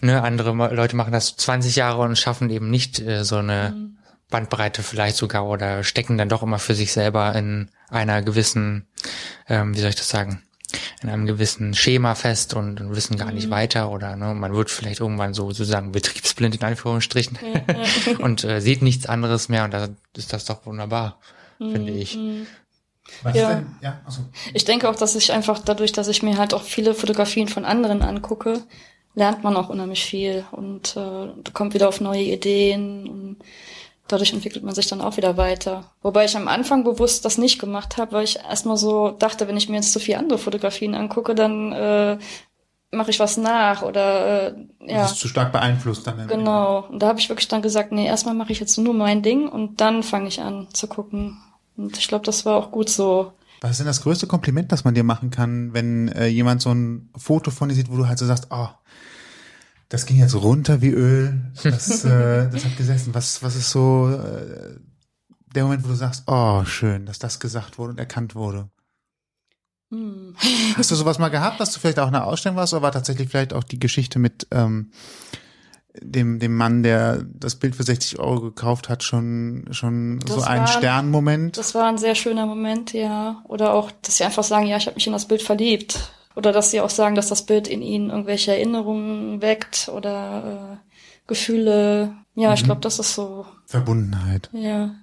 ne, 0.00 0.22
andere 0.22 0.52
Leute 0.74 0.96
machen 0.96 1.12
das 1.12 1.36
20 1.36 1.76
Jahre 1.76 2.00
und 2.00 2.18
schaffen 2.18 2.48
eben 2.48 2.70
nicht 2.70 3.00
äh, 3.00 3.22
so 3.22 3.36
eine 3.36 3.74
mhm. 3.76 3.98
Bandbreite 4.30 4.82
vielleicht 4.82 5.16
sogar 5.16 5.46
oder 5.46 5.84
stecken 5.84 6.16
dann 6.16 6.30
doch 6.30 6.42
immer 6.42 6.58
für 6.58 6.74
sich 6.74 6.92
selber 6.92 7.34
in 7.34 7.70
einer 7.90 8.22
gewissen, 8.22 8.86
ähm, 9.46 9.74
wie 9.76 9.80
soll 9.80 9.90
ich 9.90 9.96
das 9.96 10.08
sagen, 10.08 10.42
in 11.02 11.08
einem 11.08 11.26
gewissen 11.26 11.74
Schema 11.74 12.14
fest 12.14 12.54
und, 12.54 12.80
und 12.80 12.94
wissen 12.94 13.16
gar 13.16 13.32
nicht 13.32 13.46
mhm. 13.46 13.52
weiter 13.52 13.90
oder 13.90 14.16
ne, 14.16 14.34
man 14.34 14.54
wird 14.54 14.70
vielleicht 14.70 15.00
irgendwann 15.00 15.34
so 15.34 15.50
sozusagen 15.50 15.92
betriebsblind 15.92 16.54
in 16.56 16.62
Anführungsstrichen 16.62 17.38
ja, 17.42 18.18
und 18.18 18.44
äh, 18.44 18.60
sieht 18.60 18.82
nichts 18.82 19.06
anderes 19.06 19.48
mehr 19.48 19.64
und 19.64 19.72
da 19.72 19.88
ist 20.16 20.32
das 20.32 20.44
doch 20.44 20.66
wunderbar, 20.66 21.18
mhm. 21.58 21.72
finde 21.72 21.92
ich. 21.92 22.18
Was 23.22 23.36
ja. 23.36 23.54
Denn? 23.54 23.66
ja 23.82 24.00
also. 24.04 24.22
Ich 24.52 24.64
denke 24.64 24.88
auch, 24.88 24.96
dass 24.96 25.14
ich 25.14 25.32
einfach 25.32 25.58
dadurch, 25.58 25.92
dass 25.92 26.08
ich 26.08 26.22
mir 26.22 26.38
halt 26.38 26.54
auch 26.54 26.62
viele 26.62 26.94
Fotografien 26.94 27.48
von 27.48 27.64
anderen 27.64 28.02
angucke, 28.02 28.62
lernt 29.14 29.44
man 29.44 29.56
auch 29.56 29.68
unheimlich 29.68 30.04
viel 30.04 30.44
und 30.50 30.96
äh, 30.96 31.28
kommt 31.52 31.74
wieder 31.74 31.88
auf 31.88 32.00
neue 32.00 32.22
Ideen 32.22 33.08
und 33.08 33.36
dadurch 34.08 34.32
entwickelt 34.32 34.64
man 34.64 34.74
sich 34.74 34.86
dann 34.86 35.00
auch 35.00 35.16
wieder 35.16 35.36
weiter. 35.36 35.90
Wobei 36.02 36.24
ich 36.24 36.36
am 36.36 36.48
Anfang 36.48 36.84
bewusst 36.84 37.24
das 37.24 37.38
nicht 37.38 37.58
gemacht 37.58 37.96
habe, 37.96 38.12
weil 38.12 38.24
ich 38.24 38.38
erstmal 38.38 38.76
so 38.76 39.10
dachte, 39.10 39.48
wenn 39.48 39.56
ich 39.56 39.68
mir 39.68 39.76
jetzt 39.76 39.92
zu 39.92 40.00
viele 40.00 40.18
andere 40.18 40.38
Fotografien 40.38 40.94
angucke, 40.94 41.34
dann 41.34 41.72
äh, 41.72 42.18
mache 42.94 43.10
ich 43.10 43.20
was 43.20 43.36
nach 43.36 43.82
oder 43.82 44.52
äh, 44.52 44.54
ja. 44.86 45.02
Das 45.02 45.12
ist 45.12 45.20
zu 45.20 45.28
stark 45.28 45.52
beeinflusst 45.52 46.06
dann. 46.06 46.26
Genau. 46.28 46.86
Und 46.88 47.00
da 47.00 47.08
habe 47.08 47.18
ich 47.18 47.28
wirklich 47.28 47.48
dann 47.48 47.62
gesagt, 47.62 47.92
nee, 47.92 48.06
erstmal 48.06 48.34
mache 48.34 48.52
ich 48.52 48.60
jetzt 48.60 48.78
nur 48.78 48.94
mein 48.94 49.22
Ding 49.22 49.48
und 49.48 49.80
dann 49.80 50.02
fange 50.02 50.28
ich 50.28 50.40
an 50.40 50.68
zu 50.72 50.86
gucken. 50.86 51.38
Und 51.76 51.98
ich 51.98 52.08
glaube, 52.08 52.24
das 52.24 52.46
war 52.46 52.56
auch 52.56 52.70
gut 52.70 52.88
so. 52.88 53.32
Was 53.60 53.72
ist 53.72 53.78
denn 53.78 53.86
das 53.86 54.02
größte 54.02 54.26
Kompliment, 54.26 54.70
das 54.72 54.84
man 54.84 54.94
dir 54.94 55.04
machen 55.04 55.30
kann, 55.30 55.72
wenn 55.72 56.08
äh, 56.08 56.26
jemand 56.26 56.60
so 56.60 56.70
ein 56.70 57.08
Foto 57.16 57.50
von 57.50 57.68
dir 57.68 57.74
sieht, 57.74 57.90
wo 57.90 57.96
du 57.96 58.06
halt 58.06 58.18
so 58.18 58.26
sagst, 58.26 58.48
oh, 58.50 58.68
das 59.88 60.06
ging 60.06 60.16
jetzt 60.18 60.34
runter 60.34 60.80
wie 60.82 60.90
Öl. 60.90 61.52
Das, 61.62 62.04
äh, 62.04 62.48
das 62.50 62.64
hat 62.64 62.76
gesessen. 62.76 63.14
Was, 63.14 63.42
was 63.42 63.54
ist 63.56 63.70
so 63.70 64.08
äh, 64.10 64.78
der 65.54 65.64
Moment, 65.64 65.84
wo 65.84 65.88
du 65.88 65.94
sagst, 65.94 66.24
oh, 66.26 66.64
schön, 66.64 67.06
dass 67.06 67.18
das 67.18 67.38
gesagt 67.40 67.78
wurde 67.78 67.92
und 67.92 67.98
erkannt 67.98 68.34
wurde? 68.34 68.68
Hm. 69.90 70.34
Hast 70.76 70.90
du 70.90 70.94
sowas 70.94 71.18
mal 71.18 71.28
gehabt, 71.28 71.60
dass 71.60 71.72
du 71.72 71.80
vielleicht 71.80 71.98
auch 71.98 72.08
in 72.08 72.14
einer 72.14 72.26
Ausstellung 72.26 72.56
warst, 72.56 72.72
oder 72.72 72.82
war 72.82 72.92
tatsächlich 72.92 73.28
vielleicht 73.28 73.52
auch 73.52 73.62
die 73.64 73.78
Geschichte 73.78 74.18
mit 74.18 74.46
ähm, 74.50 74.90
dem, 76.00 76.40
dem 76.40 76.56
Mann, 76.56 76.82
der 76.82 77.22
das 77.34 77.54
Bild 77.56 77.76
für 77.76 77.84
60 77.84 78.18
Euro 78.18 78.40
gekauft 78.40 78.88
hat, 78.88 79.04
schon, 79.04 79.66
schon 79.70 80.18
so 80.26 80.36
Das 80.36 80.44
ein 80.46 80.60
war- 80.62 80.66
Sternmoment? 80.66 81.56
Das 81.56 81.74
war 81.74 81.88
ein 81.88 81.98
sehr 81.98 82.16
schöner 82.16 82.46
Moment, 82.46 82.92
ja. 82.92 83.42
Oder 83.46 83.74
auch, 83.74 83.92
dass 84.02 84.16
sie 84.16 84.24
einfach 84.24 84.42
sagen, 84.42 84.66
ja, 84.66 84.76
ich 84.76 84.86
habe 84.86 84.96
mich 84.96 85.06
in 85.06 85.12
das 85.12 85.28
Bild 85.28 85.42
verliebt. 85.42 86.10
Oder 86.36 86.52
dass 86.52 86.70
sie 86.70 86.80
auch 86.80 86.90
sagen, 86.90 87.14
dass 87.14 87.28
das 87.28 87.46
Bild 87.46 87.68
in 87.68 87.82
ihnen 87.82 88.10
irgendwelche 88.10 88.52
Erinnerungen 88.52 89.40
weckt 89.40 89.88
oder 89.88 90.78
äh, 90.82 90.90
Gefühle. 91.26 92.12
Ja, 92.34 92.52
ich 92.54 92.64
glaube, 92.64 92.80
das 92.80 92.98
ist 92.98 93.14
so, 93.14 93.46
Verbundenheit. 93.66 94.50
ja. 94.52 94.94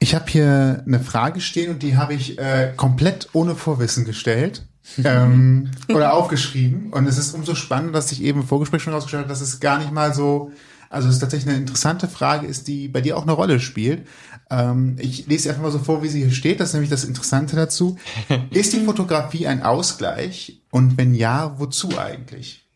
Ich 0.00 0.14
habe 0.14 0.26
hier 0.28 0.82
eine 0.86 1.00
Frage 1.00 1.40
stehen 1.40 1.70
und 1.70 1.82
die 1.82 1.96
habe 1.96 2.14
ich 2.14 2.38
äh, 2.38 2.72
komplett 2.76 3.28
ohne 3.32 3.54
Vorwissen 3.54 4.04
gestellt 4.04 4.66
ähm, 5.04 5.70
oder 5.88 6.14
aufgeschrieben. 6.14 6.92
Und 6.92 7.06
es 7.06 7.18
ist 7.18 7.34
umso 7.34 7.54
spannender, 7.54 7.94
dass 7.94 8.12
ich 8.12 8.22
eben 8.22 8.40
im 8.40 8.46
Vorgespräch 8.46 8.82
schon 8.82 8.92
rausgestellt 8.92 9.24
habe, 9.24 9.28
dass 9.28 9.40
es 9.40 9.60
gar 9.60 9.78
nicht 9.78 9.92
mal 9.92 10.14
so, 10.14 10.52
also 10.88 11.08
es 11.08 11.14
ist 11.14 11.20
tatsächlich 11.20 11.48
eine 11.50 11.58
interessante 11.58 12.08
Frage 12.08 12.46
ist, 12.46 12.68
die 12.68 12.88
bei 12.88 13.00
dir 13.00 13.16
auch 13.16 13.22
eine 13.22 13.32
Rolle 13.32 13.60
spielt. 13.60 14.06
Ähm, 14.50 14.96
ich 14.98 15.26
lese 15.26 15.44
sie 15.44 15.48
einfach 15.50 15.62
mal 15.62 15.70
so 15.70 15.78
vor, 15.78 16.02
wie 16.02 16.08
sie 16.08 16.20
hier 16.20 16.30
steht. 16.30 16.60
Das 16.60 16.68
ist 16.68 16.74
nämlich 16.74 16.90
das 16.90 17.04
Interessante 17.04 17.56
dazu. 17.56 17.96
Ist 18.50 18.72
die 18.72 18.80
Fotografie 18.80 19.46
ein 19.46 19.62
Ausgleich? 19.62 20.62
Und 20.70 20.96
wenn 20.96 21.14
ja, 21.14 21.58
wozu 21.58 21.98
eigentlich? 21.98 22.66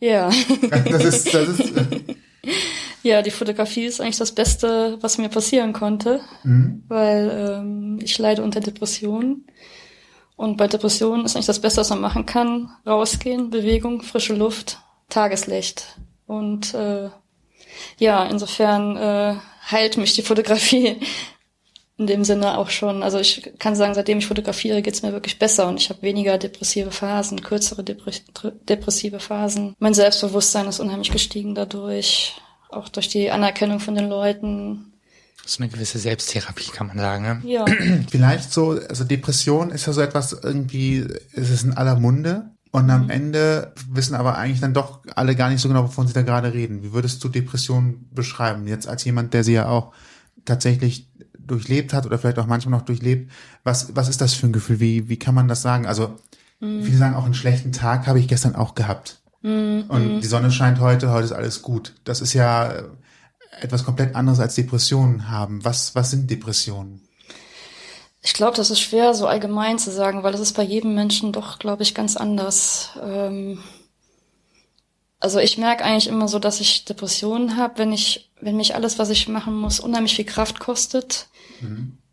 Ja. 0.00 0.30
Das 0.90 1.04
ist, 1.04 1.32
das 1.32 1.48
ist, 1.48 1.76
äh, 1.76 2.00
Ja, 3.04 3.20
die 3.20 3.30
Fotografie 3.30 3.84
ist 3.84 4.00
eigentlich 4.00 4.16
das 4.16 4.32
Beste, 4.32 4.96
was 5.02 5.18
mir 5.18 5.28
passieren 5.28 5.74
konnte, 5.74 6.22
weil 6.88 7.60
ähm, 7.60 7.98
ich 8.02 8.16
leide 8.16 8.42
unter 8.42 8.60
Depressionen. 8.60 9.46
Und 10.36 10.56
bei 10.56 10.66
Depressionen 10.68 11.26
ist 11.26 11.36
eigentlich 11.36 11.44
das 11.44 11.60
Beste, 11.60 11.82
was 11.82 11.90
man 11.90 12.00
machen 12.00 12.24
kann, 12.24 12.70
rausgehen, 12.86 13.50
Bewegung, 13.50 14.00
frische 14.00 14.34
Luft, 14.34 14.80
Tageslicht. 15.10 15.98
Und 16.26 16.72
äh, 16.72 17.10
ja, 17.98 18.24
insofern 18.24 18.96
äh, 18.96 19.34
heilt 19.70 19.96
mich 19.96 20.14
die 20.14 20.22
Fotografie 20.22 20.96
in 21.96 22.06
dem 22.06 22.24
Sinne 22.24 22.58
auch 22.58 22.70
schon. 22.70 23.02
Also 23.02 23.18
ich 23.18 23.52
kann 23.58 23.76
sagen, 23.76 23.94
seitdem 23.94 24.18
ich 24.18 24.26
fotografiere, 24.26 24.82
geht's 24.82 25.02
mir 25.02 25.12
wirklich 25.12 25.38
besser 25.38 25.68
und 25.68 25.80
ich 25.80 25.90
habe 25.90 26.02
weniger 26.02 26.38
depressive 26.38 26.90
Phasen, 26.90 27.42
kürzere 27.42 27.82
Depre- 27.82 28.52
depressive 28.68 29.20
Phasen. 29.20 29.74
Mein 29.78 29.94
Selbstbewusstsein 29.94 30.66
ist 30.66 30.80
unheimlich 30.80 31.12
gestiegen 31.12 31.54
dadurch, 31.54 32.34
auch 32.70 32.88
durch 32.88 33.08
die 33.08 33.30
Anerkennung 33.30 33.78
von 33.78 33.94
den 33.94 34.08
Leuten. 34.08 34.92
So 35.46 35.62
eine 35.62 35.70
gewisse 35.70 35.98
Selbsttherapie 35.98 36.70
kann 36.72 36.88
man 36.88 36.98
sagen. 36.98 37.24
Ne? 37.24 37.42
Ja, 37.44 37.64
vielleicht 38.10 38.52
so, 38.52 38.80
also 38.88 39.04
Depression 39.04 39.70
ist 39.70 39.86
ja 39.86 39.92
so 39.92 40.00
etwas 40.00 40.32
irgendwie, 40.32 41.06
es 41.32 41.50
ist 41.50 41.64
in 41.64 41.74
aller 41.74 41.96
Munde. 41.96 42.50
Und 42.74 42.90
am 42.90 43.08
Ende 43.08 43.72
wissen 43.88 44.16
aber 44.16 44.36
eigentlich 44.36 44.60
dann 44.60 44.74
doch 44.74 44.98
alle 45.14 45.36
gar 45.36 45.48
nicht 45.48 45.60
so 45.60 45.68
genau, 45.68 45.84
wovon 45.84 46.08
sie 46.08 46.12
da 46.12 46.22
gerade 46.22 46.52
reden. 46.52 46.82
Wie 46.82 46.92
würdest 46.92 47.22
du 47.22 47.28
Depression 47.28 48.08
beschreiben? 48.12 48.66
Jetzt 48.66 48.88
als 48.88 49.04
jemand, 49.04 49.32
der 49.32 49.44
sie 49.44 49.52
ja 49.52 49.68
auch 49.68 49.92
tatsächlich 50.44 51.08
durchlebt 51.38 51.92
hat 51.92 52.04
oder 52.04 52.18
vielleicht 52.18 52.40
auch 52.40 52.48
manchmal 52.48 52.76
noch 52.76 52.84
durchlebt. 52.84 53.30
Was, 53.62 53.94
was 53.94 54.08
ist 54.08 54.20
das 54.20 54.34
für 54.34 54.48
ein 54.48 54.52
Gefühl? 54.52 54.80
Wie, 54.80 55.08
wie 55.08 55.20
kann 55.20 55.36
man 55.36 55.46
das 55.46 55.62
sagen? 55.62 55.86
Also, 55.86 56.16
viele 56.58 56.98
sagen 56.98 57.14
auch 57.14 57.24
einen 57.24 57.34
schlechten 57.34 57.70
Tag 57.70 58.08
habe 58.08 58.18
ich 58.18 58.26
gestern 58.26 58.56
auch 58.56 58.74
gehabt. 58.74 59.20
Und 59.86 60.20
die 60.22 60.26
Sonne 60.26 60.50
scheint 60.50 60.80
heute, 60.80 61.12
heute 61.12 61.26
ist 61.26 61.32
alles 61.32 61.62
gut. 61.62 61.94
Das 62.02 62.20
ist 62.20 62.32
ja 62.32 62.72
äh, 62.72 62.82
etwas 63.60 63.84
komplett 63.84 64.16
anderes 64.16 64.40
als 64.40 64.56
Depressionen 64.56 65.30
haben. 65.30 65.64
Was, 65.64 65.94
was 65.94 66.10
sind 66.10 66.28
Depressionen? 66.28 67.02
Ich 68.24 68.32
glaube, 68.32 68.56
das 68.56 68.70
ist 68.70 68.80
schwer 68.80 69.12
so 69.12 69.26
allgemein 69.26 69.78
zu 69.78 69.90
sagen, 69.90 70.22
weil 70.22 70.32
es 70.32 70.40
ist 70.40 70.54
bei 70.54 70.62
jedem 70.62 70.94
Menschen 70.94 71.30
doch, 71.30 71.58
glaube 71.58 71.82
ich, 71.82 71.94
ganz 71.94 72.16
anders. 72.16 72.92
Ähm, 73.02 73.62
also 75.20 75.38
ich 75.40 75.58
merke 75.58 75.84
eigentlich 75.84 76.06
immer 76.06 76.26
so, 76.26 76.38
dass 76.38 76.58
ich 76.58 76.86
Depressionen 76.86 77.58
habe, 77.58 77.76
wenn 77.76 77.92
ich, 77.92 78.30
wenn 78.40 78.56
mich 78.56 78.74
alles, 78.74 78.98
was 78.98 79.10
ich 79.10 79.28
machen 79.28 79.54
muss, 79.54 79.78
unheimlich 79.78 80.16
viel 80.16 80.24
Kraft 80.24 80.58
kostet. 80.58 81.28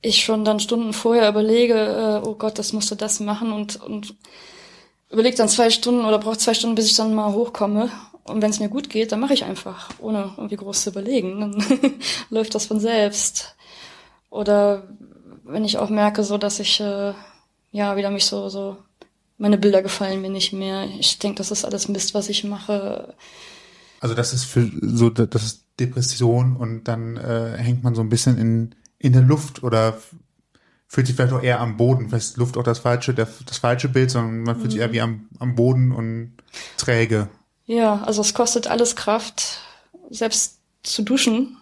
Ich 0.02 0.22
schon 0.24 0.44
dann 0.44 0.60
Stunden 0.60 0.92
vorher 0.92 1.30
überlege, 1.30 2.22
äh, 2.24 2.28
oh 2.28 2.36
Gott, 2.36 2.60
das 2.60 2.74
musst 2.74 2.92
du 2.92 2.96
das 2.96 3.22
machen 3.22 3.54
und, 3.54 3.82
und 3.82 4.16
überlege 5.10 5.38
dann 5.38 5.48
zwei 5.48 5.70
Stunden 5.70 6.04
oder 6.04 6.20
brauche 6.20 6.38
zwei 6.38 6.54
Stunden, 6.54 6.76
bis 6.76 6.88
ich 6.88 6.96
dann 6.98 7.16
mal 7.16 7.32
hochkomme. 7.32 7.90
Und 8.26 8.42
wenn 8.42 8.52
es 8.52 8.60
mir 8.60 8.70
gut 8.70 8.90
geht, 8.90 9.14
dann 9.14 9.22
mache 9.22 9.34
ich 9.34 9.46
einfach, 9.46 9.90
ohne 10.00 10.34
irgendwie 10.36 10.58
groß 10.58 10.84
zu 10.84 10.90
überlegen. 10.90 11.40
Dann 11.40 11.66
läuft 12.30 12.54
das 12.54 12.66
von 12.66 12.82
selbst. 12.82 13.56
Oder 14.30 14.84
wenn 15.44 15.66
ich 15.66 15.78
auch 15.78 15.90
merke, 15.90 16.24
so 16.24 16.38
dass 16.38 16.60
ich 16.60 16.80
äh, 16.80 17.14
ja 17.72 17.96
wieder 17.96 18.12
mich 18.12 18.26
so 18.26 18.50
so 18.50 18.78
meine 19.38 19.58
Bilder 19.58 19.82
gefallen 19.82 20.22
mir 20.22 20.30
nicht 20.30 20.54
mehr. 20.54 20.88
Ich 21.00 21.18
denke, 21.18 21.38
das 21.38 21.52
ist 21.52 21.66
alles 21.66 21.88
Mist, 21.88 22.14
was 22.14 22.30
ich 22.30 22.44
mache. 22.44 23.16
Also 24.00 24.16
das 24.16 24.34
ist 24.34 24.46
für 24.46 24.70
so 24.82 25.10
das 25.10 25.44
ist 25.44 25.66
Depression 25.80 26.56
und 26.56 26.84
dann 26.84 27.18
äh, 27.18 27.58
hängt 27.58 27.84
man 27.84 27.96
so 27.96 28.02
ein 28.02 28.10
bisschen 28.10 28.38
in 28.38 28.76
in 29.00 29.14
der 29.14 29.24
Luft 29.24 29.64
oder 29.64 29.98
fühlt 30.88 31.08
sich 31.08 31.16
vielleicht 31.16 31.34
auch 31.34 31.42
eher 31.42 31.60
am 31.60 31.78
Boden. 31.78 32.10
Vielleicht 32.10 32.32
ist 32.32 32.38
Luft 32.38 32.58
auch 32.58 32.64
das 32.64 32.80
falsche 32.80 33.14
der, 33.14 33.28
das 33.46 33.58
falsche 33.58 33.90
Bild, 33.90 34.12
sondern 34.12 34.44
man 34.44 34.60
fühlt 34.60 34.72
sich 34.72 34.82
eher 34.82 34.92
wie 34.92 35.02
am 35.02 35.28
am 35.40 35.56
Boden 35.56 35.92
und 35.92 36.34
träge. 36.78 37.30
Ja, 37.66 38.02
also 38.04 38.22
es 38.22 38.34
kostet 38.34 38.68
alles 38.68 38.96
Kraft, 38.96 39.60
selbst 40.10 40.60
zu 40.84 41.04
duschen 41.04 41.58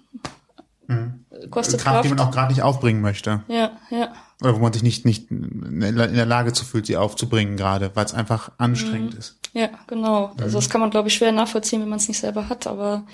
kostet 1.50 1.82
Kraft, 1.82 2.04
die 2.04 2.10
Kraft. 2.10 2.20
man 2.20 2.28
auch 2.28 2.32
gerade 2.32 2.54
nicht 2.54 2.64
aufbringen 2.64 3.02
möchte 3.02 3.44
Ja, 3.48 3.72
ja, 3.90 4.14
oder 4.42 4.56
wo 4.56 4.60
man 4.60 4.74
sich 4.74 4.84
nicht 4.84 5.06
nicht 5.06 5.30
in 5.30 5.80
der 5.82 6.26
Lage 6.26 6.54
zu 6.54 6.66
fühlt, 6.66 6.86
sie 6.86 6.98
aufzubringen 6.98 7.58
gerade, 7.58 7.92
weil 7.96 8.06
es 8.06 8.14
einfach 8.14 8.52
anstrengend 8.58 9.14
ist. 9.14 9.38
ja, 9.54 9.70
genau. 9.88 10.34
Also 10.40 10.58
das 10.58 10.70
kann 10.70 10.82
man, 10.82 10.90
glaube 10.90 11.10
ich, 11.10 11.16
schwer 11.16 11.32
nachvollziehen, 11.32 11.82
wenn 11.82 11.90
man 11.90 12.00
es 12.00 12.08
nicht 12.08 12.20
selber 12.20 12.50
hat. 12.50 12.68
Aber 12.68 13.06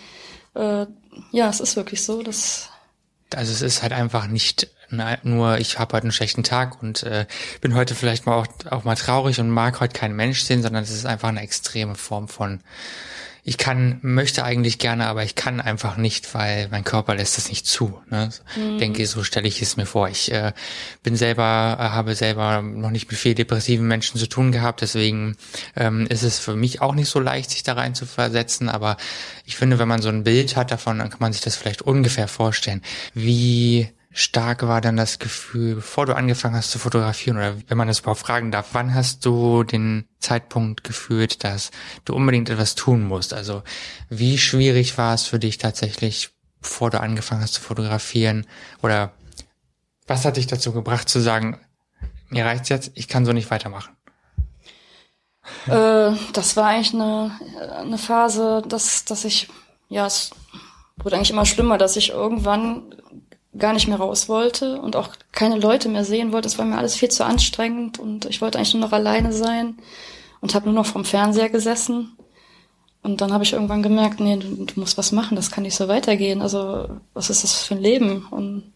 äh, 0.54 0.86
ja, 1.32 1.50
es 1.50 1.60
ist 1.60 1.76
wirklich 1.76 2.04
so, 2.04 2.22
dass 2.22 2.70
Also 3.36 3.52
es 3.52 3.62
ist 3.62 3.82
halt 3.82 3.94
einfach 3.94 4.28
nicht 4.28 4.70
nur, 5.24 5.58
ich 5.58 5.80
habe 5.80 5.94
heute 5.94 6.04
einen 6.04 6.12
schlechten 6.12 6.44
Tag 6.44 6.82
und 6.82 7.02
äh, 7.04 7.26
bin 7.60 7.74
heute 7.74 7.96
vielleicht 7.96 8.28
mal 8.28 8.36
auch, 8.36 8.48
auch 8.70 8.84
mal 8.84 8.96
traurig 8.96 9.40
und 9.40 9.50
mag 9.50 9.80
heute 9.80 9.98
keinen 9.98 10.16
Mensch 10.16 10.44
sehen, 10.44 10.62
sondern 10.62 10.84
es 10.84 10.92
ist 10.92 11.08
einfach 11.08 11.30
eine 11.30 11.42
extreme 11.42 11.96
Form 11.96 12.28
von 12.28 12.62
ich 13.48 13.60
kann, 13.60 14.00
möchte 14.02 14.44
eigentlich 14.44 14.80
gerne, 14.80 15.06
aber 15.06 15.24
ich 15.24 15.36
kann 15.36 15.62
einfach 15.62 15.98
nicht, 15.98 16.34
weil 16.34 16.68
mein 16.72 16.84
Körper 16.84 17.14
lässt 17.14 17.38
es 17.38 17.48
nicht 17.48 17.68
zu. 17.68 18.02
Ne? 18.10 18.30
Denke, 18.80 19.06
so 19.06 19.24
stelle 19.24 19.48
ich 19.48 19.62
es 19.62 19.78
mir 19.78 19.86
vor. 19.86 20.10
Ich 20.10 20.32
äh, 20.32 20.52
bin 21.04 21.16
selber, 21.16 21.78
äh, 21.80 21.84
habe 21.84 22.16
selber 22.16 22.64
noch 22.64 22.90
nicht 22.90 23.08
mit 23.08 23.20
viel 23.20 23.36
depressiven 23.36 23.88
Menschen 23.88 24.20
zu 24.20 24.28
tun 24.28 24.52
gehabt, 24.52 24.82
deswegen 24.82 25.38
ähm, 25.76 26.08
ist 26.08 26.24
es 26.24 26.40
für 26.40 26.56
mich 26.56 26.82
auch 26.82 26.96
nicht 26.96 27.08
so 27.08 27.20
leicht, 27.20 27.52
sich 27.52 27.62
da 27.62 27.74
rein 27.74 27.94
zu 27.94 28.08
versetzen. 28.08 28.68
Aber 28.68 28.98
ich 29.46 29.58
finde, 29.58 29.78
wenn 29.78 29.88
man 29.88 30.02
so 30.02 30.10
ein 30.10 30.24
Bild 30.24 30.56
hat 30.56 30.72
davon, 30.72 30.98
dann 30.98 31.12
kann 31.12 31.20
man 31.20 31.32
sich 31.32 31.44
das 31.44 31.56
vielleicht 31.56 31.84
ungefähr 31.84 32.28
vorstellen. 32.28 32.82
Wie 33.14 33.90
stark 34.18 34.66
war 34.66 34.80
dann 34.80 34.96
das 34.96 35.20
Gefühl, 35.20 35.76
bevor 35.76 36.06
du 36.06 36.16
angefangen 36.16 36.56
hast 36.56 36.72
zu 36.72 36.80
fotografieren 36.80 37.36
oder 37.36 37.58
wenn 37.68 37.78
man 37.78 37.90
das 37.90 38.00
überhaupt 38.00 38.22
fragen 38.22 38.50
darf, 38.50 38.70
wann 38.72 38.96
hast 38.96 39.26
du 39.26 39.64
den 39.64 40.08
Zeitpunkt 40.20 40.86
gefühlt, 40.86 41.44
dass 41.44 41.70
du 42.06 42.16
unbedingt 42.16 42.50
etwas 42.50 42.76
tun 42.76 43.04
musst? 43.04 43.34
Also 43.34 43.62
wie 44.10 44.38
schwierig 44.38 44.98
war 44.98 45.14
es 45.14 45.26
für 45.28 45.38
dich 45.38 45.58
tatsächlich, 45.58 46.30
bevor 46.62 46.92
du 46.92 47.02
angefangen 47.02 47.42
hast 47.42 47.56
zu 47.56 47.62
fotografieren 47.62 48.48
oder 48.82 49.12
was 50.08 50.24
hat 50.24 50.38
dich 50.38 50.48
dazu 50.48 50.72
gebracht 50.72 51.10
zu 51.10 51.20
sagen, 51.20 51.60
mir 52.30 52.46
reicht's 52.46 52.70
jetzt, 52.70 52.92
ich 52.96 53.10
kann 53.10 53.26
so 53.26 53.34
nicht 53.34 53.52
weitermachen? 53.52 53.98
Äh, 55.68 56.12
das 56.32 56.56
war 56.56 56.68
eigentlich 56.68 56.94
eine, 56.94 57.38
eine 57.82 57.98
Phase, 57.98 58.64
dass, 58.66 59.04
dass 59.04 59.26
ich, 59.26 59.50
ja, 59.90 60.06
es 60.06 60.32
wurde 60.96 61.18
eigentlich 61.18 61.32
immer 61.32 61.46
schlimmer, 61.46 61.78
dass 61.78 61.98
ich 61.98 62.12
irgendwann 62.12 62.96
gar 63.58 63.74
nicht 63.74 63.88
mehr 63.88 63.98
raus 63.98 64.28
wollte 64.30 64.80
und 64.82 64.96
auch 64.96 65.10
keine 65.32 65.58
Leute 65.58 65.90
mehr 65.90 66.06
sehen 66.06 66.32
wollte. 66.32 66.48
Es 66.48 66.58
war 66.58 66.66
mir 66.66 66.78
alles 66.78 66.96
viel 66.96 67.10
zu 67.10 67.26
anstrengend 67.26 68.00
und 68.00 68.26
ich 68.26 68.42
wollte 68.42 68.58
eigentlich 68.58 68.74
nur 68.74 68.84
noch 68.84 68.92
alleine 68.92 69.32
sein 69.32 69.78
und 70.42 70.56
habe 70.56 70.66
nur 70.66 70.74
noch 70.76 70.86
vom 70.86 71.06
Fernseher 71.06 71.50
gesessen. 71.50 72.18
Und 73.02 73.22
dann 73.22 73.32
habe 73.32 73.44
ich 73.44 73.54
irgendwann 73.54 73.84
gemerkt, 73.84 74.20
nee, 74.20 74.38
du, 74.38 74.66
du 74.66 74.80
musst 74.80 74.98
was 74.98 75.12
machen, 75.12 75.36
das 75.36 75.52
kann 75.52 75.64
nicht 75.64 75.76
so 75.76 75.88
weitergehen. 75.88 76.42
Also, 76.42 76.90
was 77.14 77.30
ist 77.30 77.44
das 77.44 77.64
für 77.64 77.76
ein 77.76 77.82
Leben? 77.82 78.26
Und 78.32 78.74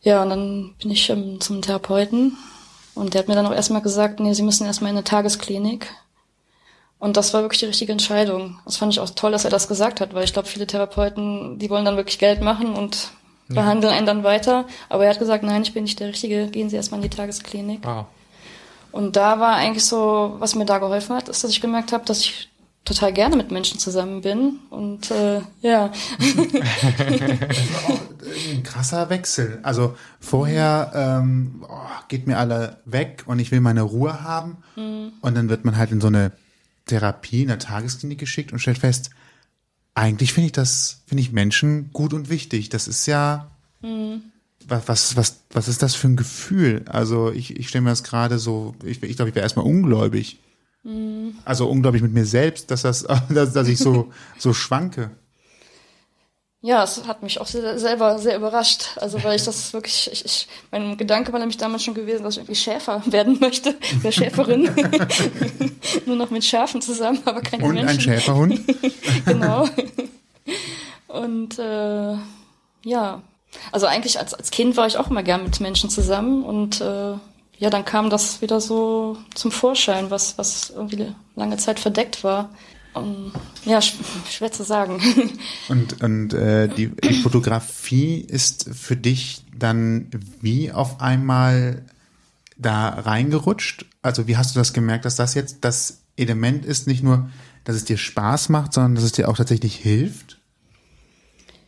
ja, 0.00 0.22
und 0.22 0.30
dann 0.30 0.74
bin 0.80 0.90
ich 0.90 1.08
ähm, 1.10 1.40
zum 1.40 1.62
Therapeuten 1.62 2.36
und 2.94 3.14
der 3.14 3.20
hat 3.20 3.28
mir 3.28 3.34
dann 3.34 3.46
auch 3.46 3.54
erstmal 3.54 3.82
gesagt, 3.82 4.18
nee, 4.18 4.32
Sie 4.32 4.42
müssen 4.42 4.66
erstmal 4.66 4.90
in 4.90 4.96
eine 4.96 5.04
Tagesklinik. 5.04 5.88
Und 6.98 7.16
das 7.16 7.34
war 7.34 7.42
wirklich 7.42 7.60
die 7.60 7.66
richtige 7.66 7.92
Entscheidung. 7.92 8.60
Das 8.64 8.76
fand 8.76 8.92
ich 8.92 9.00
auch 9.00 9.10
toll, 9.10 9.32
dass 9.32 9.44
er 9.44 9.50
das 9.50 9.68
gesagt 9.68 10.00
hat, 10.00 10.14
weil 10.14 10.24
ich 10.24 10.32
glaube, 10.32 10.48
viele 10.48 10.66
Therapeuten, 10.66 11.58
die 11.58 11.68
wollen 11.68 11.84
dann 11.84 11.96
wirklich 11.96 12.18
Geld 12.18 12.40
machen 12.42 12.74
und 12.74 13.12
behandeln 13.54 13.92
einen 13.92 14.06
dann 14.06 14.24
weiter. 14.24 14.66
Aber 14.88 15.04
er 15.04 15.10
hat 15.10 15.18
gesagt, 15.18 15.44
nein, 15.44 15.62
ich 15.62 15.74
bin 15.74 15.84
nicht 15.84 16.00
der 16.00 16.08
Richtige, 16.08 16.48
gehen 16.48 16.70
Sie 16.70 16.76
erstmal 16.76 16.98
in 17.02 17.08
die 17.08 17.16
Tagesklinik. 17.16 17.80
Wow. 17.84 18.06
Und 18.90 19.16
da 19.16 19.40
war 19.40 19.54
eigentlich 19.56 19.84
so, 19.84 20.36
was 20.38 20.54
mir 20.54 20.66
da 20.66 20.78
geholfen 20.78 21.16
hat, 21.16 21.28
ist, 21.28 21.42
dass 21.42 21.50
ich 21.50 21.60
gemerkt 21.60 21.92
habe, 21.92 22.04
dass 22.04 22.20
ich 22.20 22.50
total 22.84 23.12
gerne 23.12 23.36
mit 23.36 23.50
Menschen 23.50 23.78
zusammen 23.78 24.20
bin. 24.20 24.58
Und 24.70 25.10
äh, 25.10 25.40
ja, 25.60 25.90
Ein 28.50 28.62
krasser 28.62 29.10
Wechsel. 29.10 29.60
Also 29.62 29.96
vorher 30.20 30.92
ähm, 30.94 31.64
oh, 31.68 31.76
geht 32.08 32.26
mir 32.26 32.38
alle 32.38 32.78
weg 32.84 33.24
und 33.26 33.38
ich 33.38 33.50
will 33.50 33.60
meine 33.60 33.82
Ruhe 33.82 34.22
haben. 34.22 34.58
Und 35.20 35.36
dann 35.36 35.48
wird 35.48 35.64
man 35.64 35.76
halt 35.76 35.90
in 35.92 36.00
so 36.00 36.06
eine 36.08 36.32
Therapie, 36.86 37.42
in 37.42 37.50
eine 37.50 37.58
Tagesklinik 37.58 38.18
geschickt 38.18 38.52
und 38.52 38.58
stellt 38.58 38.78
fest, 38.78 39.10
eigentlich 39.94 40.32
finde 40.32 40.46
ich 40.46 40.52
das, 40.52 41.02
finde 41.06 41.22
ich 41.22 41.32
Menschen 41.32 41.90
gut 41.92 42.12
und 42.14 42.30
wichtig. 42.30 42.68
Das 42.68 42.88
ist 42.88 43.06
ja, 43.06 43.50
was, 44.68 44.88
was, 44.88 45.16
was, 45.16 45.40
was 45.50 45.68
ist 45.68 45.82
das 45.82 45.94
für 45.94 46.08
ein 46.08 46.16
Gefühl? 46.16 46.84
Also 46.86 47.30
ich, 47.30 47.56
ich 47.56 47.68
stelle 47.68 47.82
mir 47.82 47.90
das 47.90 48.02
gerade 48.02 48.38
so, 48.38 48.74
ich, 48.84 49.02
ich 49.02 49.16
glaube, 49.16 49.28
ich 49.28 49.34
wäre 49.34 49.42
erstmal 49.42 49.66
ungläubig. 49.66 50.38
Also 51.44 51.68
ungläubig 51.68 52.02
mit 52.02 52.12
mir 52.12 52.26
selbst, 52.26 52.70
dass 52.70 52.82
das, 52.82 53.06
dass, 53.28 53.52
dass 53.52 53.68
ich 53.68 53.78
so, 53.78 54.12
so 54.38 54.52
schwanke. 54.52 55.10
Ja, 56.64 56.84
es 56.84 57.04
hat 57.08 57.24
mich 57.24 57.40
auch 57.40 57.46
sehr, 57.48 57.76
selber 57.76 58.20
sehr 58.20 58.36
überrascht. 58.36 58.96
Also 58.96 59.22
weil 59.24 59.34
ich 59.34 59.42
das 59.42 59.72
wirklich, 59.72 60.08
ich, 60.12 60.24
ich, 60.24 60.48
mein 60.70 60.96
Gedanke 60.96 61.32
war 61.32 61.40
nämlich 61.40 61.56
damals 61.56 61.82
schon 61.82 61.94
gewesen, 61.94 62.22
dass 62.22 62.34
ich 62.34 62.38
irgendwie 62.38 62.54
Schäfer 62.54 63.02
werden 63.06 63.38
möchte, 63.40 63.74
der 64.04 64.12
Schäferin. 64.12 64.70
Nur 66.06 66.16
noch 66.16 66.30
mit 66.30 66.44
Schafen 66.44 66.80
zusammen, 66.80 67.20
aber 67.24 67.40
keine 67.40 67.64
Und 67.64 67.74
Menschen. 67.74 67.88
ein 67.88 68.00
Schäferhund. 68.00 68.60
genau. 69.26 69.68
Und 71.08 71.58
äh, 71.58 72.16
ja, 72.84 73.22
also 73.72 73.86
eigentlich 73.86 74.20
als, 74.20 74.32
als 74.32 74.52
Kind 74.52 74.76
war 74.76 74.86
ich 74.86 74.96
auch 74.96 75.10
immer 75.10 75.24
gern 75.24 75.42
mit 75.42 75.58
Menschen 75.60 75.90
zusammen 75.90 76.44
und 76.44 76.80
äh, 76.80 77.14
ja, 77.58 77.70
dann 77.70 77.84
kam 77.84 78.08
das 78.08 78.40
wieder 78.40 78.60
so 78.60 79.16
zum 79.34 79.50
Vorschein, 79.50 80.10
was, 80.10 80.38
was 80.38 80.70
irgendwie 80.70 81.12
lange 81.34 81.56
Zeit 81.56 81.80
verdeckt 81.80 82.22
war. 82.24 82.50
Um, 82.94 83.32
ja, 83.64 83.80
sch 83.80 83.94
schwer 84.30 84.52
zu 84.52 84.64
sagen. 84.64 85.00
Und, 85.68 86.02
und 86.02 86.34
äh, 86.34 86.68
die, 86.68 86.88
die 86.88 87.14
Fotografie 87.14 88.16
ist 88.20 88.68
für 88.74 88.96
dich 88.96 89.44
dann 89.56 90.08
wie 90.40 90.72
auf 90.72 91.00
einmal 91.00 91.84
da 92.56 92.88
reingerutscht? 92.88 93.86
Also 94.02 94.26
wie 94.26 94.36
hast 94.36 94.54
du 94.54 94.60
das 94.60 94.72
gemerkt, 94.72 95.04
dass 95.04 95.16
das 95.16 95.34
jetzt 95.34 95.58
das 95.62 96.02
Element 96.16 96.64
ist, 96.64 96.86
nicht 96.86 97.02
nur, 97.02 97.30
dass 97.64 97.76
es 97.76 97.84
dir 97.84 97.96
Spaß 97.96 98.48
macht, 98.48 98.72
sondern 98.72 98.94
dass 98.94 99.04
es 99.04 99.12
dir 99.12 99.28
auch 99.28 99.36
tatsächlich 99.36 99.76
hilft? 99.76 100.38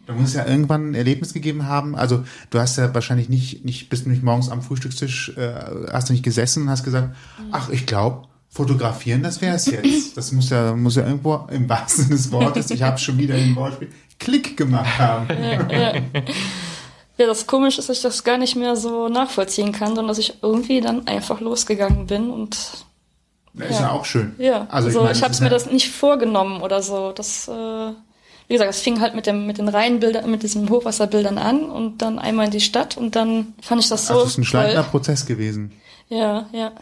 Da 0.06 0.12
muss 0.12 0.28
es 0.28 0.34
ja 0.34 0.46
irgendwann 0.46 0.90
ein 0.90 0.94
Erlebnis 0.94 1.32
gegeben 1.32 1.64
haben. 1.66 1.96
Also 1.96 2.24
du 2.50 2.58
hast 2.58 2.76
ja 2.76 2.92
wahrscheinlich 2.92 3.30
nicht, 3.30 3.64
nicht 3.64 3.88
bist 3.88 4.04
du 4.04 4.10
nicht 4.10 4.22
morgens 4.22 4.50
am 4.50 4.60
Frühstückstisch, 4.60 5.30
äh, 5.36 5.54
hast 5.90 6.08
du 6.08 6.12
nicht 6.12 6.24
gesessen 6.24 6.64
und 6.64 6.70
hast 6.70 6.84
gesagt, 6.84 7.16
ach, 7.52 7.70
ich 7.70 7.86
glaube, 7.86 8.28
fotografieren, 8.54 9.22
das 9.22 9.40
wäre 9.40 9.56
es 9.56 9.66
jetzt. 9.66 10.16
Das 10.16 10.30
muss 10.32 10.48
ja, 10.50 10.74
muss 10.76 10.94
ja 10.96 11.04
irgendwo 11.06 11.46
im 11.50 11.68
wahrsten 11.68 12.04
Sinne 12.04 12.16
des 12.16 12.30
Wortes, 12.32 12.70
ich 12.70 12.82
habe 12.82 12.98
schon 12.98 13.18
wieder 13.18 13.34
im 13.36 13.56
Wortspiel, 13.56 13.90
Klick 14.18 14.56
gemacht 14.56 14.98
haben. 14.98 15.26
Ja, 17.16 17.26
das 17.26 17.46
komisch 17.46 17.78
ist, 17.78 17.88
dass 17.88 17.96
ich 17.98 18.02
das 18.02 18.24
gar 18.24 18.38
nicht 18.38 18.56
mehr 18.56 18.74
so 18.76 19.08
nachvollziehen 19.08 19.70
kann, 19.72 19.88
sondern 19.88 20.08
dass 20.08 20.18
ich 20.18 20.34
irgendwie 20.42 20.80
dann 20.80 21.06
einfach 21.06 21.40
losgegangen 21.40 22.06
bin 22.06 22.30
und 22.30 22.56
Das 23.54 23.70
ist 23.70 23.80
ja 23.80 23.90
auch 23.92 24.04
schön. 24.04 24.34
ja, 24.38 24.66
Also, 24.68 24.88
also, 24.88 24.88
ich, 24.88 24.94
meine, 25.04 25.12
ich 25.16 25.22
habe 25.22 25.34
mir 25.36 25.44
ja- 25.44 25.48
das 25.50 25.70
nicht 25.70 25.90
vorgenommen 25.90 26.60
oder 26.60 26.82
so. 26.82 27.12
Das, 27.12 27.46
äh, 27.46 27.52
wie 28.48 28.52
gesagt, 28.54 28.70
es 28.70 28.80
fing 28.80 29.00
halt 29.00 29.14
mit 29.14 29.26
dem 29.26 29.46
mit 29.46 29.58
den 29.58 29.68
Reihenbildern, 29.68 30.28
mit 30.28 30.42
diesen 30.42 30.68
Hochwasserbildern 30.68 31.38
an 31.38 31.70
und 31.70 31.98
dann 32.02 32.18
einmal 32.18 32.46
in 32.46 32.50
die 32.50 32.60
Stadt 32.60 32.96
und 32.96 33.14
dann 33.14 33.54
fand 33.62 33.80
ich 33.82 33.88
das 33.88 34.08
so 34.08 34.14
Also 34.14 34.24
es 34.26 34.32
ist 34.32 34.38
ein 34.38 34.44
schleichender 34.44 34.82
toll. 34.82 34.90
Prozess 34.90 35.24
gewesen. 35.24 35.70
Ja, 36.08 36.46
ja. 36.52 36.72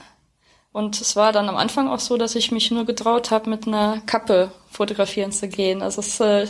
Und 0.73 1.01
es 1.01 1.17
war 1.17 1.33
dann 1.33 1.49
am 1.49 1.57
Anfang 1.57 1.89
auch 1.89 2.01
so, 2.01 2.17
dass 2.17 2.35
ich 2.35 2.51
mich 2.51 2.71
nur 2.71 2.87
getraut 2.87 3.31
habe, 3.31 3.51
mit 3.51 3.67
einer 3.67 4.01
Kappe 4.07 4.51
fotografieren 4.73 5.33
zu 5.33 5.49
gehen. 5.49 5.83
Also 5.83 6.01
es, 6.01 6.19
äh, 6.19 6.47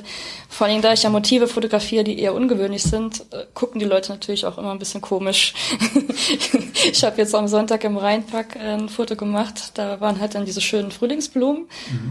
vor 0.49 0.67
allem, 0.67 0.81
da 0.81 0.93
ich 0.93 1.03
ja 1.03 1.11
Motive 1.11 1.49
fotografiere, 1.49 2.05
die 2.05 2.21
eher 2.21 2.35
ungewöhnlich 2.35 2.85
sind, 2.85 3.25
äh, 3.33 3.45
gucken 3.53 3.81
die 3.81 3.85
Leute 3.85 4.13
natürlich 4.13 4.47
auch 4.47 4.59
immer 4.59 4.71
ein 4.71 4.79
bisschen 4.79 5.01
komisch. 5.01 5.55
ich 6.93 7.05
habe 7.05 7.19
jetzt 7.19 7.35
am 7.35 7.49
Sonntag 7.49 7.85
im 7.85 7.97
Rheinpark 7.97 8.57
äh, 8.57 8.75
ein 8.75 8.89
Foto 8.89 9.17
gemacht. 9.17 9.73
Da 9.75 10.01
waren 10.01 10.21
halt 10.21 10.35
dann 10.35 10.45
diese 10.45 10.61
schönen 10.61 10.93
Frühlingsblumen 10.93 11.67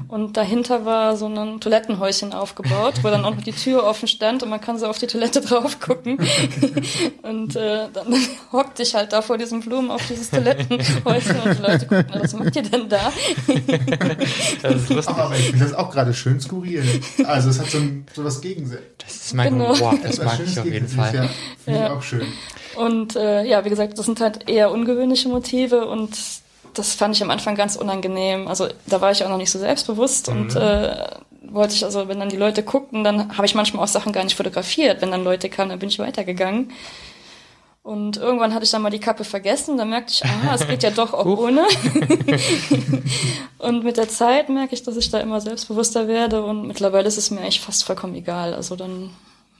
und 0.10 0.36
dahinter 0.36 0.86
war 0.86 1.15
so 1.15 1.28
ein 1.28 1.62
Toilettenhäuschen 1.62 2.34
aufgebaut, 2.34 2.95
wo 3.04 3.10
dann 3.10 3.24
auch 3.24 3.36
noch 3.36 3.43
die 3.43 3.54
Tür 3.54 3.86
offen 3.86 4.08
stand 4.08 4.43
und 4.43 4.50
man 4.50 4.60
kann 4.60 4.78
so 4.78 4.88
auf 4.88 4.97
die 4.97 5.08
Toilette 5.08 5.39
drauf 5.41 5.80
gucken. 5.80 6.17
und 7.21 7.56
äh, 7.56 7.88
dann 7.93 8.15
hockte 8.52 8.84
ich 8.84 8.93
halt 8.93 9.13
da 9.13 9.21
vor 9.21 9.38
diesen 9.38 9.62
Blumen 9.62 9.91
auf 9.91 10.06
dieses 10.08 10.30
Toilettenhäuschen 10.30 11.39
und 11.41 11.58
die 11.58 11.62
Leute 11.62 11.88
guckten, 11.88 12.21
was 12.21 12.34
macht 12.34 12.56
ihr 12.56 12.63
denn 12.63 12.89
da? 12.89 13.13
Das 14.62 14.76
ist 14.76 14.89
lustig. 14.89 15.15
Aber 15.15 15.36
ich 15.36 15.45
finde 15.52 15.65
das 15.65 15.74
auch 15.74 15.89
gerade 15.89 16.00
schön 16.13 16.39
skurril. 16.41 16.83
Also 17.25 17.49
es 17.49 17.59
hat 17.59 17.67
so, 17.69 17.77
ein, 17.77 18.05
so 18.13 18.23
was 18.23 18.41
Gegensätzliches. 18.41 18.91
Das 18.97 19.15
ist 19.15 19.33
mein 19.33 19.53
Genau. 19.53 19.75
Humor. 19.75 19.95
Das 20.03 20.17
mag 20.23 20.39
ich 20.45 20.59
auf 20.59 20.65
jeden 20.65 20.87
Fall. 20.87 21.13
Ja, 21.15 21.29
finde 21.63 21.79
Ja. 21.79 21.85
ich 21.87 21.91
auch 21.93 22.03
schön. 22.03 22.27
Und 22.75 23.15
äh, 23.15 23.43
ja, 23.45 23.63
wie 23.65 23.69
gesagt, 23.69 23.97
das 23.97 24.05
sind 24.05 24.19
halt 24.21 24.49
eher 24.49 24.71
ungewöhnliche 24.71 25.27
Motive 25.29 25.85
und 25.87 26.11
das 26.73 26.93
fand 26.93 27.15
ich 27.15 27.21
am 27.21 27.29
Anfang 27.29 27.55
ganz 27.55 27.75
unangenehm. 27.75 28.47
Also 28.47 28.67
da 28.87 29.01
war 29.01 29.11
ich 29.11 29.23
auch 29.25 29.29
noch 29.29 29.37
nicht 29.37 29.51
so 29.51 29.59
selbstbewusst 29.59 30.29
und 30.29 30.55
äh, 30.55 30.95
wollte 31.49 31.73
ich, 31.73 31.83
also 31.83 32.07
wenn 32.07 32.19
dann 32.19 32.29
die 32.29 32.37
Leute 32.37 32.63
guckten, 32.63 33.03
dann 33.03 33.35
habe 33.37 33.45
ich 33.45 33.55
manchmal 33.55 33.83
auch 33.83 33.89
Sachen 33.89 34.13
gar 34.13 34.23
nicht 34.23 34.37
fotografiert. 34.37 35.01
Wenn 35.01 35.11
dann 35.11 35.23
Leute 35.25 35.49
kamen, 35.49 35.69
dann 35.71 35.79
bin 35.79 35.89
ich 35.89 35.99
weitergegangen. 35.99 36.71
Und 37.84 38.17
irgendwann 38.17 38.54
hatte 38.54 38.63
ich 38.63 38.70
dann 38.70 38.84
mal 38.84 38.91
die 38.91 39.00
Kappe 39.00 39.24
vergessen, 39.24 39.76
dann 39.76 39.89
merkte 39.89 40.13
ich, 40.13 40.24
ah, 40.24 40.54
es 40.54 40.67
geht 40.67 40.84
ja 40.84 40.91
doch 40.91 41.15
auch 41.15 41.26
ohne. 41.26 41.65
und 43.58 43.84
mit 43.84 43.98
der 43.98 44.08
Zeit 44.08 44.50
merke 44.50 44.76
ich, 44.76 44.84
dass 44.84 44.98
ich 44.98 45.10
da 45.10 45.20
immer 45.20 45.41
selbstbewusster 45.41 46.08
werde 46.08 46.44
und 46.44 46.67
mittlerweile 46.67 47.08
ist 47.08 47.17
es 47.17 47.32
mir 47.32 47.41
eigentlich 47.41 47.60
fast 47.60 47.84
vollkommen 47.84 48.13
egal. 48.13 48.54
Also 48.54 48.76
dann 48.76 49.10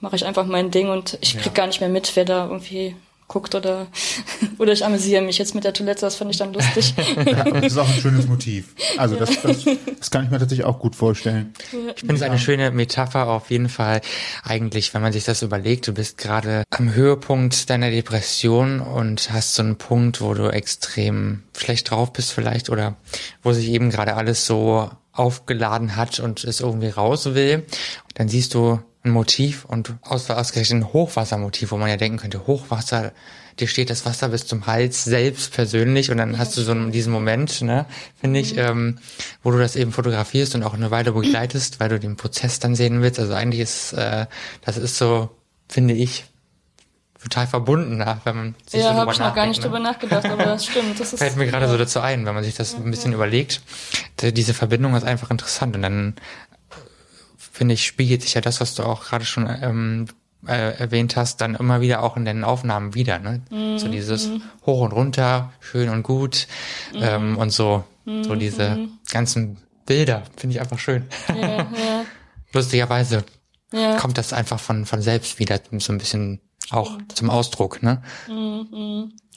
mache 0.02 0.16
ich 0.16 0.26
einfach 0.26 0.46
mein 0.46 0.70
Ding 0.70 0.90
und 0.90 1.18
ich 1.22 1.36
krieg 1.38 1.56
gar 1.56 1.66
nicht 1.66 1.80
mehr 1.80 1.90
mit, 1.90 2.16
wer 2.16 2.26
da 2.26 2.46
irgendwie 2.46 2.96
guckt 3.32 3.56
oder 3.56 3.88
oder 4.58 4.74
ich 4.74 4.86
amüsiere 4.86 5.22
mich 5.22 5.38
jetzt 5.38 5.56
mit 5.56 5.64
der 5.64 5.74
Toilette, 5.74 6.02
das 6.02 6.16
fand 6.16 6.32
ich 6.32 6.38
dann 6.38 6.54
lustig. 6.54 6.94
Ja, 7.32 7.42
aber 7.42 7.62
das 7.62 7.74
ist 7.74 7.78
auch 7.78 7.88
ein 7.88 8.02
schönes 8.02 8.28
Motiv. 8.28 8.76
Also 8.98 9.16
das, 9.16 9.42
das, 9.42 9.64
das 10.00 10.12
kann 10.12 10.26
ich 10.26 10.32
mir 10.32 10.40
tatsächlich 10.40 10.66
auch 10.66 10.80
gut 10.80 10.96
vorstellen. 10.96 11.54
Ich 11.96 12.02
finde 12.02 12.16
es 12.16 12.22
eine 12.22 12.40
schöne 12.40 12.72
Metapher 12.72 13.28
auf 13.28 13.50
jeden 13.50 13.70
Fall. 13.70 14.02
Eigentlich, 14.44 14.94
wenn 14.94 15.02
man 15.02 15.14
sich 15.14 15.24
das 15.24 15.42
überlegt, 15.44 15.88
du 15.88 15.94
bist 15.94 16.18
gerade 16.18 16.64
am 16.72 16.94
Höhepunkt 16.94 17.70
deiner 17.70 17.90
Depression 17.90 18.80
und 18.80 19.32
hast 19.32 19.56
so 19.56 19.64
einen 19.64 19.78
Punkt, 19.78 20.20
wo 20.20 20.34
du 20.34 20.52
extrem 20.52 21.44
schlecht 21.56 21.92
drauf 21.92 22.12
bist 22.12 22.34
vielleicht 22.34 22.70
oder 22.70 22.98
wo 23.44 23.54
sich 23.54 23.70
eben 23.70 23.92
gerade 23.92 24.16
alles 24.16 24.46
so 24.46 24.90
aufgeladen 25.14 25.96
hat 25.96 26.20
und 26.20 26.44
es 26.44 26.60
irgendwie 26.60 26.90
raus 26.90 27.34
will. 27.34 27.66
Dann 28.16 28.28
siehst 28.28 28.54
du 28.54 28.80
ein 29.04 29.12
Motiv 29.12 29.66
und 29.66 29.96
aus, 30.02 30.30
ausgerechnet 30.30 30.84
ein 30.84 30.94
Hochwassermotiv, 30.94 31.72
wo 31.72 31.78
man 31.78 31.90
ja 31.90 31.98
denken 31.98 32.18
könnte, 32.18 32.46
Hochwasser, 32.46 33.12
dir 33.60 33.68
steht 33.68 33.90
das 33.90 34.06
Wasser 34.06 34.30
bis 34.30 34.46
zum 34.46 34.68
Hals 34.68 35.04
selbst 35.04 35.54
persönlich 35.54 36.12
und 36.12 36.18
dann 36.18 36.38
hast 36.38 36.56
du 36.56 36.62
so 36.62 36.74
diesen 36.90 37.12
Moment, 37.12 37.62
ne, 37.64 37.86
finde 38.20 38.40
ich, 38.40 38.58
ähm, 38.58 39.00
wo 39.44 39.52
du 39.52 39.58
das 39.58 39.76
eben 39.76 39.92
fotografierst 39.92 40.54
und 40.56 40.64
auch 40.64 40.74
eine 40.76 40.92
Weile 40.92 41.14
begleitest, 41.14 41.80
weil 41.80 41.90
du 41.90 42.00
den 42.00 42.16
Prozess 42.16 42.60
dann 42.60 42.76
sehen 42.76 43.02
willst. 43.02 43.20
Also 43.20 43.34
eigentlich 43.34 43.62
ist, 43.62 43.94
äh, 43.94 44.28
das 44.64 44.78
ist 44.78 44.98
so, 44.98 45.30
finde 45.68 45.96
ich, 45.96 46.26
total 47.22 47.46
verbundener, 47.48 48.20
wenn 48.24 48.36
man 48.36 48.56
sich 48.66 48.82
so 48.82 48.88
ja, 48.88 48.90
drüber 48.90 49.02
habe 49.02 49.12
ich 49.14 49.20
noch 49.20 49.36
gar 49.36 49.46
nicht 49.48 49.58
ne? 49.60 49.64
drüber 49.66 49.80
nachgedacht, 49.80 50.26
aber 50.26 50.44
das 50.46 50.66
stimmt. 50.66 51.00
Das 51.00 51.14
ist, 51.14 51.20
Fällt 51.20 51.36
mir 51.38 51.46
gerade 51.48 51.68
so 51.68 51.78
dazu 51.78 52.00
ein, 52.00 52.26
wenn 52.26 52.34
man 52.34 52.44
sich 52.44 52.56
das 52.56 52.74
ein 52.76 52.90
bisschen 52.90 53.14
überlegt. 53.14 53.62
D- 54.22 54.32
Diese 54.32 54.54
Verbindung 54.56 54.96
ist 54.96 55.04
einfach 55.04 55.30
interessant 55.30 55.76
und 55.76 55.82
dann 55.84 56.16
finde 57.52 57.74
ich, 57.74 57.86
spiegelt 57.86 58.22
sich 58.22 58.34
ja 58.34 58.42
das, 58.42 58.62
was 58.62 58.76
du 58.76 58.84
auch 58.84 59.04
gerade 59.04 59.26
schon 59.26 59.48
ähm, 59.62 60.08
äh, 60.48 60.78
erwähnt 60.78 61.16
hast, 61.16 61.42
dann 61.42 61.56
immer 61.56 61.82
wieder 61.82 62.02
auch 62.04 62.18
in 62.18 62.26
deinen 62.26 62.44
Aufnahmen 62.44 62.96
wieder. 62.96 63.20
Ne? 63.20 63.42
so 63.78 63.88
dieses 63.88 64.30
Hoch 64.66 64.82
und 64.82 64.92
runter, 64.92 65.52
schön 65.60 65.90
und 65.90 66.04
gut 66.04 66.48
ähm, 66.96 67.38
und 67.38 67.52
so, 67.52 67.84
so 68.06 68.36
diese 68.36 68.88
ganzen 69.12 69.58
Bilder 69.86 70.24
finde 70.38 70.56
ich 70.56 70.62
einfach 70.62 70.80
schön. 70.80 71.06
Ja, 71.28 71.36
ja, 71.36 72.06
Lustigerweise 72.54 73.24
ja. 73.72 73.98
kommt 73.98 74.18
das 74.18 74.34
einfach 74.34 74.60
von, 74.60 74.86
von 74.86 75.02
selbst 75.02 75.40
wieder 75.40 75.60
so 75.78 75.94
ein 75.94 75.98
bisschen 75.98 76.42
auch 76.72 76.98
zum 77.14 77.30
Ausdruck. 77.30 77.82
Ne? 77.84 78.02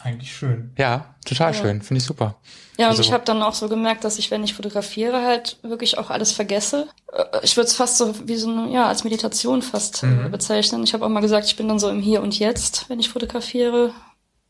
Eigentlich 0.01 0.35
schön. 0.37 0.73
Ja, 0.77 1.14
total 1.25 1.55
schön, 1.55 1.81
finde 1.83 1.99
ich 1.99 2.05
super. 2.05 2.37
Ja, 2.77 2.87
und 2.87 2.90
Also- 2.90 3.03
ich 3.03 3.12
habe 3.12 3.25
dann 3.25 3.42
auch 3.42 3.55
so 3.55 3.68
gemerkt, 3.68 4.05
dass 4.05 4.18
ich, 4.18 4.31
wenn 4.31 4.42
ich 4.44 4.55
fotografiere, 4.55 5.23
halt 5.23 5.59
wirklich 5.62 5.97
auch 5.99 6.11
alles 6.11 6.33
vergesse. 6.33 6.88
Äh, 7.12 7.25
Ich 7.42 7.57
würde 7.57 7.68
es 7.68 7.77
fast 7.77 7.99
so 7.99 8.14
wie 8.29 8.37
so 8.37 8.49
eine, 8.51 8.70
ja, 8.73 8.88
als 8.88 9.05
Meditation 9.05 9.62
fast 9.62 10.03
äh, 10.03 10.29
bezeichnen. 10.29 10.83
Ich 10.83 10.92
habe 10.94 11.05
auch 11.05 11.09
mal 11.09 11.20
gesagt, 11.20 11.47
ich 11.47 11.57
bin 11.57 11.68
dann 11.68 11.79
so 11.79 11.88
im 11.88 12.01
Hier 12.01 12.23
und 12.23 12.38
Jetzt, 12.38 12.88
wenn 12.88 13.01
ich 13.01 13.09
fotografiere. 13.09 13.92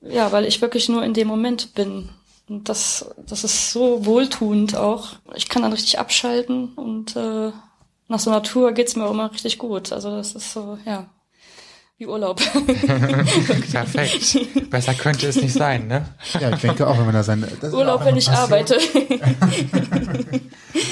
Ja, 0.00 0.32
weil 0.32 0.44
ich 0.46 0.60
wirklich 0.60 0.88
nur 0.88 1.02
in 1.04 1.14
dem 1.14 1.28
Moment 1.28 1.74
bin. 1.74 2.10
Und 2.48 2.68
das, 2.68 3.06
das 3.26 3.44
ist 3.44 3.70
so 3.72 4.04
wohltuend 4.04 4.76
auch. 4.76 5.12
Ich 5.34 5.48
kann 5.48 5.62
dann 5.62 5.72
richtig 5.72 5.98
abschalten 5.98 6.72
und 6.74 7.16
äh, 7.16 7.52
nach 8.08 8.18
so 8.18 8.30
einer 8.30 8.42
Tour 8.42 8.72
geht's 8.72 8.96
mir 8.96 9.04
auch 9.06 9.12
immer 9.12 9.32
richtig 9.32 9.58
gut. 9.58 9.92
Also 9.92 10.10
das 10.10 10.34
ist 10.34 10.52
so, 10.52 10.78
ja, 10.84 11.06
wie 11.96 12.06
Urlaub. 12.06 12.36
Perfekt. 13.70 14.38
Besser 14.70 14.94
könnte 14.94 15.28
es 15.28 15.36
nicht 15.36 15.52
sein, 15.52 15.86
ne? 15.86 16.06
Ja, 16.40 16.50
ich 16.50 16.60
denke 16.60 16.86
auch, 16.86 16.98
wenn 16.98 17.04
man 17.06 17.14
da 17.14 17.22
seine... 17.22 17.46
Urlaub, 17.72 18.04
wenn 18.04 18.16
ich 18.16 18.26
Passion. 18.26 18.42
arbeite. 18.44 18.78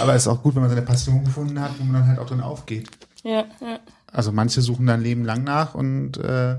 Aber 0.00 0.14
es 0.14 0.22
ist 0.22 0.28
auch 0.28 0.42
gut, 0.42 0.54
wenn 0.54 0.62
man 0.62 0.70
seine 0.70 0.82
Passion 0.82 1.24
gefunden 1.24 1.60
hat, 1.60 1.72
wo 1.78 1.84
man 1.84 1.94
dann 1.94 2.06
halt 2.06 2.18
auch 2.18 2.26
drin 2.26 2.40
aufgeht. 2.40 2.88
ja, 3.24 3.44
ja. 3.60 3.80
Also 4.14 4.30
manche 4.30 4.60
suchen 4.60 4.86
dann 4.86 5.00
Leben 5.00 5.24
lang 5.24 5.42
nach 5.42 5.74
und 5.74 6.18
äh, 6.18 6.58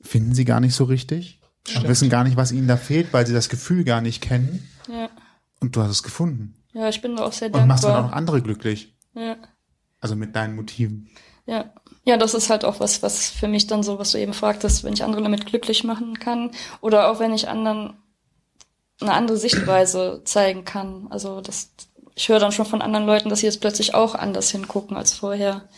finden 0.00 0.34
sie 0.34 0.44
gar 0.44 0.58
nicht 0.58 0.74
so 0.74 0.82
richtig. 0.84 1.40
Und 1.76 1.86
wissen 1.86 2.10
gar 2.10 2.24
nicht, 2.24 2.36
was 2.36 2.50
ihnen 2.50 2.66
da 2.66 2.76
fehlt, 2.76 3.12
weil 3.12 3.26
sie 3.28 3.32
das 3.32 3.48
Gefühl 3.48 3.84
gar 3.84 4.00
nicht 4.00 4.20
kennen. 4.20 4.68
ja. 4.88 5.08
Und 5.60 5.76
du 5.76 5.80
hast 5.82 5.90
es 5.90 6.02
gefunden. 6.02 6.56
Ja, 6.74 6.88
ich 6.88 7.00
bin 7.00 7.14
da 7.16 7.22
auch 7.24 7.32
sehr 7.32 7.54
Und 7.54 7.66
machst 7.68 7.84
dann 7.84 7.92
auch 7.92 7.94
dankbar. 7.94 8.10
noch 8.10 8.16
andere 8.16 8.42
glücklich. 8.42 8.94
Ja. 9.14 9.36
Also 10.00 10.16
mit 10.16 10.34
deinen 10.36 10.56
Motiven. 10.56 11.08
Ja. 11.46 11.72
Ja, 12.06 12.16
das 12.18 12.34
ist 12.34 12.50
halt 12.50 12.64
auch 12.64 12.80
was, 12.80 13.02
was 13.02 13.30
für 13.30 13.48
mich 13.48 13.66
dann 13.66 13.82
so, 13.82 13.98
was 13.98 14.10
du 14.12 14.18
eben 14.18 14.34
fragtest, 14.34 14.84
wenn 14.84 14.92
ich 14.92 15.02
andere 15.04 15.22
damit 15.22 15.46
glücklich 15.46 15.84
machen 15.84 16.18
kann 16.18 16.50
oder 16.80 17.10
auch 17.10 17.18
wenn 17.18 17.32
ich 17.32 17.48
anderen 17.48 17.94
eine 19.00 19.12
andere 19.12 19.36
Sichtweise 19.38 20.20
zeigen 20.24 20.64
kann. 20.64 21.08
Also 21.10 21.40
das, 21.40 21.70
ich 22.14 22.28
höre 22.28 22.38
dann 22.38 22.52
schon 22.52 22.66
von 22.66 22.80
anderen 22.82 23.06
Leuten, 23.06 23.28
dass 23.28 23.40
sie 23.40 23.46
jetzt 23.46 23.60
plötzlich 23.60 23.94
auch 23.94 24.14
anders 24.14 24.50
hingucken 24.50 24.96
als 24.96 25.12
vorher. 25.14 25.68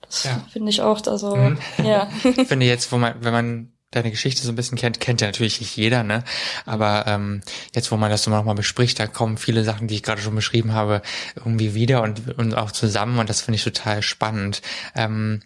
Das 0.00 0.24
Ja. 0.24 0.46
finde 0.52 0.70
ich 0.70 0.80
auch, 0.82 1.04
also 1.06 1.36
Mhm. 1.36 1.58
ja. 1.84 2.08
Ich 2.24 2.48
finde 2.48 2.66
jetzt, 2.66 2.90
wo 2.92 2.96
man, 2.96 3.14
wenn 3.22 3.32
man 3.32 3.72
deine 3.90 4.10
Geschichte 4.10 4.42
so 4.42 4.52
ein 4.52 4.56
bisschen 4.56 4.78
kennt, 4.78 5.00
kennt 5.00 5.20
ja 5.20 5.26
natürlich 5.28 5.60
nicht 5.60 5.76
jeder, 5.76 6.02
ne? 6.02 6.22
Aber 6.64 7.04
ähm, 7.06 7.40
jetzt, 7.74 7.90
wo 7.92 7.96
man 7.96 8.10
das 8.10 8.22
so 8.24 8.30
nochmal 8.30 8.54
bespricht, 8.54 8.98
da 8.98 9.06
kommen 9.06 9.36
viele 9.36 9.64
Sachen, 9.64 9.86
die 9.88 9.94
ich 9.94 10.02
gerade 10.02 10.20
schon 10.20 10.34
beschrieben 10.34 10.72
habe, 10.72 11.02
irgendwie 11.36 11.74
wieder 11.74 12.02
und, 12.02 12.36
und 12.38 12.54
auch 12.54 12.72
zusammen 12.72 13.18
und 13.18 13.28
das 13.28 13.42
finde 13.42 13.56
ich 13.56 13.64
total 13.64 14.02
spannend. 14.02 14.60
Ähm, 14.94 15.42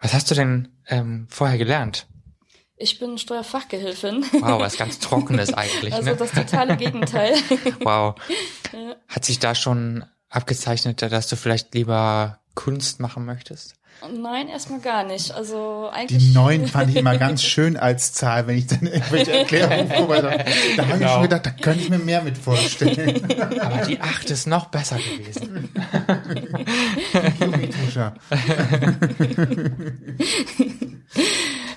was 0.00 0.12
hast 0.14 0.30
du 0.30 0.34
denn 0.34 0.68
ähm, 0.88 1.26
vorher 1.30 1.58
gelernt? 1.58 2.06
Ich 2.76 2.98
bin 2.98 3.16
Steuerfachgehilfin. 3.16 4.24
Wow, 4.40 4.60
was 4.60 4.76
ganz 4.76 4.98
Trockenes 5.00 5.54
eigentlich, 5.54 5.94
Also 5.94 6.10
ne? 6.10 6.16
das 6.16 6.32
totale 6.32 6.76
Gegenteil. 6.76 7.34
Wow. 7.80 8.16
Hat 9.08 9.24
sich 9.24 9.38
da 9.38 9.54
schon 9.54 10.04
abgezeichnet, 10.28 11.02
dass 11.02 11.28
du 11.28 11.36
vielleicht 11.36 11.74
lieber 11.74 12.40
Kunst 12.54 12.98
machen 13.00 13.24
möchtest? 13.24 13.74
Nein, 14.10 14.48
erstmal 14.48 14.80
gar 14.80 15.04
nicht. 15.04 15.32
Also 15.32 15.88
Die 15.92 15.96
eigentlich. 15.96 16.34
neun 16.34 16.66
fand 16.66 16.90
ich 16.90 16.96
immer 16.96 17.16
ganz 17.18 17.42
schön 17.44 17.76
als 17.76 18.12
Zahl, 18.12 18.46
wenn 18.46 18.58
ich 18.58 18.66
dann 18.66 18.86
irgendwelche 18.86 19.32
Erklärungen 19.32 19.88
vorbereitet 19.96 20.40
habe. 20.40 20.76
Da 20.76 20.82
habe 20.84 20.92
ich 20.94 20.98
Genau. 21.00 21.12
schon 21.14 21.22
gedacht, 21.22 21.46
da 21.46 21.50
könnte 21.50 21.80
ich 21.80 21.88
mir 21.90 21.98
mehr 21.98 22.22
mit 22.22 22.36
vorstellen. 22.38 23.22
Aber 23.60 23.84
die 23.86 24.00
acht 24.00 24.28
ist 24.30 24.46
noch 24.46 24.66
besser 24.66 24.96
gewesen. 24.96 25.68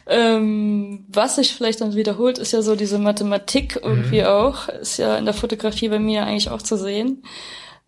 Ähm, 0.07 1.05
was 1.11 1.35
sich 1.37 1.53
vielleicht 1.53 1.81
dann 1.81 1.95
wiederholt, 1.95 2.37
ist 2.37 2.51
ja 2.51 2.61
so 2.61 2.75
diese 2.75 2.99
Mathematik 2.99 3.79
irgendwie 3.81 4.23
auch. 4.23 4.67
Ist 4.69 4.97
ja 4.97 5.17
in 5.17 5.25
der 5.25 5.33
Fotografie 5.33 5.89
bei 5.89 5.99
mir 5.99 6.25
eigentlich 6.25 6.49
auch 6.49 6.61
zu 6.61 6.77
sehen. 6.77 7.23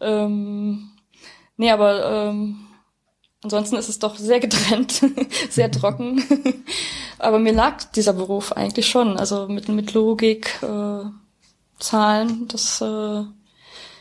Ähm, 0.02 0.89
nee, 1.58 1.69
aber 1.71 2.30
ähm, 2.30 2.66
ansonsten 3.43 3.76
ist 3.76 3.89
es 3.89 4.00
doch 4.00 4.17
sehr 4.17 4.39
getrennt, 4.39 5.02
sehr 5.50 5.71
trocken. 5.71 6.23
aber 7.19 7.39
mir 7.39 7.54
lag 7.54 7.84
dieser 7.95 8.13
Beruf 8.13 8.52
eigentlich 8.52 8.88
schon. 8.88 9.17
Also 9.17 9.47
mit, 9.47 9.69
mit 9.69 9.93
Logik, 9.93 10.62
äh, 10.62 11.06
Zahlen, 11.80 12.47
das 12.47 12.82
äh, 12.82 13.23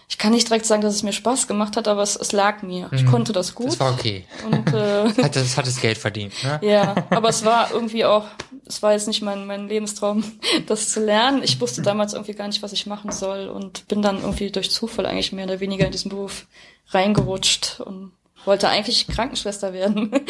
ich 0.08 0.18
kann 0.18 0.32
nicht 0.32 0.48
direkt 0.48 0.66
sagen, 0.66 0.82
dass 0.82 0.94
es 0.94 1.02
mir 1.02 1.12
Spaß 1.12 1.48
gemacht 1.48 1.76
hat, 1.76 1.88
aber 1.88 2.02
es, 2.02 2.14
es 2.14 2.30
lag 2.30 2.62
mir. 2.62 2.88
Ich 2.92 3.04
konnte 3.06 3.32
das 3.32 3.56
gut. 3.56 3.66
Das 3.66 3.80
war 3.80 3.92
okay. 3.92 4.24
und 4.44 4.72
äh, 4.72 5.12
Hat 5.22 5.34
das, 5.34 5.56
hat 5.56 5.66
das 5.66 5.80
Geld 5.80 5.98
verdient, 5.98 6.32
ne? 6.44 6.60
ja, 6.62 6.94
aber 7.10 7.28
es 7.28 7.44
war 7.44 7.72
irgendwie 7.72 8.04
auch, 8.04 8.24
es 8.66 8.82
war 8.82 8.92
jetzt 8.92 9.08
nicht 9.08 9.22
mein, 9.22 9.46
mein 9.46 9.68
Lebenstraum, 9.68 10.22
das 10.66 10.90
zu 10.90 11.04
lernen. 11.04 11.42
Ich 11.42 11.60
wusste 11.60 11.82
damals 11.82 12.12
irgendwie 12.12 12.34
gar 12.34 12.46
nicht, 12.46 12.62
was 12.62 12.72
ich 12.72 12.86
machen 12.86 13.10
soll 13.10 13.48
und 13.48 13.88
bin 13.88 14.00
dann 14.00 14.20
irgendwie 14.20 14.52
durch 14.52 14.70
Zufall 14.70 15.06
eigentlich 15.06 15.32
mehr 15.32 15.46
oder 15.46 15.58
weniger 15.58 15.86
in 15.86 15.92
diesen 15.92 16.10
Beruf 16.10 16.46
reingerutscht 16.90 17.80
und 17.80 18.12
wollte 18.46 18.68
eigentlich 18.68 19.06
Krankenschwester 19.08 19.72
werden. 19.72 20.10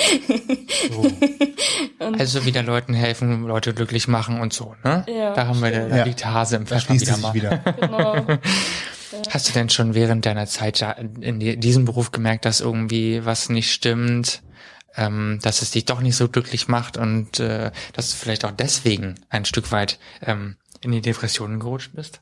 Also 2.19 2.45
wieder 2.45 2.63
Leuten 2.63 2.95
helfen, 2.95 3.45
Leute 3.47 3.75
glücklich 3.75 4.07
machen 4.07 4.41
und 4.41 4.53
so, 4.53 4.77
ne? 4.85 5.05
Ja, 5.09 5.33
da 5.35 5.47
haben 5.47 5.61
wir, 5.63 5.71
da 5.71 5.97
Ja. 5.99 6.05
liegt 6.05 6.25
Hase 6.25 6.57
im 6.57 6.67
Pfeffer 6.67 6.95
wieder 6.95 7.17
mal. 7.17 7.35
wieder. 7.35 7.57
genau. 7.81 8.27
Hast 9.31 9.49
du 9.49 9.53
denn 9.53 9.71
schon 9.71 9.95
während 9.95 10.27
deiner 10.27 10.47
Zeit 10.47 10.85
in 11.21 11.41
die- 11.41 11.57
diesem 11.59 11.85
Beruf 11.85 12.13
gemerkt, 12.13 12.45
dass 12.45 12.61
irgendwie 12.61 13.25
was 13.25 13.49
nicht 13.49 13.73
stimmt, 13.73 14.43
ähm, 14.97 15.39
dass 15.43 15.63
es 15.63 15.71
dich 15.71 15.85
doch 15.87 16.01
nicht 16.01 16.17
so 16.17 16.29
glücklich 16.29 16.69
macht 16.69 16.97
und 16.97 17.41
äh, 17.41 17.71
dass 17.95 18.11
du 18.11 18.17
vielleicht 18.17 18.45
auch 18.45 18.53
deswegen 18.53 19.15
ein 19.31 19.45
Stück 19.45 19.73
weit 19.73 19.99
ähm, 20.23 20.57
in 20.83 20.93
die 20.93 21.01
Depressionen 21.01 21.61
gerutscht 21.61 21.93
bist? 21.95 22.21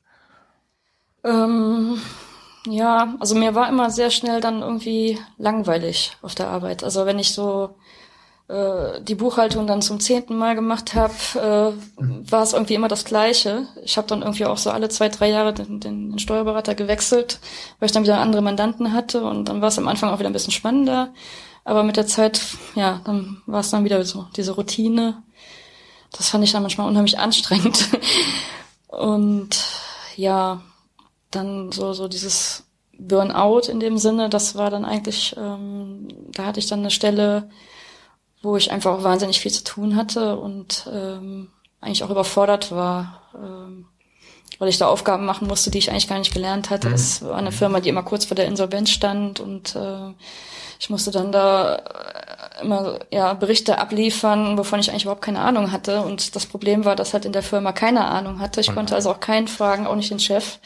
Ähm, 1.25 1.99
ja, 2.67 3.15
also 3.21 3.35
mir 3.35 3.55
war 3.55 3.69
immer 3.69 3.91
sehr 3.91 4.11
schnell 4.11 4.41
dann 4.41 4.63
irgendwie 4.63 5.19
langweilig 5.39 6.17
auf 6.23 6.35
der 6.35 6.49
Arbeit. 6.49 6.83
Also 6.83 7.05
wenn 7.07 7.19
ich 7.19 7.35
so 7.35 7.77
äh, 8.49 9.01
die 9.03 9.15
Buchhaltung 9.15 9.67
dann 9.67 9.83
zum 9.83 10.01
zehnten 10.01 10.37
Mal 10.37 10.55
gemacht 10.55 10.95
habe, 10.95 11.15
äh, 11.35 12.31
war 12.31 12.43
es 12.43 12.53
irgendwie 12.53 12.75
immer 12.75 12.89
das 12.89 13.05
Gleiche. 13.05 13.67
Ich 13.85 13.97
habe 13.97 14.07
dann 14.07 14.23
irgendwie 14.23 14.47
auch 14.47 14.59
so 14.59 14.71
alle 14.71 14.89
zwei, 14.89 15.09
drei 15.09 15.31
Jahre 15.31 15.53
den, 15.55 15.81
den, 15.81 16.11
den 16.11 16.19
Steuerberater 16.19 16.75
gewechselt, 16.75 17.39
weil 17.79 17.87
ich 17.87 17.93
dann 17.93 18.03
wieder 18.03 18.21
andere 18.21 18.43
Mandanten 18.43 18.93
hatte 18.93 19.25
und 19.25 19.49
dann 19.49 19.61
war 19.61 19.69
es 19.69 19.79
am 19.79 19.89
Anfang 19.89 20.11
auch 20.11 20.19
wieder 20.19 20.29
ein 20.29 20.35
bisschen 20.35 20.53
spannender. 20.53 21.13
Aber 21.65 21.83
mit 21.83 21.97
der 21.97 22.07
Zeit, 22.07 22.41
ja, 22.75 23.01
dann 23.05 23.43
war 23.47 23.61
es 23.61 23.71
dann 23.71 23.85
wieder 23.85 24.05
so 24.05 24.27
diese 24.37 24.53
Routine. 24.53 25.23
Das 26.13 26.29
fand 26.29 26.45
ich 26.45 26.53
dann 26.53 26.63
manchmal 26.63 26.89
unheimlich 26.89 27.19
anstrengend. 27.19 27.89
Und 28.89 29.65
ja, 30.17 30.61
dann 31.35 31.73
so, 31.73 31.93
so 31.93 32.09
dieses 32.09 32.65
Burnout 32.99 33.69
in 33.69 33.81
dem 33.81 33.99
Sinne, 33.99 34.29
das 34.29 34.55
war 34.57 34.71
dann 34.71 34.85
eigentlich, 34.85 35.35
ähm, 35.37 36.09
da 36.33 36.47
hatte 36.47 36.61
ich 36.61 36.67
dann 36.67 36.81
eine 36.81 36.91
Stelle, 36.91 37.51
wo 38.43 38.57
ich 38.57 38.71
einfach 38.71 38.93
auch 38.93 39.03
wahnsinnig 39.03 39.41
viel 39.41 39.53
zu 39.53 39.65
tun 39.65 39.97
hatte 39.97 40.39
und 40.39 40.89
ähm, 40.93 41.51
eigentlich 41.81 42.05
auch 42.05 42.11
überfordert 42.11 42.71
war, 42.71 43.23
ähm, 43.35 43.87
weil 44.59 44.69
ich 44.69 44.79
da 44.79 44.87
Aufgaben 44.87 45.27
machen 45.27 45.49
musste, 45.49 45.71
die 45.71 45.79
ich 45.79 45.91
eigentlich 45.91 46.09
gar 46.09 46.19
nicht 46.19 46.33
gelernt 46.33 46.71
hatte. 46.71 46.91
Das 46.91 47.23
war 47.23 47.37
eine 47.37 47.53
Firma, 47.53 47.81
die 47.81 47.89
immer 47.89 48.03
kurz 48.03 48.25
vor 48.27 48.37
der 48.37 48.47
Insolvenz 48.47 48.91
stand 48.91 49.41
und 49.41 49.75
äh, 49.75 50.13
ich 50.79 50.91
musste 50.91 51.11
dann 51.11 51.33
da 51.33 51.83
immer 52.63 52.99
ja 53.13 53.35
Berichte 53.35 53.79
abliefern, 53.79 54.57
wovon 54.59 54.81
ich 54.81 54.91
eigentlich 54.91 55.05
überhaupt 55.05 55.23
keine 55.23 55.41
Ahnung 55.41 55.73
hatte. 55.73 56.03
Und 56.03 56.35
das 56.37 56.47
Problem 56.47 56.85
war, 56.85 56.97
dass 56.97 57.13
halt 57.13 57.25
in 57.25 57.33
der 57.33 57.43
Firma 57.43 57.73
keine 57.73 58.05
Ahnung 58.07 58.41
hatte. 58.41 58.61
Ich 58.61 58.73
konnte 58.75 58.95
also 58.95 59.11
auch 59.11 59.21
keinen 59.21 59.49
fragen, 59.49 59.87
auch 59.87 59.97
nicht 59.97 60.11
den 60.11 60.21
Chef. 60.21 60.59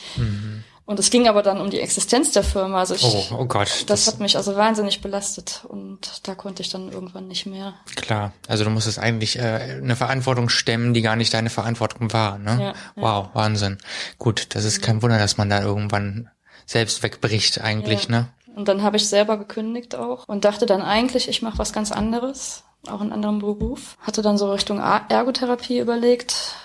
Und 0.84 0.98
es 0.98 1.10
ging 1.10 1.28
aber 1.28 1.42
dann 1.42 1.60
um 1.60 1.68
die 1.68 1.80
Existenz 1.80 2.32
der 2.32 2.42
Firma. 2.42 2.78
Also 2.78 2.94
ich, 2.94 3.04
Oh, 3.04 3.26
oh 3.40 3.44
Gott. 3.44 3.84
das 3.88 4.06
hat 4.06 4.20
mich 4.20 4.36
also 4.38 4.56
wahnsinnig 4.56 5.02
belastet 5.02 5.62
und 5.68 6.26
da 6.26 6.34
konnte 6.34 6.62
ich 6.62 6.70
dann 6.70 6.90
irgendwann 6.90 7.28
nicht 7.28 7.44
mehr. 7.44 7.74
Klar, 7.94 8.32
also 8.48 8.64
du 8.64 8.70
musstest 8.70 8.98
eigentlich 8.98 9.38
äh, 9.38 9.78
eine 9.82 9.96
Verantwortung 9.96 10.48
stemmen, 10.48 10.94
die 10.94 11.02
gar 11.02 11.14
nicht 11.16 11.34
deine 11.34 11.50
Verantwortung 11.50 12.10
war. 12.14 12.38
Ne? 12.38 12.52
Ja, 12.58 12.66
ja. 12.68 12.74
Wow, 12.96 13.28
Wahnsinn. 13.34 13.76
Gut, 14.16 14.54
das 14.54 14.64
ist 14.64 14.80
kein 14.80 15.02
Wunder, 15.02 15.18
dass 15.18 15.36
man 15.36 15.50
da 15.50 15.60
irgendwann 15.60 16.30
selbst 16.64 17.02
wegbricht 17.02 17.60
eigentlich, 17.60 18.04
Ja. 18.04 18.10
ne? 18.10 18.28
Und 18.58 18.66
dann 18.66 18.82
habe 18.82 18.96
ich 18.96 19.08
selber 19.08 19.36
gekündigt 19.36 19.94
auch 19.94 20.24
und 20.26 20.44
dachte 20.44 20.66
dann 20.66 20.82
eigentlich, 20.82 21.28
ich 21.28 21.42
mache 21.42 21.58
was 21.58 21.72
ganz 21.72 21.92
anderes, 21.92 22.64
auch 22.90 23.00
einen 23.00 23.12
anderen 23.12 23.38
Beruf. 23.38 23.96
Hatte 24.00 24.20
dann 24.20 24.36
so 24.36 24.50
Richtung 24.50 24.80
Ergotherapie 24.80 25.78
überlegt, 25.78 26.56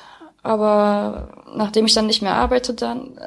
aber 0.42 1.46
nachdem 1.56 1.86
ich 1.86 1.94
dann 1.94 2.08
nicht 2.08 2.24
mehr 2.24 2.34
arbeite, 2.34 2.74
dann, 2.74 3.20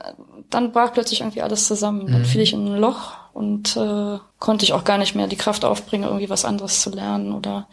dann 0.50 0.72
brach 0.72 0.92
plötzlich 0.92 1.20
irgendwie 1.20 1.42
alles 1.42 1.68
zusammen. 1.68 2.09
Dann 2.11 2.24
fiel 2.24 2.40
ich 2.40 2.55
in 2.55 2.66
ein 2.66 2.81
Loch 2.81 3.12
und 3.33 3.76
äh, 3.76 4.18
konnte 4.40 4.64
ich 4.64 4.72
auch 4.72 4.83
gar 4.83 4.98
nicht 4.98 5.14
mehr 5.14 5.29
die 5.29 5.37
Kraft 5.37 5.64
aufbringen, 5.64 6.09
irgendwie 6.09 6.29
was 6.29 6.44
anderes 6.44 6.81
zu 6.83 6.90
lernen 6.90 7.35
oder 7.35 7.68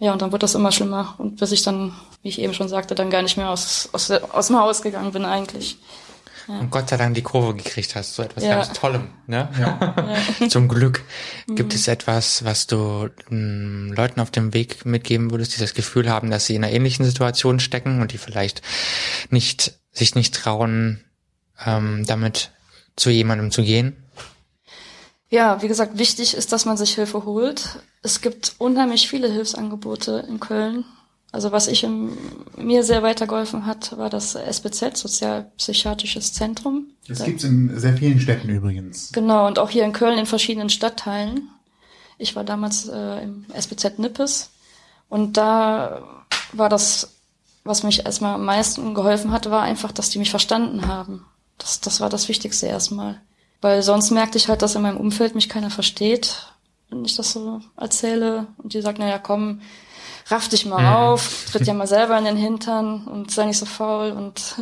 ja, 0.00 0.12
und 0.12 0.20
dann 0.20 0.32
wurde 0.32 0.40
das 0.40 0.54
immer 0.54 0.70
schlimmer 0.70 1.14
und 1.16 1.40
bis 1.40 1.50
ich 1.50 1.62
dann, 1.62 1.94
wie 2.20 2.28
ich 2.28 2.42
eben 2.42 2.52
schon 2.52 2.68
sagte, 2.68 2.94
dann 2.94 3.08
gar 3.08 3.22
nicht 3.22 3.38
mehr 3.38 3.48
aus, 3.48 3.88
aus, 3.92 4.10
aus 4.10 4.48
dem 4.48 4.58
Haus 4.58 4.82
gegangen 4.82 5.12
bin 5.12 5.24
eigentlich. 5.24 5.78
Und 6.58 6.70
Gott 6.70 6.88
sei 6.88 6.96
Dank 6.96 7.14
die 7.14 7.22
Kurve 7.22 7.54
gekriegt 7.54 7.94
hast, 7.94 8.14
so 8.14 8.22
etwas 8.22 8.44
Ja. 8.44 8.56
ganz 8.56 8.72
Tollem, 8.72 9.08
ne? 9.26 9.48
Zum 10.48 10.68
Glück. 10.68 11.02
Gibt 11.46 11.74
es 11.74 11.86
etwas, 11.88 12.44
was 12.44 12.66
du 12.66 13.08
m, 13.30 13.92
Leuten 13.94 14.20
auf 14.20 14.30
dem 14.30 14.52
Weg 14.52 14.84
mitgeben 14.84 15.30
würdest, 15.30 15.54
die 15.56 15.60
das 15.60 15.74
Gefühl 15.74 16.10
haben, 16.10 16.30
dass 16.30 16.46
sie 16.46 16.56
in 16.56 16.64
einer 16.64 16.72
ähnlichen 16.72 17.04
Situation 17.04 17.60
stecken 17.60 18.00
und 18.00 18.12
die 18.12 18.18
vielleicht 18.18 18.62
nicht, 19.30 19.74
sich 19.92 20.14
nicht 20.14 20.34
trauen, 20.34 21.04
ähm, 21.64 22.04
damit 22.06 22.50
zu 22.96 23.10
jemandem 23.10 23.50
zu 23.50 23.62
gehen? 23.62 23.96
Ja, 25.28 25.62
wie 25.62 25.68
gesagt, 25.68 25.96
wichtig 25.98 26.34
ist, 26.34 26.52
dass 26.52 26.64
man 26.64 26.76
sich 26.76 26.94
Hilfe 26.96 27.24
holt. 27.24 27.78
Es 28.02 28.20
gibt 28.20 28.54
unheimlich 28.58 29.08
viele 29.08 29.30
Hilfsangebote 29.30 30.24
in 30.28 30.40
Köln. 30.40 30.84
Also 31.32 31.52
was 31.52 31.68
ich 31.68 31.84
im, 31.84 32.16
mir 32.56 32.82
sehr 32.82 33.02
weitergeholfen 33.02 33.64
hat, 33.64 33.96
war 33.96 34.10
das 34.10 34.34
SBZ, 34.34 34.96
Sozialpsychiatrisches 34.96 36.32
Zentrum. 36.32 36.86
Das 37.06 37.24
gibt's 37.24 37.44
in 37.44 37.78
sehr 37.78 37.96
vielen 37.96 38.20
Städten 38.20 38.48
übrigens. 38.48 39.12
Genau, 39.12 39.46
und 39.46 39.58
auch 39.58 39.70
hier 39.70 39.84
in 39.84 39.92
Köln 39.92 40.18
in 40.18 40.26
verschiedenen 40.26 40.70
Stadtteilen. 40.70 41.48
Ich 42.18 42.34
war 42.34 42.44
damals 42.44 42.88
äh, 42.88 43.22
im 43.22 43.46
SBZ 43.54 43.98
Nippes 43.98 44.50
und 45.08 45.36
da 45.36 46.02
war 46.52 46.68
das, 46.68 47.16
was 47.64 47.82
mich 47.84 48.04
erstmal 48.04 48.34
am 48.34 48.44
meisten 48.44 48.94
geholfen 48.94 49.30
hat, 49.30 49.50
war 49.50 49.62
einfach, 49.62 49.92
dass 49.92 50.10
die 50.10 50.18
mich 50.18 50.30
verstanden 50.30 50.86
haben. 50.86 51.26
Das, 51.58 51.80
das 51.80 52.00
war 52.00 52.08
das 52.08 52.28
Wichtigste 52.28 52.66
erstmal. 52.66 53.20
Weil 53.60 53.82
sonst 53.82 54.10
merkte 54.10 54.38
ich 54.38 54.48
halt, 54.48 54.62
dass 54.62 54.74
in 54.74 54.82
meinem 54.82 54.96
Umfeld 54.96 55.34
mich 55.34 55.48
keiner 55.48 55.70
versteht, 55.70 56.54
wenn 56.88 57.04
ich 57.04 57.16
das 57.16 57.32
so 57.32 57.60
erzähle. 57.76 58.46
Und 58.56 58.72
die 58.72 58.80
sagt, 58.80 58.98
naja, 58.98 59.18
komm, 59.18 59.60
raff 60.30 60.48
dich 60.48 60.66
mal 60.66 60.94
auf, 60.96 61.46
tritt 61.50 61.66
ja 61.66 61.74
mal 61.74 61.86
selber 61.86 62.16
in 62.18 62.24
den 62.24 62.36
Hintern 62.36 63.04
und 63.06 63.30
sei 63.30 63.46
nicht 63.46 63.58
so 63.58 63.66
faul 63.66 64.12
und 64.12 64.56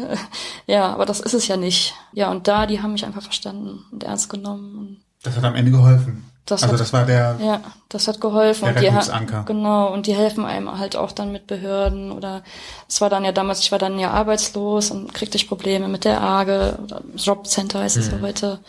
ja, 0.67 0.93
aber 0.93 1.05
das 1.07 1.21
ist 1.21 1.35
es 1.35 1.49
ja 1.49 1.57
nicht. 1.57 1.95
Ja, 2.13 2.31
und 2.31 2.49
da, 2.49 2.67
die 2.67 2.81
haben 2.83 2.93
mich 2.93 3.05
einfach 3.05 3.23
verstanden 3.23 3.85
und 3.93 4.05
ernst 4.05 4.31
genommen. 4.31 4.79
Und 4.79 4.97
Das 5.23 5.37
hat 5.37 5.45
am 5.45 5.55
Ende 5.55 5.71
geholfen. 5.71 6.25
Das 6.47 6.63
Also 6.63 6.75
hat, 6.75 6.81
das 6.81 6.93
war 6.93 7.05
der, 7.05 7.37
ja, 7.41 7.61
das 7.89 8.07
hat 8.07 8.21
geholfen. 8.21 8.65
Der 8.75 8.93
und 8.93 9.31
die. 9.31 9.47
Genau, 9.47 9.93
und 9.93 10.07
die 10.07 10.15
helfen 10.15 10.45
einem 10.45 10.79
halt 10.79 10.95
auch 10.95 11.11
dann 11.13 11.33
mit 11.33 11.47
Behörden 11.47 12.13
oder 12.13 12.43
es 12.87 13.01
war 13.01 13.09
dann 13.09 13.25
ja 13.25 13.33
damals, 13.33 13.61
ich 13.61 13.73
war 13.73 13.79
dann 13.79 13.99
ja 13.99 14.11
arbeitslos 14.11 14.91
und 14.91 15.15
kriegte 15.15 15.37
ich 15.37 15.49
Probleme 15.49 15.89
mit 15.89 16.05
der 16.05 16.21
AGE 16.21 16.79
oder 16.85 17.03
Jobcenter 17.17 17.81
heißt 17.81 17.97
es 17.97 18.09
ja 18.11 18.21
heute. 18.21 18.61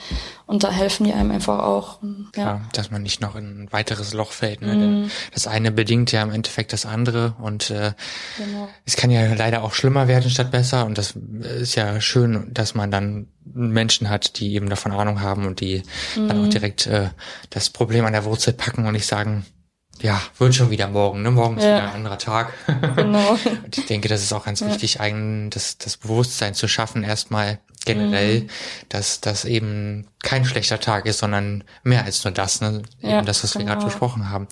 Und 0.46 0.64
da 0.64 0.72
helfen 0.72 1.04
die 1.04 1.14
einem 1.14 1.32
einfach 1.32 1.60
auch. 1.60 2.00
Ja. 2.36 2.44
Ja, 2.44 2.62
dass 2.74 2.90
man 2.90 3.04
nicht 3.04 3.22
noch 3.22 3.36
in 3.36 3.64
ein 3.66 3.72
weiteres 3.72 4.14
Loch 4.14 4.32
fällt. 4.32 4.62
Ne? 4.62 4.70
Denn 4.70 5.12
Das 5.34 5.46
eine 5.46 5.72
bedingt 5.72 6.12
ja 6.12 6.24
im 6.24 6.32
Endeffekt 6.32 6.74
das 6.74 6.86
andere 6.86 7.36
und 7.40 7.70
äh, 7.70 7.94
Genau. 8.38 8.68
es 8.86 8.96
kann 8.96 9.12
ja 9.12 9.34
leider 9.34 9.64
auch 9.64 9.74
schlimmer 9.74 10.08
werden 10.08 10.32
statt 10.32 10.50
besser 10.50 10.86
und 10.86 10.98
das 10.98 11.14
ist 11.60 11.76
ja 11.76 12.00
schön, 12.02 12.52
dass 12.54 12.74
man 12.74 12.90
dann 12.90 13.28
Menschen 13.54 14.10
hat, 14.10 14.40
die 14.40 14.54
eben 14.54 14.70
davon 14.70 14.92
Ahnung 14.92 15.22
haben 15.22 15.46
und 15.46 15.60
die 15.60 15.84
dann 16.16 16.46
auch 16.46 16.50
direkt 16.50 16.88
äh, 16.88 17.10
das 17.50 17.70
Problem 17.70 18.06
an 18.06 18.14
der 18.14 18.26
Wurzel 18.26 18.54
packen 18.54 18.86
und 18.86 18.94
nicht 18.94 19.06
sagen, 19.10 19.46
ja, 20.02 20.22
wird 20.38 20.56
schon 20.56 20.70
wieder 20.72 20.88
morgen, 20.88 21.22
ne? 21.22 21.32
Morgen 21.32 21.58
ist 21.58 21.64
Ja. 21.64 21.76
wieder 21.78 21.90
ein 21.90 21.96
anderer 21.96 22.18
Tag. 22.18 22.54
Genau. 22.96 23.32
Und 23.64 23.78
ich 23.78 23.86
denke, 23.86 24.08
das 24.08 24.22
ist 24.24 24.34
auch 24.34 24.46
ganz 24.46 24.62
wichtig, 24.62 25.00
eigen, 25.00 25.50
das, 25.50 25.78
das 25.78 25.98
Bewusstsein 25.98 26.54
zu 26.54 26.68
schaffen, 26.68 27.04
erstmal 27.04 27.60
generell, 27.86 28.48
dass 28.90 29.22
das 29.22 29.46
eben 29.46 30.06
kein 30.22 30.44
schlechter 30.44 30.80
Tag 30.82 31.06
ist, 31.06 31.20
sondern 31.20 31.64
mehr 31.84 32.04
als 32.04 32.24
nur 32.26 32.34
das, 32.34 32.60
ne? 32.60 32.84
Ja, 33.02 33.18
eben 33.18 33.26
das, 33.26 33.42
was 33.44 33.56
wir 33.56 33.62
gerade 33.64 33.78
genau. 33.78 33.86
besprochen 33.88 34.30
haben. 34.30 34.48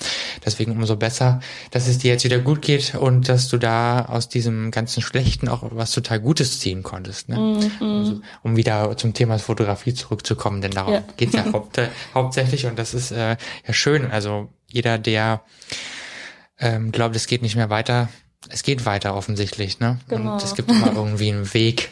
Deswegen 0.45 0.71
umso 0.71 0.95
besser, 0.95 1.41
dass 1.71 1.87
es 1.87 1.97
dir 1.97 2.11
jetzt 2.13 2.23
wieder 2.23 2.39
gut 2.39 2.61
geht 2.61 2.95
und 2.95 3.27
dass 3.27 3.49
du 3.49 3.57
da 3.57 4.05
aus 4.05 4.29
diesem 4.29 4.71
ganzen 4.71 5.01
Schlechten 5.01 5.49
auch 5.49 5.63
was 5.71 5.91
total 5.91 6.21
Gutes 6.21 6.59
ziehen 6.59 6.83
konntest, 6.83 7.27
ne? 7.27 7.37
Mhm, 7.37 7.99
Also, 7.99 8.21
um 8.43 8.55
wieder 8.55 8.95
zum 8.95 9.13
Thema 9.13 9.37
Fotografie 9.39 9.93
zurückzukommen, 9.93 10.61
denn 10.61 10.71
darum 10.71 10.93
Ja. 10.93 11.03
geht's 11.17 11.33
ja 11.35 11.45
haupt, 11.53 11.79
hauptsächlich 12.13 12.65
und 12.65 12.79
das 12.79 12.93
ist 12.93 13.11
äh, 13.11 13.35
ja 13.67 13.73
schön. 13.73 14.09
Also 14.09 14.49
jeder, 14.67 14.97
der 14.97 15.41
ähm, 16.59 16.91
glaubt, 16.91 17.15
es 17.15 17.27
geht 17.27 17.41
nicht 17.41 17.55
mehr 17.55 17.69
weiter, 17.69 18.09
es 18.49 18.63
geht 18.63 18.85
weiter 18.85 19.15
offensichtlich, 19.15 19.79
ne? 19.79 19.99
Genau. 20.07 20.33
Und 20.33 20.43
es 20.43 20.55
gibt 20.55 20.69
immer 20.69 20.91
irgendwie 20.95 21.31
einen 21.31 21.53
Weg, 21.53 21.89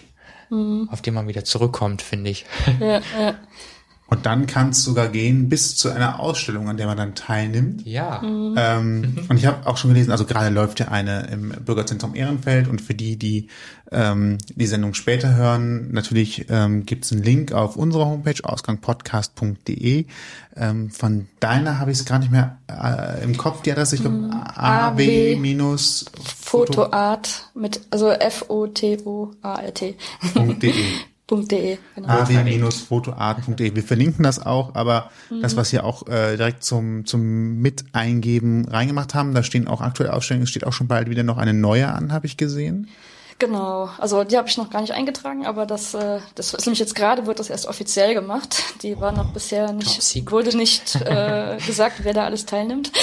auf 0.89 1.01
den 1.01 1.13
man 1.13 1.27
wieder 1.27 1.43
zurückkommt, 1.43 2.01
finde 2.01 2.29
ich. 2.29 2.45
ja, 2.79 3.01
ja. 3.19 3.35
Und 4.07 4.27
dann 4.27 4.45
kann 4.45 4.69
es 4.69 4.83
sogar 4.83 5.07
gehen 5.07 5.49
bis 5.49 5.75
zu 5.75 5.89
einer 5.89 6.19
Ausstellung, 6.19 6.69
an 6.69 6.77
der 6.77 6.85
man 6.85 6.95
dann 6.95 7.15
teilnimmt. 7.15 7.85
Ja. 7.85 8.21
Ähm, 8.23 9.25
und 9.27 9.37
ich 9.37 9.47
habe 9.47 9.65
auch 9.65 9.77
schon 9.77 9.91
gelesen, 9.91 10.11
also 10.11 10.25
gerade 10.25 10.53
läuft 10.53 10.79
ja 10.79 10.89
eine 10.89 11.27
im 11.31 11.49
Bürgerzentrum 11.49 12.13
Ehrenfeld 12.13 12.67
und 12.67 12.81
für 12.81 12.93
die, 12.93 13.17
die 13.17 13.47
ähm, 13.91 14.37
die 14.55 14.67
Sendung 14.67 14.93
später 14.93 15.35
hören, 15.35 15.91
natürlich 15.91 16.45
ähm, 16.49 16.85
gibt 16.85 17.05
es 17.05 17.11
einen 17.11 17.23
Link 17.23 17.51
auf 17.51 17.77
unserer 17.77 18.05
Homepage 18.05 18.43
ausgangpodcast.de. 18.43 20.05
Ähm, 20.55 20.89
von 20.91 21.27
deiner 21.39 21.79
habe 21.79 21.91
ich 21.91 21.99
es 21.99 22.05
gar 22.05 22.19
nicht 22.19 22.31
mehr 22.31 22.59
äh, 22.69 23.23
im 23.23 23.37
Kopf, 23.37 23.63
die 23.63 23.71
Adresse, 23.71 23.95
ich 23.95 24.01
glaube 24.01 24.29
AW 24.55 25.35
aw 25.35 25.87
Fotoart 26.41 27.49
mit, 27.55 27.81
also 27.89 28.11
F-O-T-O-A-R-t. 28.11 29.95
.de, 31.27 31.77
genau. 31.95 32.07
aw-fotoart.de. 32.07 33.75
Wir 33.75 33.83
verlinken 33.83 34.23
das 34.23 34.45
auch, 34.45 34.75
aber 34.75 35.09
das, 35.41 35.55
was 35.55 35.71
wir 35.71 35.83
auch 35.83 36.07
äh, 36.07 36.37
direkt 36.37 36.63
zum, 36.63 37.05
zum 37.05 37.57
Mit-Eingeben 37.61 38.65
reingemacht 38.65 39.15
haben, 39.15 39.33
da 39.33 39.41
stehen 39.41 39.67
auch 39.67 39.81
aktuelle 39.81 40.13
Ausstellungen, 40.13 40.43
es 40.43 40.49
steht 40.49 40.65
auch 40.65 40.73
schon 40.73 40.87
bald 40.87 41.09
wieder 41.09 41.23
noch 41.23 41.37
eine 41.37 41.53
neue 41.53 41.91
an, 41.91 42.11
habe 42.11 42.27
ich 42.27 42.37
gesehen. 42.37 42.87
Genau, 43.37 43.89
also 43.97 44.23
die 44.23 44.37
habe 44.37 44.47
ich 44.47 44.57
noch 44.57 44.69
gar 44.69 44.79
nicht 44.79 44.93
eingetragen, 44.93 45.45
aber 45.45 45.65
das, 45.65 45.93
äh, 45.93 46.19
das 46.35 46.53
ist 46.53 46.65
nämlich 46.65 46.79
jetzt 46.79 46.95
gerade, 46.95 47.25
wird 47.25 47.39
das 47.39 47.49
erst 47.49 47.67
offiziell 47.67 48.13
gemacht. 48.13 48.63
Die 48.81 48.99
war 49.01 49.11
noch 49.11 49.31
bisher 49.33 49.73
nicht, 49.73 50.31
wurde 50.31 50.55
nicht 50.55 50.95
äh, 51.05 51.57
gesagt, 51.65 51.97
wer 52.03 52.13
da 52.13 52.23
alles 52.23 52.45
teilnimmt. 52.45 52.93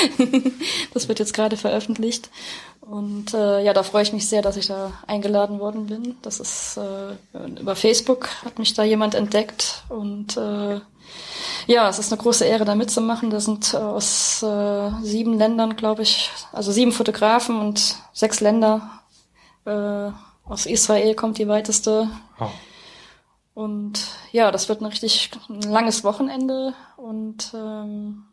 das 0.94 1.08
wird 1.08 1.18
jetzt 1.18 1.34
gerade 1.34 1.58
veröffentlicht. 1.58 2.30
Und 2.80 3.34
äh, 3.34 3.62
ja, 3.62 3.74
da 3.74 3.82
freue 3.82 4.02
ich 4.02 4.12
mich 4.14 4.26
sehr, 4.26 4.40
dass 4.40 4.56
ich 4.56 4.66
da 4.66 4.92
eingeladen 5.06 5.60
worden 5.60 5.86
bin. 5.86 6.16
Das 6.22 6.40
ist 6.40 6.78
äh, 6.78 7.60
über 7.60 7.76
Facebook 7.76 8.28
hat 8.42 8.58
mich 8.58 8.72
da 8.72 8.84
jemand 8.84 9.14
entdeckt 9.14 9.84
und 9.90 10.36
äh, 10.38 10.80
ja, 11.66 11.88
es 11.88 11.98
ist 11.98 12.12
eine 12.12 12.20
große 12.20 12.44
Ehre, 12.44 12.64
da 12.64 12.74
mitzumachen. 12.74 13.30
Da 13.30 13.38
sind 13.38 13.74
äh, 13.74 13.76
aus 13.76 14.42
äh, 14.42 14.90
sieben 15.02 15.38
Ländern, 15.38 15.76
glaube 15.76 16.02
ich, 16.02 16.30
also 16.52 16.72
sieben 16.72 16.92
Fotografen 16.92 17.60
und 17.60 17.96
sechs 18.12 18.40
Länder. 18.40 19.01
Äh, 19.64 20.10
aus 20.44 20.66
Israel 20.66 21.14
kommt 21.14 21.38
die 21.38 21.48
weiteste. 21.48 22.08
Oh. 22.40 22.50
Und 23.54 24.08
ja, 24.32 24.50
das 24.50 24.68
wird 24.68 24.80
ein 24.80 24.86
richtig 24.86 25.30
langes 25.48 26.04
Wochenende 26.04 26.74
und 26.96 27.52
ähm, 27.54 28.24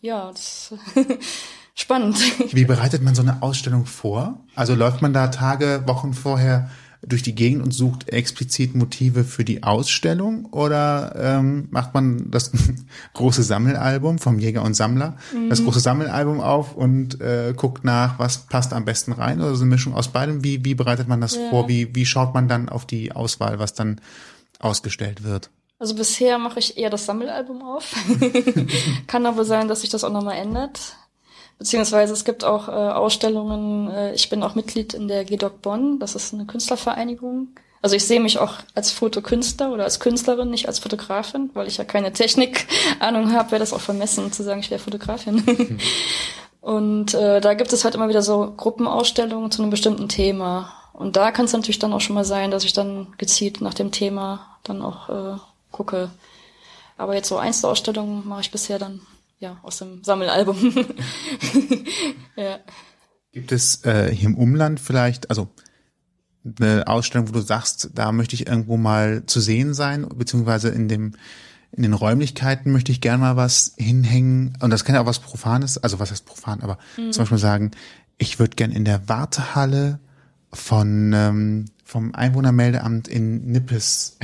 ja, 0.00 0.30
das 0.30 0.74
spannend. 1.74 2.18
Wie 2.54 2.64
bereitet 2.64 3.02
man 3.02 3.14
so 3.14 3.22
eine 3.22 3.42
Ausstellung 3.42 3.86
vor? 3.86 4.40
Also 4.54 4.74
läuft 4.74 5.00
man 5.00 5.12
da 5.12 5.28
Tage, 5.28 5.84
Wochen 5.86 6.12
vorher 6.12 6.70
durch 7.04 7.22
die 7.22 7.34
Gegend 7.34 7.62
und 7.62 7.72
sucht 7.72 8.08
explizit 8.10 8.74
Motive 8.76 9.24
für 9.24 9.44
die 9.44 9.64
Ausstellung 9.64 10.46
oder 10.46 11.14
ähm, 11.16 11.66
macht 11.70 11.94
man 11.94 12.30
das 12.30 12.52
große 13.14 13.42
Sammelalbum 13.42 14.18
vom 14.18 14.38
Jäger 14.38 14.62
und 14.62 14.74
Sammler, 14.74 15.16
das 15.48 15.64
große 15.64 15.80
Sammelalbum 15.80 16.40
auf 16.40 16.76
und 16.76 17.20
äh, 17.20 17.54
guckt 17.56 17.84
nach, 17.84 18.18
was 18.20 18.46
passt 18.46 18.72
am 18.72 18.84
besten 18.84 19.12
rein 19.12 19.40
oder 19.40 19.56
so 19.56 19.62
eine 19.62 19.70
Mischung 19.70 19.94
aus 19.94 20.08
beidem? 20.08 20.44
Wie, 20.44 20.64
wie 20.64 20.74
bereitet 20.74 21.08
man 21.08 21.20
das 21.20 21.34
Ja. 21.34 21.50
vor? 21.50 21.68
Wie, 21.68 21.92
wie 21.94 22.06
schaut 22.06 22.34
man 22.34 22.46
dann 22.46 22.68
auf 22.68 22.86
die 22.86 23.12
Auswahl, 23.12 23.58
was 23.58 23.74
dann 23.74 24.00
ausgestellt 24.60 25.24
wird? 25.24 25.50
Also 25.80 25.96
bisher 25.96 26.38
mache 26.38 26.60
ich 26.60 26.78
eher 26.78 26.90
das 26.90 27.06
Sammelalbum 27.06 27.62
auf. 27.62 27.92
Kann 29.08 29.26
aber 29.26 29.44
sein, 29.44 29.66
dass 29.66 29.80
sich 29.80 29.90
das 29.90 30.04
auch 30.04 30.12
nochmal 30.12 30.36
ändert. 30.36 30.94
Beziehungsweise 31.62 32.12
es 32.12 32.24
gibt 32.24 32.42
auch 32.42 32.66
äh, 32.66 32.72
Ausstellungen, 32.72 33.88
äh, 33.88 34.12
ich 34.14 34.28
bin 34.28 34.42
auch 34.42 34.56
Mitglied 34.56 34.94
in 34.94 35.06
der 35.06 35.24
GEDOC 35.24 35.62
Bonn, 35.62 36.00
das 36.00 36.16
ist 36.16 36.34
eine 36.34 36.44
Künstlervereinigung. 36.44 37.50
Also 37.80 37.94
ich 37.94 38.04
sehe 38.04 38.18
mich 38.18 38.38
auch 38.38 38.54
als 38.74 38.90
Fotokünstler 38.90 39.70
oder 39.70 39.84
als 39.84 40.00
Künstlerin, 40.00 40.50
nicht 40.50 40.66
als 40.66 40.80
Fotografin, 40.80 41.50
weil 41.54 41.68
ich 41.68 41.76
ja 41.76 41.84
keine 41.84 42.12
Technik-Ahnung 42.12 43.32
habe, 43.36 43.52
wäre 43.52 43.60
das 43.60 43.72
auch 43.72 43.80
vermessen 43.80 44.32
zu 44.32 44.42
sagen, 44.42 44.58
ich 44.58 44.72
wäre 44.72 44.80
Fotografin. 44.80 45.78
Und 46.60 47.14
äh, 47.14 47.40
da 47.40 47.54
gibt 47.54 47.72
es 47.72 47.84
halt 47.84 47.94
immer 47.94 48.08
wieder 48.08 48.22
so 48.22 48.52
Gruppenausstellungen 48.56 49.52
zu 49.52 49.62
einem 49.62 49.70
bestimmten 49.70 50.08
Thema. 50.08 50.72
Und 50.92 51.14
da 51.14 51.30
kann 51.30 51.44
es 51.44 51.52
natürlich 51.52 51.78
dann 51.78 51.92
auch 51.92 52.00
schon 52.00 52.16
mal 52.16 52.24
sein, 52.24 52.50
dass 52.50 52.64
ich 52.64 52.72
dann 52.72 53.14
gezielt 53.18 53.60
nach 53.60 53.74
dem 53.74 53.92
Thema 53.92 54.58
dann 54.64 54.82
auch 54.82 55.08
äh, 55.10 55.38
gucke. 55.70 56.10
Aber 56.98 57.14
jetzt 57.14 57.28
so 57.28 57.36
Einzelausstellungen 57.36 58.26
mache 58.26 58.40
ich 58.40 58.50
bisher 58.50 58.80
dann 58.80 59.00
ja 59.42 59.58
aus 59.62 59.78
dem 59.78 60.02
Sammelalbum. 60.02 60.56
ja. 62.36 62.58
Gibt 63.32 63.52
es 63.52 63.84
äh, 63.84 64.14
hier 64.14 64.28
im 64.28 64.36
Umland 64.36 64.80
vielleicht, 64.80 65.28
also 65.28 65.48
eine 66.44 66.86
Ausstellung, 66.86 67.28
wo 67.28 67.32
du 67.32 67.40
sagst, 67.40 67.90
da 67.94 68.12
möchte 68.12 68.34
ich 68.34 68.46
irgendwo 68.46 68.76
mal 68.76 69.24
zu 69.26 69.40
sehen 69.40 69.74
sein, 69.74 70.08
beziehungsweise 70.08 70.70
in 70.70 70.88
dem 70.88 71.12
in 71.74 71.82
den 71.84 71.94
Räumlichkeiten 71.94 72.70
möchte 72.70 72.92
ich 72.92 73.00
gern 73.00 73.20
mal 73.20 73.36
was 73.36 73.72
hinhängen. 73.78 74.58
Und 74.60 74.68
das 74.68 74.84
kann 74.84 74.94
ja 74.94 75.00
auch 75.00 75.06
was 75.06 75.20
Profanes, 75.20 75.78
also 75.78 75.98
was 75.98 76.10
heißt 76.10 76.26
profan, 76.26 76.60
aber 76.60 76.76
zum 76.96 77.22
Beispiel 77.22 77.38
sagen, 77.38 77.70
ich 78.18 78.38
würde 78.38 78.56
gern 78.56 78.70
in 78.70 78.84
der 78.84 79.08
Wartehalle 79.08 79.98
von 80.52 81.14
ähm, 81.14 81.64
vom 81.92 82.14
Einwohnermeldeamt 82.14 83.06
in 83.06 83.44
Nippes 83.52 84.16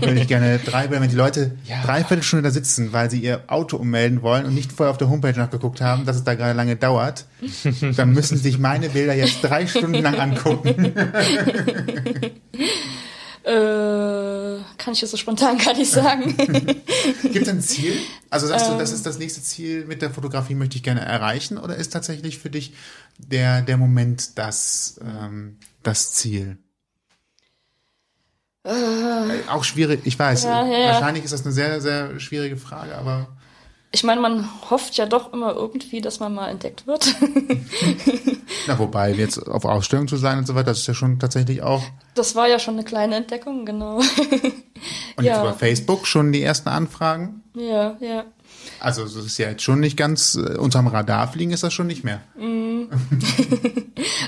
würde 0.00 0.20
ich 0.20 0.26
gerne 0.26 0.58
drei, 0.58 0.90
wenn 0.90 1.08
die 1.08 1.14
Leute 1.14 1.52
Ja. 1.66 1.80
dreiviertel 1.84 2.24
Stunde 2.24 2.42
da 2.42 2.50
sitzen, 2.50 2.92
weil 2.92 3.08
sie 3.10 3.20
ihr 3.20 3.44
Auto 3.46 3.76
ummelden 3.76 4.22
wollen 4.22 4.44
und 4.44 4.54
nicht 4.54 4.72
vorher 4.72 4.90
auf 4.90 4.98
der 4.98 5.08
Homepage 5.08 5.38
nachgeguckt 5.38 5.80
haben, 5.80 6.04
dass 6.04 6.16
es 6.16 6.24
da 6.24 6.34
gerade 6.34 6.54
lange 6.54 6.74
dauert, 6.74 7.26
dann 7.96 8.10
müssen 8.12 8.36
sie 8.36 8.42
sich 8.42 8.58
meine 8.58 8.88
Bilder 8.88 9.14
jetzt 9.14 9.40
drei 9.42 9.68
Stunden 9.68 10.02
lang 10.02 10.16
angucken. 10.18 10.92
Äh, 13.44 14.58
kann 14.78 14.92
ich 14.92 15.00
jetzt 15.00 15.10
so 15.10 15.16
spontan 15.16 15.58
gar 15.58 15.74
nicht 15.76 15.90
sagen. 15.90 16.36
Gibt 16.36 17.36
es 17.42 17.48
ein 17.48 17.60
Ziel? 17.60 17.94
Also 18.30 18.46
sagst 18.46 18.68
du, 18.68 18.78
das 18.78 18.90
Ähm. 18.90 18.94
ist 18.96 19.04
das 19.06 19.18
nächste 19.18 19.42
Ziel 19.42 19.84
mit 19.84 20.00
der 20.00 20.10
Fotografie, 20.10 20.54
möchte 20.54 20.76
ich 20.76 20.84
gerne 20.84 21.00
erreichen? 21.00 21.58
Oder 21.58 21.74
ist 21.74 21.92
tatsächlich 21.92 22.38
für 22.38 22.50
dich 22.50 22.72
der, 23.18 23.62
der 23.62 23.78
Moment 23.78 24.38
das, 24.38 25.00
ähm, 25.04 25.56
das 25.82 26.12
Ziel? 26.12 26.56
Äh, 28.64 29.48
Auch 29.48 29.64
schwierig, 29.64 30.02
ich 30.04 30.18
weiß. 30.18 30.44
Ja, 30.44 30.64
ja. 30.66 30.92
Wahrscheinlich 30.92 31.24
ist 31.24 31.32
das 31.32 31.44
eine 31.44 31.52
sehr, 31.52 31.80
sehr 31.80 32.20
schwierige 32.20 32.56
Frage, 32.56 32.96
aber 32.96 33.26
Ich 33.90 34.04
meine, 34.04 34.20
man 34.20 34.48
hofft 34.70 34.96
ja 34.96 35.06
doch 35.06 35.32
immer 35.32 35.54
irgendwie, 35.54 36.00
dass 36.00 36.20
man 36.20 36.32
mal 36.34 36.48
entdeckt 36.48 36.86
wird. 36.86 37.14
na, 38.66 38.78
wobei 38.78 39.10
jetzt 39.12 39.38
auf 39.38 39.64
Ausstellung 39.64 40.06
zu 40.06 40.16
sein 40.16 40.38
und 40.38 40.46
so 40.46 40.54
weiter, 40.54 40.66
das 40.66 40.78
ist 40.78 40.86
ja 40.86 40.94
schon 40.94 41.18
tatsächlich 41.18 41.62
auch. 41.62 41.82
Das 42.14 42.36
war 42.36 42.46
ja 42.48 42.58
schon 42.58 42.74
eine 42.74 42.84
kleine 42.84 43.16
Entdeckung, 43.16 43.66
genau. 43.66 43.96
Und 45.16 45.24
jetzt 45.24 45.40
über 45.40 45.54
Facebook 45.54 46.06
schon 46.06 46.32
die 46.32 46.42
ersten 46.42 46.68
Anfragen? 46.68 47.42
ja, 47.54 47.96
ja. 48.00 48.24
Also 48.80 49.04
das 49.04 49.14
ist 49.14 49.38
ja 49.38 49.48
jetzt 49.50 49.62
schon 49.62 49.80
nicht 49.80 49.96
ganz 49.96 50.34
äh, 50.34 50.56
unterm 50.58 50.86
Radar 50.88 51.30
fliegen, 51.30 51.52
ist 51.52 51.62
das 51.62 51.72
schon 51.72 51.86
nicht 51.86 52.04
mehr. 52.04 52.20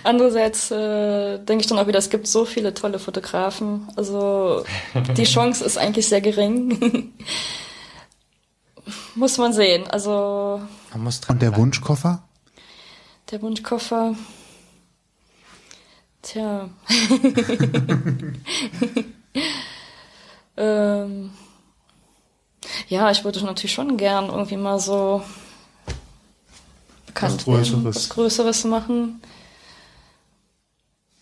Andererseits 0.04 0.70
äh, 0.70 1.38
denke 1.38 1.62
ich 1.62 1.66
dann 1.66 1.78
auch 1.78 1.86
wieder, 1.86 1.98
es 1.98 2.10
gibt 2.10 2.26
so 2.26 2.44
viele 2.44 2.72
tolle 2.74 2.98
Fotografen. 2.98 3.88
Also 3.96 4.64
die 5.16 5.24
Chance 5.34 5.64
ist 5.64 5.76
eigentlich 5.78 6.08
sehr 6.08 6.20
gering. 6.20 7.12
muss 9.14 9.38
man 9.38 9.52
sehen. 9.52 9.86
Also 9.88 10.60
Man 10.92 11.02
muss 11.04 11.20
dran 11.20 11.36
Und 11.36 11.42
der. 11.42 11.56
Wunschkoffer? 11.56 12.22
der 13.30 13.40
Wunschkoffer. 13.42 14.14
Tja. 16.22 16.68
ähm, 20.56 21.30
ja, 22.88 23.10
ich 23.10 23.24
würde 23.24 23.44
natürlich 23.44 23.72
schon 23.72 23.96
gern 23.96 24.26
irgendwie 24.26 24.56
mal 24.56 24.78
so 24.78 25.22
bekannt 27.06 27.46
Was 27.46 27.46
werden, 27.46 27.82
Größeres. 27.82 27.96
was 27.96 28.08
Größeres 28.08 28.64
machen. 28.64 29.20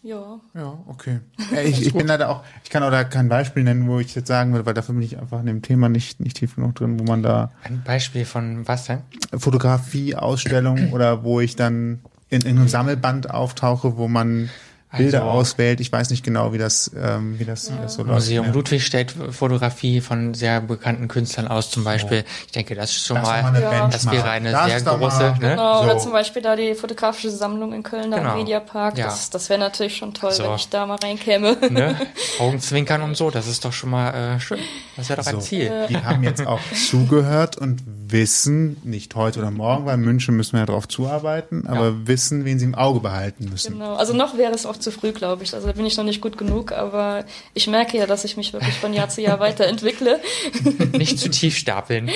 Ja. 0.03 0.40
Ja, 0.55 0.78
okay. 0.88 1.20
Ja, 1.53 1.61
ich, 1.62 1.86
ich 1.86 1.92
bin 1.92 2.07
leider 2.07 2.28
auch, 2.30 2.42
ich 2.64 2.70
kann 2.70 2.82
auch 2.82 2.90
da 2.90 3.05
kein 3.05 3.28
Beispiel 3.28 3.62
nennen, 3.62 3.86
wo 3.88 4.00
ich 4.00 4.14
jetzt 4.14 4.26
sagen 4.26 4.53
würde, 4.53 4.66
weil 4.66 4.74
dafür 4.74 4.94
bin 4.94 5.05
ich 5.05 5.18
einfach 5.18 5.40
in 5.40 5.46
dem 5.46 5.62
Thema 5.62 5.88
nicht, 5.88 6.18
nicht 6.18 6.38
tief 6.38 6.57
genug 6.57 6.74
drin, 6.74 6.98
wo 6.98 7.05
man 7.05 7.22
da 7.22 7.53
Ein 7.62 7.82
Beispiel 7.84 8.24
von 8.24 8.66
was 8.66 8.86
denn? 8.86 9.03
Fotografie, 9.36 10.16
Ausstellung 10.16 10.92
oder 10.92 11.22
wo 11.24 11.40
ich 11.40 11.57
dann 11.57 12.00
in, 12.30 12.42
in 12.42 12.59
einem 12.59 12.68
Sammelband 12.68 13.30
auftauche, 13.30 13.96
wo 13.96 14.09
man 14.09 14.48
Bilder 14.97 15.20
Also- 15.22 15.30
auswählt. 15.30 15.80
Ich 15.80 15.90
weiß 15.90 16.11
nicht 16.11 16.22
genau, 16.24 16.53
wie 16.53 16.59
das, 16.59 16.90
ähm, 16.97 17.38
wie 17.38 17.45
das, 17.45 17.72
wie 17.72 17.76
das 17.80 17.95
so 17.95 18.03
läuft. 18.03 18.14
Museum 18.14 18.47
Ja. 18.47 18.53
Ludwig 18.53 18.84
stellt 18.84 19.14
Fotografie 19.30 20.01
von 20.01 20.34
sehr 20.34 20.61
bekannten 20.61 21.09
Künstlern 21.09 21.49
aus, 21.49 21.70
zum 21.70 21.82
Beispiel. 21.84 22.24
Ich 22.47 22.53
denke, 22.53 22.74
das 22.74 22.90
ist 22.90 23.07
schon 23.07 23.16
Das 23.16 23.24
ist 23.24 23.30
mal, 23.30 23.43
mal 23.43 23.49
eine 23.57 23.61
Ja. 23.62 23.88
Das 23.88 24.11
wäre 24.11 24.30
eine 24.30 24.51
Das 24.53 24.66
sehr 24.66 24.80
große, 24.82 25.18
mal- 25.18 25.30
ne? 25.32 25.38
Genau, 25.40 25.78
So. 25.78 25.84
oder 25.84 25.99
zum 25.99 26.12
Beispiel 26.12 26.43
da 26.43 26.57
die 26.57 26.74
fotografische 26.74 27.30
Sammlung 27.30 27.72
in 27.72 27.82
Köln, 27.82 28.11
da 28.11 28.18
Genau. 28.18 28.32
im 28.32 28.38
Mediapark. 28.38 28.99
Ja. 28.99 29.07
Das, 29.07 29.30
das 29.30 29.49
wäre 29.49 29.59
natürlich 29.61 29.97
schon 29.97 30.12
toll, 30.14 30.32
So. 30.32 30.45
wenn 30.45 30.55
ich 30.57 30.68
da 30.68 30.84
mal 30.86 30.97
reinkäme. 31.03 31.57
ne? 31.70 31.97
Augenzwinkern 32.38 33.03
und 33.03 33.16
so, 33.16 33.30
das 33.30 33.47
ist 33.47 33.64
doch 33.64 33.72
schon 33.72 33.90
mal 33.90 34.11
äh, 34.36 34.40
schön. 34.40 34.59
Das 34.97 35.09
wäre 35.09 35.20
doch 35.20 35.26
ein 35.26 35.34
So, 35.36 35.40
Ziel. 35.40 35.70
die 35.88 35.97
haben 35.97 36.22
jetzt 36.22 36.47
auch 36.47 36.61
zugehört 36.90 37.57
und 37.57 37.82
wissen, 37.86 38.76
nicht 38.84 39.14
heute 39.14 39.38
oder 39.40 39.51
morgen, 39.51 39.86
weil 39.86 39.95
in 39.95 40.03
München 40.03 40.36
müssen 40.36 40.53
wir 40.53 40.61
ja 40.61 40.66
drauf 40.66 40.86
zuarbeiten, 40.86 41.66
aber 41.66 42.07
wissen, 42.07 42.45
wen 42.45 42.59
sie 42.59 42.66
im 42.66 42.74
Auge 42.74 43.01
behalten 43.01 43.47
müssen. 43.49 43.72
Genau, 43.72 43.95
also 43.95 44.12
noch 44.12 44.36
wäre 44.36 44.53
es 44.53 44.66
auch 44.66 44.76
zu 44.83 44.91
früh, 44.91 45.12
glaube 45.12 45.45
ich. 45.45 45.55
Also 45.55 45.66
da 45.66 45.72
bin 45.72 45.87
ich 45.87 45.97
noch 45.97 46.05
nicht 46.05 46.20
gut 46.20 46.37
genug, 46.37 46.72
aber 46.72 47.24
ich 47.55 47.66
merke 47.66 47.97
ja, 47.97 48.07
dass 48.07 48.24
ich 48.24 48.37
mich 48.37 48.53
wirklich 48.53 48.74
von 48.74 48.93
Jahr 48.93 49.09
zu 49.09 49.22
Jahr 49.22 49.41
weiterentwickle. 49.41 50.20
Nicht 50.93 51.18
zu 51.18 51.30
tief 51.30 51.57
stapeln. 51.57 52.11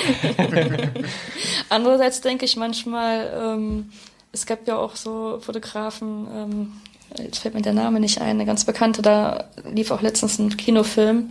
Andererseits 1.69 2.21
denke 2.21 2.45
ich 2.45 2.57
manchmal, 2.57 3.33
ähm, 3.35 3.91
es 4.33 4.47
gab 4.47 4.67
ja 4.69 4.77
auch 4.77 4.97
so 4.97 5.39
Fotografen, 5.41 6.27
ähm, 6.35 6.73
jetzt 7.19 7.39
fällt 7.39 7.55
mir 7.55 7.63
der 7.63 7.73
Name 7.73 8.01
nicht 8.01 8.21
ein, 8.21 8.31
eine 8.31 8.47
ganz 8.47 8.65
bekannte, 8.65 9.01
da 9.01 9.45
lief 9.65 9.91
auch 9.91 10.03
letztens 10.03 10.39
ein 10.39 10.57
Kinofilm, 10.57 11.31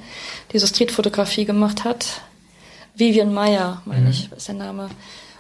die 0.52 0.60
so 0.60 0.68
Streetfotografie 0.68 1.46
gemacht 1.46 1.84
hat. 1.84 2.22
Vivian 2.96 3.34
Meyer, 3.34 3.82
meine 3.86 4.10
ich, 4.10 4.32
ist 4.32 4.48
der 4.48 4.56
Name. 4.56 4.90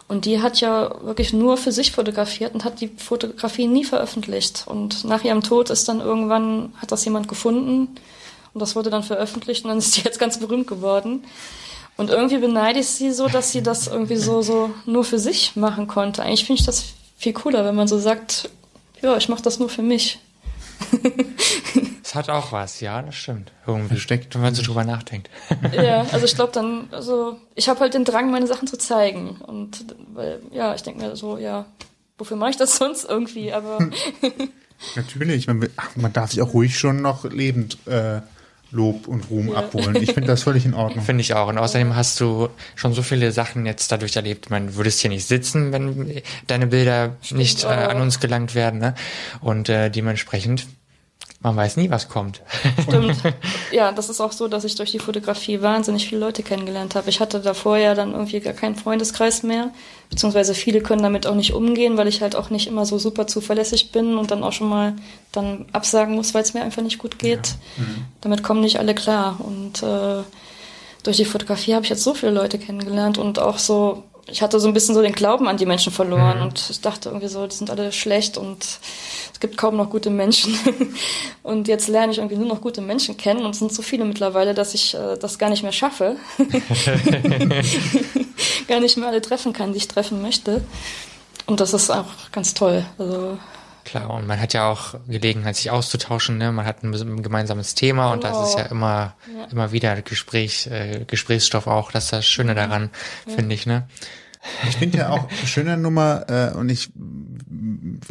Und 0.07 0.25
die 0.25 0.41
hat 0.41 0.61
ja 0.61 1.03
wirklich 1.03 1.33
nur 1.33 1.57
für 1.57 1.71
sich 1.71 1.91
fotografiert 1.91 2.53
und 2.53 2.63
hat 2.63 2.79
die 2.79 2.89
Fotografie 2.89 3.67
nie 3.67 3.83
veröffentlicht. 3.83 4.65
Und 4.67 5.03
nach 5.03 5.23
ihrem 5.23 5.41
Tod 5.41 5.71
ist 5.71 5.87
dann 5.87 5.99
irgendwann, 5.99 6.73
hat 6.77 6.91
das 6.91 7.05
jemand 7.05 7.27
gefunden 7.27 7.95
und 8.53 8.61
das 8.61 8.75
wurde 8.75 8.91
dann 8.91 9.03
veröffentlicht 9.03 9.65
und 9.65 9.69
dann 9.69 9.77
ist 9.79 9.97
die 9.97 10.01
jetzt 10.01 10.19
ganz 10.19 10.39
berühmt 10.39 10.67
geworden. 10.67 11.23
Und 11.97 12.09
irgendwie 12.09 12.37
beneide 12.37 12.79
ich 12.79 12.87
sie 12.87 13.11
so, 13.11 13.27
dass 13.27 13.51
sie 13.51 13.63
das 13.63 13.87
irgendwie 13.87 14.17
so, 14.17 14.41
so 14.41 14.69
nur 14.85 15.03
für 15.03 15.17
sich 15.17 15.55
machen 15.55 15.87
konnte. 15.87 16.23
Eigentlich 16.23 16.45
finde 16.45 16.59
ich 16.59 16.65
das 16.65 16.85
viel 17.17 17.33
cooler, 17.33 17.65
wenn 17.65 17.75
man 17.75 17.87
so 17.87 17.97
sagt, 17.97 18.49
ja, 19.01 19.15
ich 19.17 19.29
mache 19.29 19.41
das 19.41 19.59
nur 19.59 19.69
für 19.69 19.81
mich. 19.81 20.19
Es 22.03 22.13
hat 22.13 22.29
auch 22.29 22.51
was, 22.51 22.81
ja, 22.81 23.01
das 23.01 23.15
stimmt. 23.15 23.51
Irgendwie. 23.65 23.87
Versteckt. 23.89 24.35
Wenn 24.35 24.41
man 24.41 24.53
so 24.53 24.61
drüber 24.61 24.83
nachdenkt. 24.83 25.29
Ja, 25.73 26.05
also 26.11 26.25
ich 26.25 26.35
glaube 26.35 26.53
dann, 26.53 26.87
also 26.91 27.39
ich 27.55 27.67
habe 27.67 27.79
halt 27.79 27.95
den 27.95 28.05
Drang, 28.05 28.29
meine 28.31 28.45
Sachen 28.45 28.67
zu 28.67 28.77
zeigen. 28.77 29.41
Und 29.41 29.85
weil, 30.13 30.39
ja, 30.51 30.75
ich 30.75 30.83
denke 30.83 31.01
mir 31.01 31.15
so, 31.15 31.37
ja, 31.37 31.65
wofür 32.17 32.37
mache 32.37 32.51
ich 32.51 32.57
das 32.57 32.75
sonst 32.77 33.05
irgendwie? 33.05 33.51
Aber 33.51 33.79
Natürlich, 34.95 35.47
man, 35.47 35.61
will, 35.61 35.71
ach, 35.77 35.95
man 35.95 36.13
darf 36.13 36.31
sich 36.31 36.41
auch 36.41 36.53
ruhig 36.53 36.77
schon 36.77 37.01
noch 37.01 37.25
lebend 37.25 37.77
äh, 37.87 38.21
Lob 38.75 39.07
und 39.07 39.29
Ruhm 39.29 39.47
Ja. 39.49 39.55
abholen. 39.55 39.95
Ich 40.01 40.11
finde 40.13 40.27
das 40.27 40.43
völlig 40.43 40.65
in 40.65 40.73
Ordnung. 40.73 41.03
Finde 41.03 41.21
ich 41.21 41.33
auch. 41.33 41.47
Und 41.47 41.57
außerdem 41.57 41.95
hast 41.95 42.19
du 42.19 42.49
schon 42.75 42.93
so 42.93 43.01
viele 43.01 43.31
Sachen 43.31 43.65
jetzt 43.65 43.91
dadurch 43.91 44.15
erlebt. 44.17 44.49
Man 44.49 44.75
würdest 44.75 44.99
hier 44.99 45.09
nicht 45.09 45.25
sitzen, 45.27 45.71
wenn 45.71 46.21
deine 46.47 46.67
Bilder 46.67 47.15
nicht 47.31 47.63
äh, 47.63 47.67
an 47.67 48.01
uns 48.01 48.19
gelangt 48.19 48.53
werden. 48.53 48.79
Ne? 48.79 48.93
Und 49.41 49.69
äh, 49.69 49.89
dementsprechend, 49.89 50.67
man 51.45 51.55
weiß 51.57 51.77
nie, 51.77 51.91
was 51.91 52.09
kommt. 52.09 52.41
stimmt. 52.81 53.17
Ja, 53.71 53.91
das 53.91 54.09
ist 54.09 54.19
auch 54.19 54.31
so, 54.31 54.47
dass 54.47 54.63
ich 54.63 54.75
durch 54.75 54.91
die 54.91 54.99
Fotografie 54.99 55.61
wahnsinnig 55.61 56.07
viele 56.07 56.21
Leute 56.21 56.41
kennengelernt 56.41 56.95
habe. 56.95 57.09
Ich 57.09 57.19
hatte 57.19 57.39
davor 57.39 57.77
ja 57.77 57.93
dann 57.93 58.13
irgendwie 58.13 58.39
gar 58.39 58.53
keinen 58.53 58.75
Freundeskreis 58.75 59.43
mehr. 59.43 59.69
Beziehungsweise 60.09 60.55
viele 60.55 60.81
können 60.81 61.03
damit 61.03 61.27
auch 61.27 61.35
nicht 61.35 61.53
umgehen, 61.53 61.97
weil 61.97 62.07
ich 62.07 62.21
halt 62.21 62.35
auch 62.35 62.49
nicht 62.49 62.67
immer 62.67 62.85
so 62.85 62.97
super 62.97 63.27
zuverlässig 63.27 63.91
bin 63.91 64.17
und 64.17 64.31
dann 64.31 64.43
auch 64.43 64.53
schon 64.53 64.69
mal 64.69 64.93
dann 65.31 65.65
absagen 65.71 66.15
muss, 66.15 66.33
weil 66.33 66.41
es 66.41 66.53
mir 66.55 66.63
einfach 66.63 66.81
nicht 66.81 66.97
gut 66.97 67.19
geht. 67.19 67.55
Damit 68.21 68.41
kommen 68.41 68.61
nicht 68.61 68.79
alle 68.79 68.95
klar. 68.95 69.37
Und 69.39 69.83
äh, 69.83 70.23
durch 71.03 71.17
die 71.17 71.25
Fotografie 71.25 71.75
habe 71.75 71.83
ich 71.83 71.89
jetzt 71.89 72.03
so 72.03 72.15
viele 72.15 72.31
Leute 72.31 72.57
kennengelernt 72.57 73.19
und 73.19 73.37
auch 73.37 73.59
so, 73.59 74.03
ich 74.27 74.41
hatte 74.41 74.59
so 74.59 74.67
ein 74.67 74.73
bisschen 74.73 74.95
so 74.95 75.01
den 75.01 75.13
Glauben 75.13 75.47
an 75.47 75.57
die 75.57 75.65
Menschen 75.65 75.93
verloren 75.93 76.41
und 76.41 76.69
ich 76.69 76.81
dachte 76.81 77.09
irgendwie 77.09 77.27
so, 77.27 77.45
die 77.45 77.55
sind 77.55 77.69
alle 77.69 77.91
schlecht 77.91 78.37
und 78.37 78.79
es 79.33 79.39
gibt 79.39 79.57
kaum 79.57 79.77
noch 79.77 79.89
gute 79.89 80.09
Menschen. 80.09 80.57
Und 81.43 81.67
jetzt 81.67 81.87
lerne 81.87 82.11
ich 82.11 82.17
irgendwie 82.17 82.37
nur 82.37 82.47
noch 82.47 82.61
gute 82.61 82.81
Menschen 82.81 83.17
kennen 83.17 83.45
und 83.45 83.51
es 83.51 83.59
sind 83.59 83.71
so 83.71 83.83
viele 83.83 84.03
mittlerweile, 84.03 84.55
dass 84.55 84.73
ich 84.73 84.95
äh, 84.95 85.15
das 85.15 85.37
gar 85.37 85.51
nicht 85.51 85.61
mehr 85.61 85.71
schaffe. 85.71 86.15
gar 88.67 88.79
nicht 88.79 88.97
mehr 88.97 89.09
alle 89.09 89.21
treffen 89.21 89.53
kann, 89.53 89.71
die 89.71 89.77
ich 89.77 89.87
treffen 89.87 90.23
möchte. 90.23 90.63
Und 91.45 91.59
das 91.59 91.73
ist 91.73 91.91
auch 91.91 92.05
ganz 92.31 92.55
toll. 92.55 92.83
Also 92.97 93.37
Klar, 93.85 94.09
und 94.09 94.27
man 94.27 94.41
hat 94.41 94.53
ja 94.53 94.67
auch 94.69 94.95
Gelegenheit, 95.07 95.55
sich 95.55 95.71
auszutauschen. 95.71 96.37
Ne? 96.37 96.51
Man 96.51 96.65
hat 96.65 96.83
ein, 96.83 96.93
ein 96.93 97.23
gemeinsames 97.23 97.75
Thema 97.75 98.11
und 98.11 98.23
das 98.23 98.31
Genau. 98.33 98.43
ist 98.45 98.57
ja 98.57 98.63
immer, 98.65 99.15
Ja. 99.33 99.45
immer 99.51 99.71
wieder 99.71 100.01
Gespräch, 100.01 100.67
äh, 100.67 101.05
Gesprächsstoff 101.07 101.67
auch. 101.67 101.91
Das 101.91 102.05
ist 102.05 102.13
das 102.13 102.25
Schöne 102.27 102.55
daran, 102.55 102.89
finde 103.27 103.55
ich. 103.55 103.65
Ne? 103.65 103.83
Ich 104.69 104.77
finde 104.77 104.97
ja 104.97 105.09
auch 105.09 105.29
eine 105.29 105.47
schöne 105.47 105.77
Nummer, 105.77 106.25
äh, 106.27 106.57
und 106.57 106.69
ich 106.69 106.89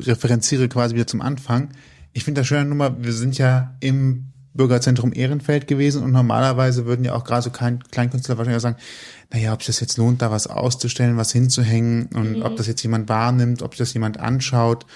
referenziere 0.00 0.68
quasi 0.68 0.94
wieder 0.94 1.06
zum 1.06 1.20
Anfang. 1.20 1.70
Ich 2.12 2.24
finde 2.24 2.40
das 2.40 2.48
schöne 2.48 2.64
Nummer, 2.64 3.02
wir 3.02 3.12
sind 3.12 3.38
ja 3.38 3.74
im 3.80 4.26
Bürgerzentrum 4.54 5.12
Ehrenfeld 5.12 5.66
gewesen 5.66 6.04
und 6.04 6.12
normalerweise 6.12 6.86
würden 6.86 7.04
ja 7.04 7.14
auch 7.14 7.24
gerade 7.24 7.42
so 7.42 7.50
Klein 7.50 7.82
Kleinkünstler 7.90 8.38
wahrscheinlich 8.38 8.58
auch 8.58 8.62
sagen, 8.62 8.76
naja, 9.32 9.52
ob 9.52 9.62
sich 9.62 9.66
das 9.74 9.80
jetzt 9.80 9.96
lohnt, 9.96 10.22
da 10.22 10.30
was 10.30 10.46
auszustellen, 10.46 11.16
was 11.16 11.32
hinzuhängen 11.32 12.06
und 12.14 12.42
ob 12.42 12.56
das 12.56 12.68
jetzt 12.68 12.82
jemand 12.82 13.08
wahrnimmt, 13.08 13.62
ob 13.62 13.72
sich 13.72 13.78
das 13.80 13.94
jemand 13.94 14.20
anschaut. 14.20 14.86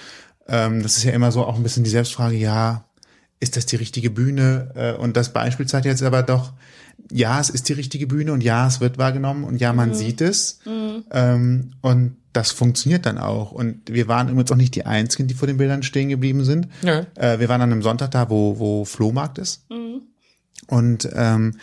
Ähm, 0.49 0.83
das 0.83 0.97
ist 0.97 1.03
ja 1.03 1.11
immer 1.11 1.31
so 1.31 1.45
auch 1.45 1.55
ein 1.55 1.63
bisschen 1.63 1.83
die 1.83 1.89
Selbstfrage, 1.89 2.35
ja, 2.35 2.85
ist 3.39 3.55
das 3.55 3.65
die 3.65 3.77
richtige 3.77 4.09
Bühne? 4.09 4.71
Äh, 4.75 4.93
und 4.93 5.15
das 5.15 5.31
Beispiel 5.31 5.67
zeigt 5.67 5.85
jetzt 5.85 6.03
aber 6.03 6.23
doch, 6.23 6.53
ja, 7.11 7.39
es 7.39 7.49
ist 7.49 7.69
die 7.69 7.73
richtige 7.73 8.07
Bühne 8.07 8.33
und 8.33 8.43
ja, 8.43 8.67
es 8.67 8.81
wird 8.81 8.97
wahrgenommen 8.97 9.43
und 9.43 9.61
ja, 9.61 9.73
man 9.73 9.93
sieht 9.93 10.21
es. 10.21 10.59
Ähm, 11.11 11.71
und 11.81 12.17
das 12.33 12.51
funktioniert 12.51 13.05
dann 13.05 13.17
auch. 13.17 13.51
Und 13.51 13.81
wir 13.89 14.07
waren 14.07 14.29
übrigens 14.29 14.51
auch 14.51 14.57
nicht 14.57 14.75
die 14.75 14.85
Einzigen, 14.85 15.27
die 15.27 15.33
vor 15.33 15.47
den 15.47 15.57
Bildern 15.57 15.81
stehen 15.81 16.09
geblieben 16.09 16.43
sind. 16.43 16.67
Nö. 16.83 17.03
Äh, 17.15 17.39
wir 17.39 17.49
waren 17.49 17.61
an 17.61 17.71
einem 17.71 17.81
Sonntag 17.81 18.11
da, 18.11 18.29
wo, 18.29 18.59
wo 18.59 18.85
Flohmarkt 18.85 19.37
ist. 19.37 19.65
Und 20.67 21.09
ähm, 21.15 21.55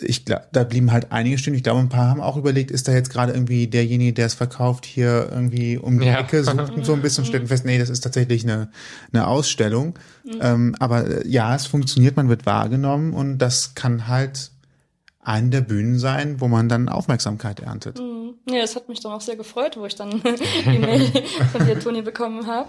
ich 0.00 0.24
glaube, 0.24 0.44
da 0.52 0.64
blieben 0.64 0.92
halt 0.92 1.12
einige 1.12 1.38
stehen. 1.38 1.54
Ich 1.54 1.62
glaube, 1.62 1.80
ein 1.80 1.88
paar 1.88 2.08
haben 2.08 2.20
auch 2.20 2.36
überlegt, 2.36 2.70
ist 2.70 2.88
da 2.88 2.92
jetzt 2.92 3.10
gerade 3.10 3.32
irgendwie 3.32 3.66
derjenige, 3.66 4.12
der 4.12 4.26
es 4.26 4.34
verkauft, 4.34 4.84
hier 4.86 5.28
irgendwie 5.30 5.78
um 5.78 5.98
die 6.00 6.06
Ja. 6.06 6.20
Ecke, 6.20 6.42
sucht 6.44 6.70
und 6.70 6.84
so 6.84 6.92
ein 6.92 7.02
bisschen 7.02 7.22
und 7.24 7.28
stellt 7.28 7.48
fest, 7.48 7.64
nee, 7.64 7.78
das 7.78 7.90
ist 7.90 8.00
tatsächlich 8.00 8.44
eine, 8.44 8.70
eine 9.12 9.26
Ausstellung. 9.26 9.98
Ähm, 10.40 10.74
aber 10.78 11.06
äh, 11.24 11.28
ja, 11.28 11.54
es 11.54 11.66
funktioniert, 11.66 12.16
man 12.16 12.28
wird 12.28 12.46
wahrgenommen 12.46 13.12
und 13.12 13.38
das 13.38 13.74
kann 13.74 14.08
halt 14.08 14.50
eine 15.20 15.50
der 15.50 15.60
Bühnen 15.60 15.98
sein, 15.98 16.40
wo 16.40 16.46
man 16.48 16.68
dann 16.68 16.88
Aufmerksamkeit 16.88 17.58
erntet. 17.60 18.00
ja, 18.48 18.58
es 18.62 18.76
hat 18.76 18.88
mich 18.88 19.00
dann 19.00 19.10
auch 19.12 19.20
sehr 19.20 19.34
gefreut, 19.34 19.76
wo 19.76 19.84
ich 19.84 19.96
dann 19.96 20.10
die 20.64 20.78
Mail 20.78 21.10
von 21.50 21.66
dir, 21.66 21.78
Toni, 21.80 22.02
bekommen 22.02 22.46
habe. 22.46 22.68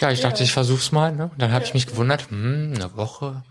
Ja, 0.00 0.10
ich 0.10 0.20
dachte, 0.20 0.42
ich 0.42 0.52
versuch's 0.52 0.90
mal. 0.90 1.14
Ne? 1.14 1.24
Und 1.24 1.42
dann 1.42 1.52
habe 1.52 1.64
ich 1.64 1.74
mich 1.74 1.86
gewundert, 1.86 2.30
hm, 2.30 2.72
eine 2.74 2.96
Woche, 2.96 3.42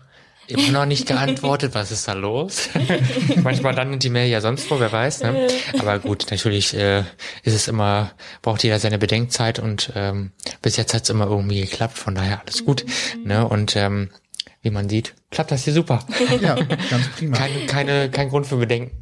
immer 0.46 0.70
noch 0.70 0.86
nicht 0.86 1.06
geantwortet, 1.06 1.74
was 1.74 1.90
ist 1.90 2.08
da 2.08 2.12
los? 2.12 2.68
Manchmal 3.42 3.74
landet 3.74 4.02
die 4.02 4.10
Mail 4.10 4.28
ja 4.28 4.40
sonst 4.40 4.70
wo, 4.70 4.78
wer 4.78 4.92
weiß. 4.92 5.22
Ne? 5.22 5.48
Aber 5.78 5.98
gut, 5.98 6.26
natürlich 6.30 6.74
äh, 6.74 7.00
ist 7.42 7.54
es 7.54 7.68
immer, 7.68 8.12
braucht 8.42 8.62
jeder 8.62 8.78
seine 8.78 8.98
Bedenkzeit 8.98 9.58
und 9.58 9.92
ähm, 9.94 10.32
bis 10.62 10.76
jetzt 10.76 10.94
hat's 10.94 11.10
immer 11.10 11.26
irgendwie 11.26 11.60
geklappt, 11.60 11.98
von 11.98 12.14
daher 12.14 12.40
alles 12.40 12.64
gut. 12.64 12.84
Ne? 13.24 13.46
Und 13.46 13.76
ähm, 13.76 14.10
wie 14.64 14.70
man 14.70 14.88
sieht, 14.88 15.14
klappt 15.30 15.50
das 15.50 15.64
hier 15.64 15.74
super. 15.74 15.98
Ja, 16.40 16.54
ganz 16.54 17.08
prima. 17.18 17.36
Keine, 17.36 17.66
keine, 17.66 18.10
kein 18.10 18.30
Grund 18.30 18.46
für 18.46 18.56
Bedenken. 18.56 18.96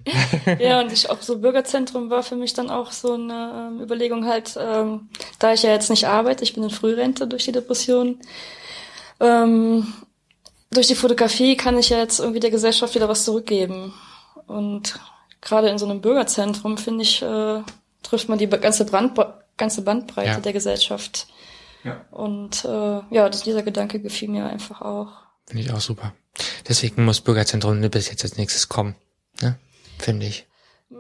Ja, 0.58 0.80
und 0.80 0.92
ich 0.92 1.08
auch 1.08 1.22
so 1.22 1.38
Bürgerzentrum 1.38 2.10
war 2.10 2.24
für 2.24 2.34
mich 2.34 2.52
dann 2.52 2.68
auch 2.68 2.90
so 2.90 3.14
eine 3.14 3.70
ähm, 3.70 3.80
Überlegung 3.80 4.26
halt, 4.26 4.58
ähm, 4.60 5.08
da 5.38 5.52
ich 5.52 5.62
ja 5.62 5.70
jetzt 5.70 5.88
nicht 5.88 6.08
arbeite, 6.08 6.42
ich 6.42 6.54
bin 6.54 6.64
in 6.64 6.70
Frührente 6.70 7.28
durch 7.28 7.44
die 7.44 7.52
Depression. 7.52 8.18
Ähm, 9.20 9.86
durch 10.72 10.86
die 10.88 10.94
Fotografie 10.94 11.56
kann 11.56 11.78
ich 11.78 11.90
ja 11.90 11.98
jetzt 11.98 12.18
irgendwie 12.18 12.40
der 12.40 12.50
Gesellschaft 12.50 12.94
wieder 12.94 13.08
was 13.08 13.24
zurückgeben. 13.24 13.92
Und 14.46 14.98
gerade 15.40 15.68
in 15.68 15.78
so 15.78 15.86
einem 15.86 16.00
Bürgerzentrum, 16.00 16.78
finde 16.78 17.02
ich, 17.02 17.22
äh, 17.22 17.62
trifft 18.02 18.28
man 18.28 18.38
die 18.38 18.48
ganze, 18.48 18.84
Brandbre 18.84 19.44
ganze 19.56 19.82
Bandbreite 19.82 20.30
Ja. 20.30 20.40
der 20.40 20.52
Gesellschaft. 20.52 21.28
Ja. 21.84 22.04
Und 22.10 22.64
äh, 22.64 23.00
ja, 23.10 23.28
das, 23.28 23.42
dieser 23.42 23.62
Gedanke 23.62 24.00
gefiel 24.00 24.28
mir 24.28 24.46
einfach 24.46 24.80
auch. 24.80 25.08
Finde 25.46 25.62
ich 25.64 25.72
auch 25.72 25.80
super. 25.80 26.14
Deswegen 26.68 27.04
muss 27.04 27.20
Bürgerzentrum 27.20 27.80
bis 27.90 28.08
jetzt 28.08 28.24
als 28.24 28.36
nächstes 28.36 28.68
kommen. 28.68 28.94
Ne? 29.40 29.58
Finde 29.98 30.26
ich. 30.26 30.46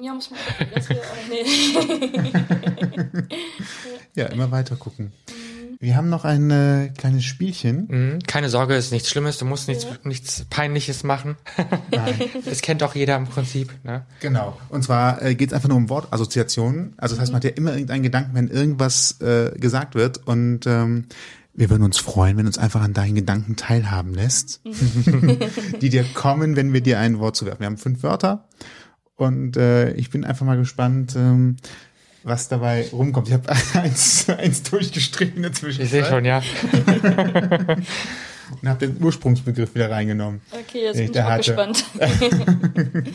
Ja, 0.00 0.14
muss 0.14 0.30
man 0.30 0.40
das 0.74 0.88
wir, 0.88 1.02
nee. 1.28 1.44
Ja, 4.14 4.26
immer 4.26 4.50
weiter 4.50 4.76
gucken. 4.76 5.12
Wir 5.82 5.96
haben 5.96 6.08
noch 6.08 6.24
ein 6.24 6.48
äh, 6.52 6.90
kleines 6.96 7.24
Spielchen. 7.24 7.88
Mhm. 7.88 8.18
Keine 8.28 8.48
Sorge, 8.48 8.76
ist 8.76 8.92
nichts 8.92 9.10
Schlimmes, 9.10 9.38
du 9.38 9.44
musst 9.44 9.66
nichts, 9.66 9.84
nichts 10.04 10.46
Peinliches 10.48 11.02
machen. 11.02 11.34
Nein. 11.90 12.20
Das 12.44 12.60
kennt 12.60 12.84
auch 12.84 12.94
jeder 12.94 13.16
im 13.16 13.24
Prinzip. 13.24 13.72
Ne? 13.82 14.06
Genau. 14.20 14.56
Und 14.68 14.84
zwar 14.84 15.20
äh, 15.20 15.34
geht 15.34 15.48
es 15.48 15.54
einfach 15.54 15.68
nur 15.68 15.78
um 15.78 15.88
Wortassoziationen. 15.88 16.94
Also 16.98 17.16
das 17.16 17.22
heißt, 17.22 17.32
man 17.32 17.38
hat 17.38 17.44
ja 17.44 17.50
immer 17.50 17.72
irgendeinen 17.72 18.04
Gedanken, 18.04 18.30
wenn 18.34 18.46
irgendwas 18.46 19.20
äh, 19.22 19.58
gesagt 19.58 19.96
wird. 19.96 20.24
Und 20.24 20.68
ähm, 20.68 21.06
wir 21.52 21.68
würden 21.68 21.82
uns 21.82 21.98
freuen, 21.98 22.36
wenn 22.36 22.46
uns 22.46 22.58
einfach 22.58 22.80
an 22.80 22.92
deinen 22.92 23.16
Gedanken 23.16 23.56
teilhaben 23.56 24.14
lässt, 24.14 24.60
die 25.80 25.88
dir 25.88 26.04
kommen, 26.14 26.54
wenn 26.54 26.72
wir 26.72 26.80
dir 26.80 27.00
ein 27.00 27.18
Wort 27.18 27.34
zuwerfen. 27.34 27.58
Wir 27.58 27.66
haben 27.66 27.76
fünf 27.76 28.04
Wörter 28.04 28.44
und 29.16 29.56
äh, 29.56 29.92
ich 29.94 30.10
bin 30.10 30.24
einfach 30.24 30.46
mal 30.46 30.56
gespannt, 30.56 31.16
ähm, 31.16 31.56
was 32.24 32.48
dabei 32.48 32.86
rumkommt. 32.92 33.28
Ich 33.28 33.34
habe 33.34 33.52
eins, 33.74 34.28
eins 34.28 34.62
durchgestrichen 34.62 35.36
in 35.36 35.42
der 35.42 35.50
Ich 35.52 35.58
sehe 35.58 35.72
Zwischenzeit 35.72 36.06
schon, 36.06 36.24
ja. 36.24 36.42
und 38.60 38.68
habe 38.68 38.86
den 38.86 39.02
Ursprungsbegriff 39.02 39.74
wieder 39.74 39.90
reingenommen. 39.90 40.40
Okay, 40.52 40.82
jetzt 40.84 40.96
bin 40.96 41.06
ich 41.06 41.12
der 41.12 41.24
mal 41.24 41.32
hatte- 41.32 41.54
gespannt. 41.54 41.84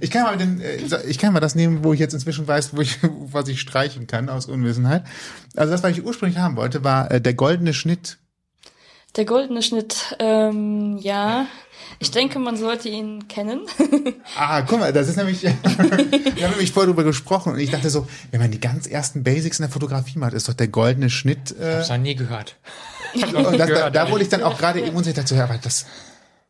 Ich 0.00 0.10
kann 0.10 0.24
mal 0.24 0.36
den, 0.36 0.60
äh, 0.60 0.78
ich 1.06 1.18
kann 1.18 1.32
mal 1.32 1.40
das 1.40 1.54
nehmen, 1.54 1.84
wo 1.84 1.92
ich 1.92 2.00
jetzt 2.00 2.12
inzwischen 2.14 2.48
weiß, 2.48 2.76
wo 2.76 2.80
ich, 2.80 2.98
was 3.02 3.46
ich 3.48 3.60
streichen 3.60 4.06
kann 4.06 4.28
aus 4.28 4.46
Unwissenheit. 4.46 5.04
Also 5.54 5.70
das, 5.72 5.82
was 5.82 5.92
ich 5.92 6.04
ursprünglich 6.04 6.38
haben 6.38 6.56
wollte, 6.56 6.82
war 6.82 7.10
äh, 7.10 7.20
der 7.20 7.34
goldene 7.34 7.72
Schnitt. 7.74 8.18
Der 9.16 9.24
goldene 9.26 9.62
Schnitt, 9.62 10.16
ähm, 10.18 10.96
ja. 11.00 11.46
Ich 12.02 12.10
denke, 12.10 12.40
man 12.40 12.56
sollte 12.56 12.88
ihn 12.88 13.28
kennen. 13.28 13.60
Ah, 14.36 14.62
guck 14.62 14.80
mal, 14.80 14.92
das 14.92 15.08
ist 15.08 15.16
nämlich, 15.16 15.42
wir 15.42 15.52
haben 15.52 16.50
nämlich 16.52 16.72
vorher 16.72 16.86
drüber 16.86 17.04
gesprochen 17.04 17.52
und 17.52 17.58
ich 17.58 17.70
dachte 17.70 17.90
so, 17.90 18.06
wenn 18.30 18.40
man 18.40 18.50
die 18.50 18.60
ganz 18.60 18.86
ersten 18.86 19.22
Basics 19.22 19.58
in 19.58 19.64
der 19.64 19.70
Fotografie 19.70 20.18
macht, 20.18 20.32
ist 20.32 20.48
doch 20.48 20.54
der 20.54 20.68
goldene 20.68 21.10
Schnitt. 21.10 21.54
Äh, 21.60 21.76
Hab's 21.76 21.90
noch 21.90 21.98
nie 21.98 22.14
gehört. 22.14 22.56
und 23.14 23.34
das, 23.34 23.56
da, 23.56 23.66
gehört. 23.66 23.94
da 23.94 24.10
wurde 24.10 24.22
ich 24.22 24.30
dann 24.30 24.42
auch 24.42 24.58
gerade 24.58 24.80
eben 24.80 24.96
unsicher, 24.96 25.16
dachte 25.16 25.28
so, 25.28 25.34
ja, 25.34 25.44
aber 25.44 25.58
das, 25.58 25.86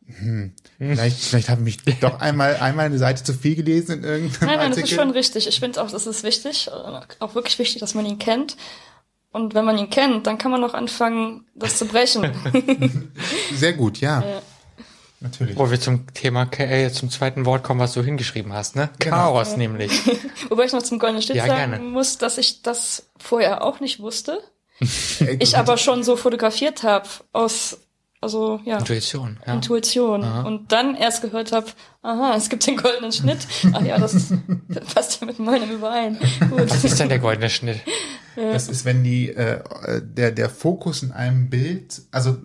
hm, 0.05 0.53
vielleicht, 0.77 1.19
vielleicht 1.19 1.49
habe 1.49 1.67
ich 1.67 1.85
mich 1.85 1.99
doch 1.99 2.19
einmal, 2.19 2.55
einmal 2.57 2.85
eine 2.85 2.97
Seite 2.97 3.23
zu 3.23 3.33
viel 3.33 3.55
gelesen 3.55 3.99
in 3.99 4.03
irgendeinem 4.03 4.47
Nein, 4.47 4.57
nein, 4.57 4.69
das 4.69 4.77
Artikel. 4.77 4.83
ist 4.83 4.95
schon 4.95 5.11
richtig. 5.11 5.47
Ich 5.47 5.59
finde 5.59 5.83
auch, 5.83 5.91
das 5.91 6.07
ist 6.07 6.23
wichtig, 6.23 6.69
auch 7.19 7.35
wirklich 7.35 7.59
wichtig, 7.59 7.79
dass 7.81 7.95
man 7.95 8.05
ihn 8.05 8.17
kennt. 8.17 8.55
Und 9.31 9.55
wenn 9.55 9.65
man 9.65 9.77
ihn 9.77 9.89
kennt, 9.89 10.25
dann 10.25 10.37
kann 10.37 10.51
man 10.51 10.63
auch 10.63 10.73
anfangen, 10.73 11.45
das 11.55 11.77
zu 11.77 11.85
brechen. 11.85 12.31
Sehr 13.55 13.73
gut, 13.73 13.99
ja. 13.99 14.21
Ja. 14.21 14.41
Natürlich. 15.23 15.57
Wo 15.57 15.71
wir 15.71 15.79
zum 15.79 16.05
Thema, 16.13 16.49
äh, 16.57 16.91
zum 16.91 17.09
zweiten 17.09 17.45
Wort 17.45 17.63
kommen, 17.63 17.79
was 17.79 17.93
du 17.93 18.03
hingeschrieben 18.03 18.51
hast, 18.51 18.75
ne? 18.75 18.89
Genau. 18.99 19.15
Chaos 19.15 19.55
nämlich. 19.55 19.91
Wobei 20.49 20.65
ich 20.65 20.73
noch 20.73 20.83
zum 20.83 20.99
goldenen 20.99 21.21
Schnitt 21.23 21.37
Ja, 21.37 21.47
sagen 21.47 21.71
gerne. 21.71 21.79
muss, 21.79 22.17
dass 22.17 22.37
ich 22.37 22.61
das 22.61 23.07
vorher 23.17 23.63
auch 23.63 23.79
nicht 23.79 24.01
wusste. 24.01 24.39
Äh, 25.21 25.37
Ich 25.39 25.57
aber 25.57 25.77
schon 25.77 26.03
so 26.03 26.17
fotografiert 26.17 26.83
habe 26.83 27.07
aus, 27.31 27.77
also 28.19 28.59
ja, 28.65 28.79
Intuition, 28.79 29.39
ja. 29.47 29.53
Intuition. 29.53 30.23
Und 30.23 30.73
dann 30.73 30.93
erst 30.95 31.21
gehört 31.21 31.53
habe, 31.53 31.67
aha, 32.01 32.33
es 32.35 32.49
gibt 32.49 32.67
den 32.67 32.75
goldenen 32.75 33.13
Schnitt. 33.13 33.47
Ach 33.73 33.81
ja, 33.81 33.97
das 33.97 34.33
passt 34.93 35.21
ja 35.21 35.27
mit 35.27 35.39
meinem 35.39 35.71
überein. 35.71 36.19
Gut. 36.49 36.69
Was 36.69 36.83
ist 36.83 36.99
denn 36.99 37.07
der 37.07 37.19
goldene 37.19 37.49
Schnitt? 37.49 37.79
Das 38.35 38.67
ist, 38.67 38.83
wenn 38.83 39.03
die 39.03 39.29
äh, 39.29 39.61
der 40.01 40.31
der 40.31 40.49
Fokus 40.49 41.03
in 41.03 41.11
einem 41.11 41.49
Bild, 41.49 42.01
also 42.11 42.31
äh, 42.31 42.35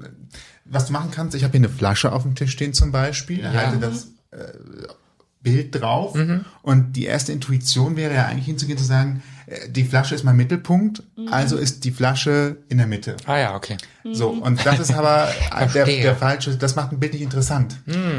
was 0.70 0.86
du 0.86 0.92
machen 0.92 1.10
kannst, 1.10 1.34
ich 1.34 1.44
habe 1.44 1.52
hier 1.52 1.60
eine 1.60 1.68
Flasche 1.68 2.12
auf 2.12 2.22
dem 2.22 2.34
Tisch 2.34 2.52
stehen 2.52 2.72
zum 2.74 2.92
Beispiel, 2.92 3.40
Ja. 3.40 3.52
halte 3.52 3.78
das 3.78 4.08
äh, 4.30 4.52
Bild 5.42 5.80
drauf 5.80 6.16
und 6.62 6.92
die 6.94 7.04
erste 7.04 7.32
Intuition 7.32 7.96
wäre 7.96 8.14
ja 8.14 8.26
eigentlich 8.26 8.46
hinzugehen 8.46 8.76
zu 8.78 8.84
sagen, 8.84 9.22
die 9.68 9.84
Flasche 9.84 10.14
ist 10.14 10.24
mein 10.24 10.36
Mittelpunkt, 10.36 11.02
also 11.30 11.56
ist 11.56 11.84
die 11.84 11.90
Flasche 11.90 12.56
in 12.68 12.78
der 12.78 12.86
Mitte. 12.86 13.16
Ah 13.26 13.38
ja, 13.38 13.54
okay. 13.54 13.76
So, 14.12 14.30
und 14.30 14.64
das 14.64 14.78
ist 14.80 14.92
aber 14.94 15.28
äh, 15.58 15.66
der, 15.68 15.84
der 15.86 16.16
falsche, 16.16 16.56
das 16.56 16.76
macht 16.76 16.92
ein 16.92 17.00
Bild 17.00 17.12
nicht 17.12 17.22
interessant. 17.22 17.76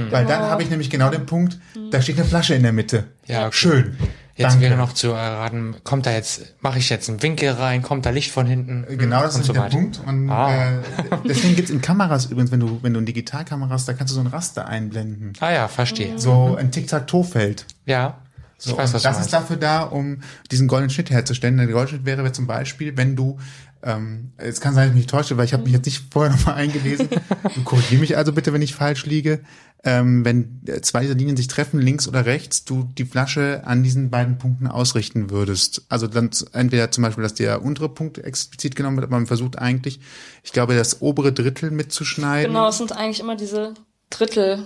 Weil 0.10 0.26
dann 0.26 0.42
habe 0.44 0.64
ich 0.64 0.70
nämlich 0.70 0.90
genau 0.90 1.10
den 1.10 1.26
Punkt, 1.26 1.58
da 1.92 2.02
steht 2.02 2.18
eine 2.18 2.26
Flasche 2.28 2.54
in 2.56 2.64
der 2.64 2.74
Mitte. 2.74 3.06
Ja, 3.26 3.42
okay. 3.48 3.56
Schön. 3.56 3.98
Jetzt 4.36 4.52
Danke. 4.54 4.62
wäre 4.68 4.78
noch 4.78 4.94
zu 4.94 5.10
erraten, 5.10 5.76
kommt 5.84 6.06
da 6.06 6.12
jetzt, 6.14 6.56
mache 6.62 6.80
ich 6.80 6.90
jetzt 6.90 7.10
einen 7.10 7.22
Winkel 7.22 7.50
rein, 7.52 7.82
kommt 7.82 8.06
da 8.06 8.10
Licht 8.10 8.32
von 8.32 8.46
hinten? 8.46 8.86
Genau, 8.98 9.22
das 9.24 9.36
ist 9.36 9.46
so 9.48 9.52
der 9.54 9.64
weiter. 9.64 9.76
Punkt. 9.76 10.00
Und 10.08 10.30
Ah. 10.30 10.70
äh, 10.78 10.82
deswegen 11.28 11.58
gibt's 11.58 11.70
in 11.72 11.82
Kameras 11.82 12.28
übrigens, 12.28 12.50
wenn 12.50 12.62
du, 12.62 12.80
wenn 12.82 12.94
du 12.94 13.00
in 13.02 13.06
Digitalkameras, 13.06 13.84
da 13.84 13.92
kannst 13.92 14.12
du 14.12 14.16
so 14.16 14.22
ein 14.22 14.28
Raster 14.28 14.66
einblenden. 14.66 15.34
Ah 15.42 15.52
ja, 15.52 15.68
verstehe. 15.68 16.18
So 16.18 16.56
ein 16.58 16.72
Tic-Tac-Toe-Feld. 16.72 17.66
Ja, 17.86 18.20
So, 18.60 18.72
ich 18.72 18.78
weiß, 18.78 18.94
was 18.94 19.04
das 19.04 19.18
du 19.18 19.22
ist 19.24 19.34
dafür 19.34 19.56
da, 19.56 19.84
um 19.84 20.20
diesen 20.52 20.68
goldenen 20.68 20.90
Schnitt 20.90 21.10
herzustellen. 21.10 21.58
Der 21.58 21.68
goldene 21.68 21.88
Schnitt 21.88 22.06
wäre 22.06 22.32
zum 22.34 22.46
Beispiel, 22.46 22.98
wenn 22.98 23.16
du, 23.16 23.40
ähm, 23.82 24.34
es 24.36 24.60
kann 24.60 24.74
sein, 24.74 24.88
dass 24.88 24.92
ich 24.92 24.98
mich 24.98 25.08
täusche, 25.08 25.38
weil 25.38 25.46
ich 25.46 25.54
habe 25.54 25.64
mich 25.64 25.72
jetzt 25.72 25.86
nicht 25.86 26.04
vorher 26.12 26.32
nochmal 26.36 26.56
eingelesen. 26.56 27.08
Du 27.56 27.64
korrigier 27.64 28.00
mich 28.00 28.18
also 28.18 28.34
bitte, 28.34 28.52
wenn 28.52 28.62
ich 28.62 28.76
falsch 28.76 29.06
liege. 29.06 29.40
Ähm, 29.86 30.26
wenn 30.26 30.60
äh, 30.68 30.82
zwei 30.82 31.04
dieser 31.04 31.16
Linien 31.16 31.38
sich 31.38 31.48
treffen, 31.48 31.80
links 31.80 32.06
oder 32.06 32.26
rechts, 32.26 32.66
du 32.66 32.84
die 32.98 33.06
Flasche 33.06 33.62
an 33.66 33.82
diesen 33.82 34.10
beiden 34.10 34.38
Punkten 34.38 34.68
ausrichten 34.68 35.30
würdest. 35.30 35.86
Also 35.88 36.08
dann 36.08 36.32
entweder 36.52 36.92
zum 36.92 37.06
Beispiel, 37.06 37.24
dass 37.24 37.36
der 37.36 37.64
untere 37.64 37.88
Punkt 37.88 38.18
explizit 38.18 38.76
genommen 38.76 38.98
wird, 38.98 39.06
aber 39.06 39.16
man 39.16 39.28
versucht 39.28 39.58
eigentlich, 39.58 40.02
ich 40.44 40.52
glaube, 40.52 40.76
das 40.76 41.02
obere 41.02 41.32
Drittel 41.32 41.72
mitzuschneiden. 41.72 42.52
Genau, 42.52 42.68
es 42.68 42.78
sind 42.78 42.92
eigentlich 42.92 43.22
immer 43.22 43.38
diese 43.38 43.74
Drittel. 44.10 44.66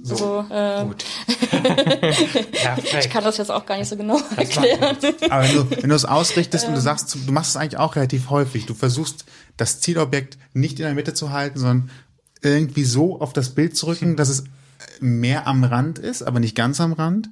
So. 0.00 0.16
So, 0.16 0.46
äh, 0.50 0.84
Gut. 0.84 1.04
ich 3.00 3.10
kann 3.10 3.24
das 3.24 3.36
jetzt 3.36 3.50
auch 3.50 3.66
gar 3.66 3.76
nicht 3.78 3.88
so 3.88 3.96
genau 3.96 4.20
erklären. 4.36 4.96
Aber 5.28 5.42
wenn 5.42 5.54
du, 5.54 5.82
wenn 5.82 5.90
du 5.90 5.96
es 5.96 6.04
ausrichtest 6.04 6.68
und 6.68 6.74
du 6.74 6.80
sagst, 6.80 7.14
du 7.14 7.32
machst 7.32 7.50
es 7.50 7.56
eigentlich 7.56 7.78
auch 7.78 7.96
relativ 7.96 8.30
häufig, 8.30 8.66
du 8.66 8.74
versuchst 8.74 9.24
das 9.56 9.80
Zielobjekt 9.80 10.38
nicht 10.54 10.78
in 10.78 10.84
der 10.84 10.94
Mitte 10.94 11.14
zu 11.14 11.32
halten, 11.32 11.58
sondern 11.58 11.90
irgendwie 12.42 12.84
so 12.84 13.20
auf 13.20 13.32
das 13.32 13.50
Bild 13.50 13.76
zu 13.76 13.86
rücken, 13.86 14.16
dass 14.16 14.28
es 14.28 14.44
mehr 15.00 15.46
am 15.46 15.64
Rand 15.64 15.98
ist, 15.98 16.22
aber 16.22 16.40
nicht 16.40 16.54
ganz 16.54 16.80
am 16.80 16.92
Rand. 16.92 17.28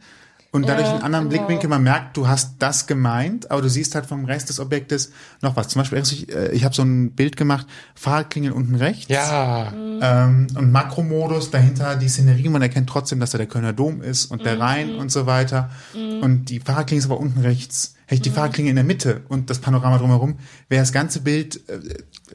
Und 0.53 0.69
dadurch 0.69 0.87
Ja, 0.87 0.95
einen 0.95 1.03
anderen 1.03 1.29
genau. 1.29 1.39
Blickwinkel, 1.45 1.69
man 1.69 1.83
merkt, 1.83 2.17
du 2.17 2.29
hast 2.29 2.55
das 2.61 2.87
gemeint, 2.87 3.51
aber 3.51 3.61
du 3.61 3.69
siehst 3.69 3.95
halt 3.95 4.07
vom 4.07 4.25
Rest 4.25 4.49
des 4.49 4.59
Objektes 4.59 5.13
noch 5.43 5.55
was. 5.57 5.69
Zum 5.69 5.81
Beispiel, 5.81 5.99
ich, 5.99 6.33
äh, 6.35 6.51
ich 6.53 6.65
habe 6.65 6.75
so 6.75 6.83
ein 6.83 7.11
Bild 7.13 7.37
gemacht, 7.37 7.67
Fahrradklingeln 7.95 8.55
unten 8.55 8.75
rechts. 8.77 9.09
Ja, 9.09 9.73
Ähm, 9.73 10.47
und 10.55 10.73
Makromodus, 10.73 11.51
dahinter 11.51 11.97
die 11.97 12.09
Szenerie, 12.09 12.49
man 12.49 12.63
erkennt 12.63 12.89
trotzdem, 12.89 13.19
dass 13.21 13.31
da 13.31 13.39
der 13.39 13.47
Kölner 13.47 13.73
Dom 13.73 14.03
ist 14.03 14.27
und 14.27 14.41
Mhm. 14.41 14.45
der 14.45 14.61
Rhein 14.61 14.95
und 14.97 15.11
so 15.13 15.27
weiter. 15.27 15.71
Und 15.95 16.47
die 16.47 16.61
Fahrradklinge 16.61 16.99
ist 17.01 17.07
aber 17.07 17.19
unten 17.19 17.41
rechts. 17.41 17.95
Hätte 18.07 18.15
ich 18.15 18.21
Mhm. 18.21 18.23
die 18.25 18.31
Fahrradklinge 18.31 18.71
in 18.71 18.77
der 18.77 18.85
Mitte 18.85 19.23
und 19.29 19.51
das 19.51 19.59
Panorama 19.59 19.99
drumherum, 19.99 20.37
wäre 20.69 20.81
das 20.83 20.93
ganze 20.93 21.21
Bild 21.21 21.69
äh, 21.69 21.79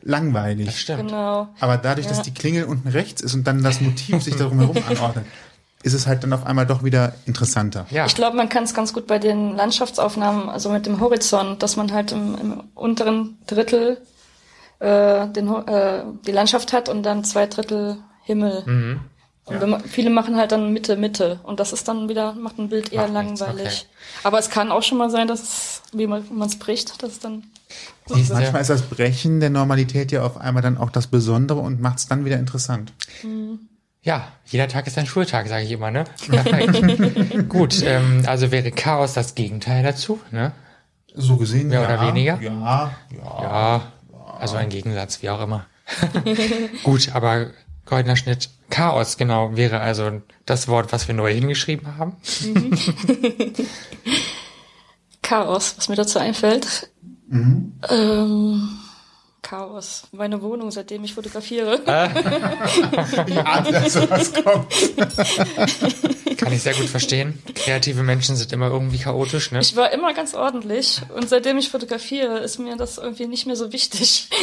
langweilig. 0.04 0.66
das 0.68 0.80
stimmt. 0.80 1.08
Genau. 1.10 1.50
Aber 1.60 1.78
dadurch, 1.78 2.08
dass 2.08 2.22
die 2.22 2.34
Klingel 2.34 2.66
unten 2.66 2.88
rechts 2.88 3.22
ist 3.22 3.34
und 3.34 3.46
dann 3.48 3.64
das 3.64 3.80
Motiv 3.82 4.22
sich 4.22 4.36
da 4.36 4.46
drumherum 4.46 4.78
anordnet, 4.88 5.26
ist 5.84 5.94
es 5.94 6.08
halt 6.08 6.24
dann 6.24 6.34
auf 6.34 6.46
einmal 6.46 6.66
doch 6.66 6.84
wieder 6.84 7.14
interessanter. 7.26 7.86
Ja, 7.90 8.06
Ich 8.06 8.16
glaube, 8.16 8.38
man 8.38 8.50
kann 8.50 8.64
es 8.64 8.74
ganz 8.74 8.94
gut 8.94 9.08
bei 9.08 9.20
den 9.20 9.56
Landschaftsaufnahmen, 9.56 10.50
also 10.50 10.70
mit 10.70 10.86
dem 10.86 11.00
Horizont, 11.00 11.64
dass 11.64 11.76
man 11.76 11.92
halt 11.92 12.12
im, 12.12 12.38
im 12.40 12.64
unteren 12.76 13.38
Drittel 13.48 14.02
äh, 14.80 15.28
den, 15.28 15.48
äh, 15.48 16.04
die 16.26 16.32
Landschaft 16.32 16.74
hat 16.74 16.90
und 16.90 17.04
dann 17.04 17.24
zwei 17.24 17.48
Drittel 17.48 17.98
Himmel. 18.24 18.64
Mhm. 18.66 19.00
Und 19.46 19.60
wenn 19.60 19.70
man, 19.72 19.84
viele 19.84 20.10
machen 20.10 20.38
halt 20.38 20.52
dann 20.52 20.72
Mitte, 20.72 20.96
Mitte. 20.96 21.40
Und 21.44 21.60
das 21.60 21.74
ist 21.74 21.88
dann 21.88 22.08
wieder, 22.08 22.34
macht 22.34 22.60
ein 22.60 22.70
Bild 22.70 22.94
eher 22.94 23.08
Macht 23.08 23.26
nichts, 23.26 23.40
langweilig. 23.40 23.88
okay. 23.90 24.18
Aber 24.24 24.40
es 24.40 24.50
kann 24.50 24.72
auch 24.72 24.84
schon 24.84 24.98
mal 24.98 25.10
sein, 25.10 25.28
dass 25.28 25.42
es, 25.42 25.82
wie 25.94 26.08
man 26.08 26.24
es 26.42 26.58
bricht, 26.60 27.02
dass 27.02 27.14
es 27.14 27.20
dann. 27.20 27.44
Siehst 28.08 28.30
du? 28.30 28.36
Manchmal 28.36 28.62
ist 28.62 28.70
das 28.70 28.84
Brechen 28.84 29.40
der 29.40 29.50
Normalität 29.50 30.12
ja 30.12 30.24
auf 30.24 30.38
einmal 30.38 30.62
dann 30.62 30.78
auch 30.78 30.92
das 30.92 31.08
Besondere 31.08 31.60
und 31.60 31.82
macht 31.82 32.00
es 32.00 32.08
dann 32.08 32.24
wieder 32.24 32.38
interessant. 32.38 32.94
Ja, 34.04 34.32
jeder 34.46 34.68
Tag 34.68 34.88
ist 34.88 34.98
ein 34.98 35.06
Schultag, 35.06 35.48
sage 35.48 35.64
ich 35.64 35.72
immer, 35.72 35.92
ne? 35.92 36.06
Gut, 37.50 37.84
ähm, 37.84 38.24
also 38.26 38.52
wäre 38.52 38.72
Chaos 38.72 39.14
das 39.14 39.36
Gegenteil 39.36 39.84
dazu, 39.84 40.20
ne? 40.32 40.54
So 41.14 41.38
gesehen, 41.38 41.68
Mehr 41.68 41.82
ja. 41.82 41.88
oder 41.88 42.08
weniger? 42.08 42.42
Ja, 42.42 42.96
ja. 43.12 43.44
Ja, 43.44 43.92
also 44.40 44.56
ein 44.56 44.70
Gegensatz, 44.70 45.22
wie 45.22 45.30
auch 45.30 45.42
immer. 45.42 45.68
Gut, 46.84 47.14
aber 47.14 47.52
goldener 47.86 48.16
Schnitt, 48.16 48.50
Chaos, 48.72 49.18
genau, 49.18 49.56
wäre 49.56 49.82
also 49.82 50.22
das 50.46 50.68
Wort, 50.68 50.92
was 50.94 51.08
wir 51.08 51.14
neu 51.14 51.32
hingeschrieben 51.32 51.98
haben. 51.98 52.16
Chaos, 55.22 55.76
was 55.78 55.90
mir 55.90 55.96
dazu 55.96 56.18
einfällt. 56.18 56.90
Mhm. 57.28 57.74
Ähm, 57.90 58.70
Chaos. 59.42 60.04
Meine 60.12 60.42
Wohnung, 60.42 60.72
seitdem 60.72 61.04
ich 61.04 61.14
fotografiere. 61.14 61.80
Ich 63.28 63.38
ahnte, 63.38 63.72
dass 63.72 63.94
sowas 63.94 64.34
kommt. 64.34 64.72
Kann 66.38 66.54
ich 66.54 66.62
sehr 66.62 66.74
gut 66.74 66.88
verstehen. 66.88 67.42
Kreative 67.54 68.04
Menschen 68.04 68.36
sind 68.36 68.52
immer 68.52 68.68
irgendwie 68.68 68.98
chaotisch, 68.98 69.52
ne? 69.52 69.60
Ich 69.60 69.76
war 69.76 69.92
immer 69.92 70.14
ganz 70.14 70.34
ordentlich 70.34 71.02
und 71.16 71.30
seitdem 71.30 71.58
ich 71.58 71.70
fotografiere, 71.70 72.40
ist 72.40 72.60
mir 72.60 72.78
das 72.78 72.98
irgendwie 72.98 73.28
nicht 73.28 73.46
mehr 73.46 73.56
so 73.56 73.72
wichtig. 73.74 74.30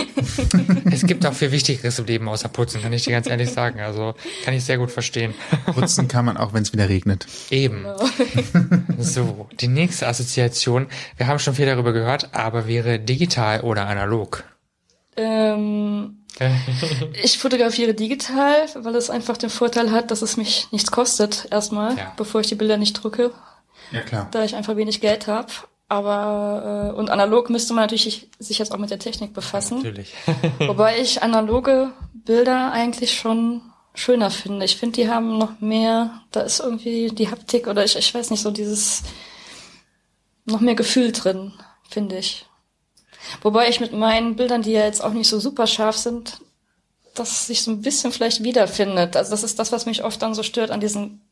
Es 0.91 1.07
gibt 1.07 1.25
auch 1.27 1.33
viel 1.33 1.53
Wichtigeres 1.53 1.99
im 1.99 2.07
Leben 2.07 2.29
außer 2.29 2.49
Putzen, 2.49 2.83
kann 2.83 2.93
ich 2.93 3.05
dir 3.05 3.13
ganz 3.13 3.29
ehrlich 3.29 3.51
sagen. 3.51 3.81
Also 3.81 4.15
kann 4.45 4.55
ich 4.55 4.65
sehr 4.65 4.79
gut 4.79 4.91
verstehen. 4.91 5.35
Putzen 5.67 6.09
kann 6.09 6.25
man 6.25 6.37
auch, 6.37 6.53
wenn 6.53 6.63
es 6.63 6.73
wieder 6.73 6.89
regnet. 6.89 7.27
Eben. 7.51 7.87
So, 8.99 9.49
die 9.61 9.69
nächste 9.69 10.09
Assoziation, 10.09 10.89
wir 11.17 11.29
haben 11.29 11.39
schon 11.39 11.55
viel 11.55 11.67
darüber 11.67 11.93
gehört, 11.93 12.35
aber 12.35 12.67
wäre 12.67 12.99
digital 12.99 13.61
oder 13.61 13.87
analog. 13.87 14.43
Ähm, 15.19 16.25
ich 17.23 17.39
fotografiere 17.39 17.95
digital, 17.95 18.69
weil 18.77 18.95
es 18.95 19.11
einfach 19.11 19.37
den 19.37 19.51
Vorteil 19.51 19.91
hat, 19.91 20.11
dass 20.11 20.23
es 20.23 20.37
mich 20.37 20.69
nichts 20.71 20.91
kostet, 20.91 21.49
erstmal, 21.51 21.97
Ja. 21.99 22.13
bevor 22.17 22.41
ich 22.41 22.47
die 22.47 22.55
Bilder 22.55 22.77
nicht 22.77 22.93
drucke, 22.95 23.33
Ja, 23.91 24.01
klar. 24.03 24.29
da 24.31 24.45
ich 24.45 24.55
einfach 24.55 24.77
wenig 24.77 25.01
Geld 25.01 25.27
habe. 25.27 25.49
Aber 25.91 26.93
äh, 26.95 26.97
und 26.99 27.09
analog 27.11 27.49
müsste 27.51 27.73
man 27.73 27.85
natürlich 27.85 28.29
sich 28.39 28.59
jetzt 28.59 28.73
auch 28.73 28.79
mit 28.79 28.91
der 28.91 28.99
Technik 28.99 29.33
befassen. 29.33 29.79
Natürlich. 29.79 30.13
Wobei 30.59 31.01
ich 31.01 31.23
analoge 31.23 31.93
Bilder 32.13 32.73
eigentlich 32.73 33.15
schon 33.19 33.63
schöner 33.95 34.31
finde. 34.31 34.67
Ich 34.67 34.77
finde, 34.77 35.01
die 35.01 35.09
haben 35.11 35.39
noch 35.39 35.61
mehr, 35.61 36.21
da 36.31 36.41
ist 36.43 36.61
irgendwie 36.61 37.09
die 37.09 37.31
Haptik 37.31 37.67
oder 37.67 37.85
ich, 37.85 37.97
ich 37.97 38.15
weiß 38.15 38.31
nicht, 38.31 38.43
so 38.43 38.51
dieses 38.51 39.03
noch 40.45 40.61
mehr 40.61 40.75
Gefühl 40.75 41.11
drin, 41.13 41.53
finde 41.89 42.19
ich. 42.19 42.45
Wobei 43.43 43.69
ich 43.69 43.81
mit 43.81 43.93
meinen 43.93 44.37
Bildern, 44.37 44.63
die 44.63 44.73
ja 44.73 44.85
jetzt 44.85 45.03
auch 45.03 45.13
nicht 45.13 45.29
so 45.29 45.39
super 45.39 45.67
scharf 45.67 45.97
sind, 45.97 46.41
das 47.15 47.47
sich 47.47 47.63
so 47.63 47.71
ein 47.71 47.83
bisschen 47.83 48.13
vielleicht 48.13 48.43
wiederfindet. 48.45 49.17
Also 49.17 49.31
das 49.31 49.43
ist 49.43 49.59
das, 49.59 49.73
was 49.73 49.87
mich 49.87 50.05
oft 50.05 50.23
dann 50.23 50.35
so 50.35 50.43
stört 50.43 50.71
an 50.71 50.81
diesen 50.81 51.28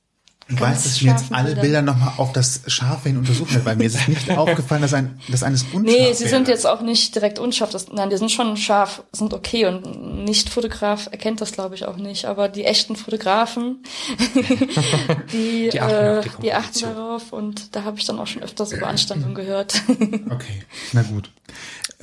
Du 0.49 0.61
weißt, 0.61 0.87
dass 0.87 0.95
ich 0.95 1.03
mir 1.03 1.11
jetzt 1.11 1.32
alle 1.32 1.47
Bilder. 1.47 1.61
Bilder 1.61 1.82
nochmal 1.82 2.12
auf 2.18 2.32
das 2.32 2.61
Scharfe 2.68 3.09
hin 3.09 3.18
untersucht 3.18 3.51
habe. 3.51 3.64
Bei 3.64 3.74
mir 3.74 3.84
ist 3.84 3.97
es 3.97 4.07
nicht 4.07 4.30
aufgefallen, 4.39 4.80
dass, 4.80 4.95
ein, 4.95 5.18
dass 5.26 5.43
eines 5.43 5.64
unscharf 5.64 5.82
Nee, 5.82 6.12
sie 6.12 6.28
sind 6.28 6.47
jetzt 6.47 6.68
auch 6.68 6.82
nicht 6.82 7.16
direkt 7.16 7.41
unscharf. 7.41 7.70
Das, 7.70 7.89
nein, 7.93 8.11
die 8.11 8.16
sind 8.16 8.30
schon 8.30 8.57
scharf, 8.57 9.03
sind 9.11 9.34
okay 9.34 9.66
und 9.66 10.24
Nicht-Fotograf 10.24 11.09
erkennt 11.11 11.41
das, 11.41 11.51
glaube 11.51 11.74
ich, 11.74 11.84
auch 11.84 11.97
nicht. 11.97 12.26
Aber 12.26 12.49
die 12.49 12.64
echten 12.64 12.95
Fotografen, 12.95 13.82
die, 15.32 15.70
Die 15.72 15.80
achten 15.80 15.95
äh, 15.95 16.22
die 16.22 16.43
die 16.43 16.53
achten 16.53 16.80
darauf 16.80 17.32
und 17.32 17.74
da 17.74 17.82
habe 17.82 17.99
ich 17.99 18.05
dann 18.05 18.20
auch 18.20 18.28
schon 18.28 18.45
öfters 18.45 18.70
Beanstandungen 18.70 19.34
gehört. 19.34 19.82
Okay, 19.89 20.62
na 20.93 21.03
gut. 21.03 21.32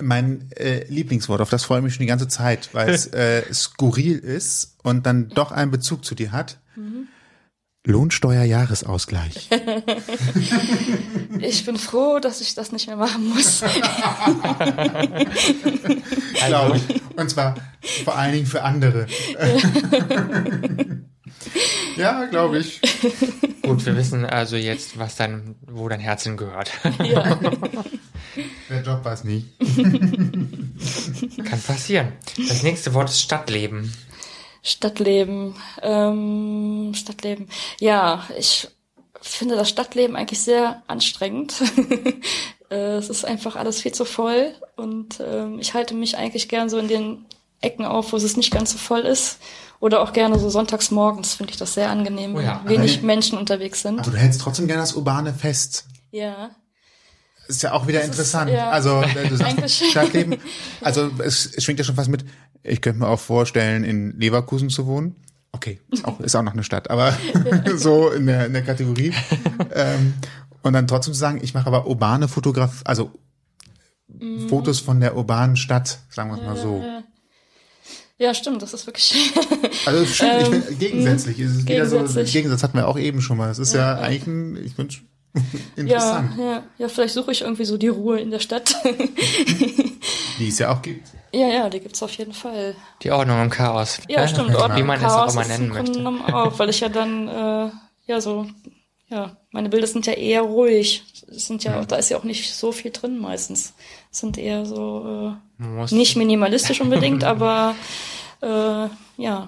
Mein 0.01 0.49
äh, 0.57 0.86
Lieblingswort, 0.89 1.39
auf 1.39 1.49
das 1.49 1.63
freue 1.63 1.77
ich 1.77 1.84
mich 1.86 1.93
schon 1.93 2.01
die 2.01 2.07
ganze 2.07 2.27
Zeit, 2.27 2.71
weil 2.73 2.89
es 2.89 3.05
äh, 3.13 3.43
skurril 3.53 4.17
ist 4.17 4.75
und 4.84 5.05
dann 5.05 5.29
doch 5.29 5.53
einen 5.53 5.71
Bezug 5.71 6.03
zu 6.03 6.13
dir 6.13 6.34
hat. 6.34 6.57
Lohnsteuerjahresausgleich. 7.86 9.49
ich 11.39 11.65
bin 11.65 11.75
froh, 11.77 12.19
dass 12.19 12.39
ich 12.39 12.55
das 12.55 12.71
nicht 12.71 12.88
mehr 12.88 12.95
machen 12.95 13.27
muss. 13.27 13.61
Glaube 16.47 16.77
ich. 16.77 17.01
Und 17.17 17.29
zwar 17.29 17.55
vor 18.05 18.15
allen 18.15 18.31
Dingen 18.34 18.45
für 18.45 18.63
andere. 18.63 19.07
ja, 21.97 22.23
glaube 22.25 22.59
ich. 22.59 22.79
Gut, 23.61 23.86
wir 23.86 23.97
wissen 23.97 24.25
also 24.25 24.55
jetzt, 24.55 24.97
was 24.97 25.17
dein, 25.17 25.55
wo 25.67 25.89
dein 25.89 25.99
Herz 25.99 26.23
hingehört. 26.23 26.71
ja. 27.03 27.38
Der 28.69 28.81
Job 28.81 29.03
war 29.03 29.13
es 29.13 29.25
nie. 29.25 29.45
Kann 31.43 31.61
passieren. 31.61 32.13
Das 32.47 32.63
nächste 32.63 32.93
Wort 32.93 33.09
ist 33.09 33.19
Stadtleben. 33.21 33.91
Stadtleben. 34.64 35.55
Ähm, 35.82 36.93
Stadtleben. 36.95 37.47
Ja, 37.80 38.24
ich 38.38 38.68
finde 39.22 39.55
das 39.55 39.70
Stadtleben 39.70 40.16
eigentlich 40.16 40.41
sehr 40.41 40.82
anstrengend. 40.88 41.53
Äh, 42.70 42.95
es 42.95 43.09
ist 43.09 43.24
einfach 43.24 43.55
alles 43.55 43.82
viel 43.82 43.91
zu 43.91 44.03
voll 44.03 44.55
und 44.78 45.20
ähm, 45.20 45.59
ich 45.59 45.76
halte 45.76 45.93
mich 45.93 46.18
eigentlich 46.18 46.49
gern 46.49 46.70
so 46.70 46.80
in 46.80 46.88
den 46.88 47.26
Ecken 47.61 47.86
auf, 47.86 48.14
wo 48.14 48.18
es 48.18 48.36
nicht 48.36 48.51
ganz 48.51 48.72
so 48.72 48.80
voll 48.80 49.01
ist. 49.01 49.38
Oder 49.80 50.01
auch 50.01 50.11
gerne 50.11 50.39
so 50.39 50.49
sonntags 50.49 50.89
morgens 50.89 51.36
finde 51.36 51.51
ich 51.51 51.57
das 51.59 51.76
sehr 51.76 51.89
angenehm, 51.91 52.36
Oh 52.36 52.39
ja. 52.39 52.61
wenn 52.66 52.80
wenig 52.80 52.97
Aber- 52.97 53.05
Menschen 53.05 53.38
unterwegs 53.38 53.84
sind. 53.84 53.99
Also 53.99 54.09
du 54.09 54.18
hältst 54.18 54.41
trotzdem 54.41 54.66
gerne 54.66 54.82
das 54.82 54.93
Urbane 54.93 55.36
fest. 55.36 55.86
Ja. 56.09 56.49
Ist 57.47 57.61
ja 57.61 57.74
auch 57.74 57.86
wieder 57.86 57.99
Das 57.99 58.07
ist- 58.07 58.14
interessant. 58.16 58.49
ja. 58.49 58.70
Also 58.72 59.01
äh, 59.03 59.28
du 59.28 59.36
sagst 59.38 59.84
Stadtleben. 59.91 60.38
Also 60.82 61.11
es 61.24 61.53
schwingt 61.64 61.78
ja 61.78 61.86
schon 61.86 61.95
fast 61.95 62.09
mit. 62.09 62.26
Ich 62.64 62.82
könnte 62.82 62.99
mir 62.99 63.07
auch 63.07 63.20
vorstellen, 63.20 63.84
in 63.84 64.18
Leverkusen 64.20 64.70
zu 64.70 64.88
wohnen. 64.88 65.16
Okay, 65.51 65.80
ist 65.91 66.05
auch, 66.05 66.20
ist 66.20 66.36
auch 66.36 66.41
noch 66.41 66.53
eine 66.53 66.64
Stadt, 66.64 66.89
aber 66.89 67.16
so 67.76 68.09
in 68.09 68.26
der, 68.26 68.45
in 68.47 68.53
der 68.53 68.64
Kategorie. 68.64 69.14
ähm, 69.74 70.14
und 70.61 70.74
dann 70.74 70.88
trotzdem 70.88 71.14
zu 71.14 71.20
sagen, 71.20 71.39
ich 71.43 71.53
mache 71.53 71.68
aber 71.68 71.88
urbane 71.88 72.28
Fotograf, 72.28 72.82
also 72.86 73.11
Mhm. 74.20 74.49
Fotos 74.49 74.80
von 74.80 74.99
der 74.99 75.16
urbanen 75.18 75.55
Stadt, 75.55 75.99
sagen 76.09 76.30
wir 76.30 76.38
es 76.38 76.43
mal 76.43 76.55
so. 76.55 76.84
Ja, 78.18 78.34
stimmt, 78.34 78.61
das 78.61 78.74
ist 78.74 78.86
wirklich. 78.86 79.34
Also 79.86 80.03
ist 80.03 80.16
schön, 80.16 80.28
ich 80.39 80.47
Ähm, 80.47 80.64
find, 80.64 80.80
gegensätzlich. 80.80 81.39
Es 81.39 81.51
ist 81.51 81.68
wieder 81.68 81.86
so, 81.88 81.97
gegensätzlich. 81.97 82.34
Gegensatz 82.34 82.64
hatten 82.64 82.78
wir 82.78 82.88
auch 82.88 82.97
eben 82.97 83.22
schon 83.22 83.38
mal. 83.38 83.49
Es 83.49 83.59
ist 83.59 83.74
ja, 83.74 83.95
eigentlich 83.97 84.28
ein, 84.28 84.55
ich 84.64 84.78
ja, 84.78 84.84
interessant, 85.76 86.38
ja, 86.38 86.64
ja, 86.78 86.88
vielleicht 86.88 87.16
suche 87.16 87.32
ich 87.32 87.41
irgendwie 87.41 87.66
so 87.66 87.78
die 87.78 87.88
Ruhe 87.88 88.20
in 88.20 88.30
der 88.30 88.39
Stadt. 88.39 88.76
die 90.39 90.47
es 90.47 90.59
ja 90.59 90.72
auch 90.72 90.82
gibt. 90.84 91.09
Ja, 91.34 91.47
ja, 91.47 91.69
die 91.69 91.79
gibt's 91.79 92.01
auf 92.03 92.11
jeden 92.17 92.34
Fall. 92.34 92.75
Die 93.01 93.11
Ordnung 93.11 93.41
im 93.41 93.49
Chaos. 93.49 93.99
Ja, 94.07 94.21
Ne? 94.21 94.27
stimmt. 94.27 94.55
Ordnung 94.55 94.77
Wie 94.77 94.84
man 94.84 94.99
und 94.99 95.05
es 95.05 95.11
auch 95.11 95.17
Chaos 95.21 95.34
immer 95.34 95.41
ist 95.41 95.47
nennen 95.49 95.69
möchte. 95.69 96.36
auch, 96.36 96.59
weil 96.59 96.69
ich 96.69 96.79
ja 96.79 96.89
dann, 96.89 97.27
äh, 97.27 97.71
ja, 98.05 98.21
so, 98.21 98.45
ja, 99.09 99.36
meine 99.51 99.69
Bilder 99.69 99.88
sind 99.88 100.05
ja 100.05 100.13
eher 100.13 100.41
ruhig. 100.41 101.03
Es 101.27 101.47
sind 101.47 101.63
ja, 101.63 101.84
da 101.86 101.95
ist 101.97 102.09
ja 102.09 102.17
auch 102.17 102.23
nicht 102.23 102.53
so 102.53 102.71
viel 102.71 102.91
drin 102.91 103.17
meistens. 103.19 103.73
Sind 104.11 104.38
eher 104.38 104.65
so, 104.65 105.36
äh, 105.59 105.93
nicht 105.93 106.15
minimalistisch 106.15 106.81
unbedingt, 106.81 107.23
aber, 107.34 107.75
äh, 108.41 108.88
ja, 109.17 109.47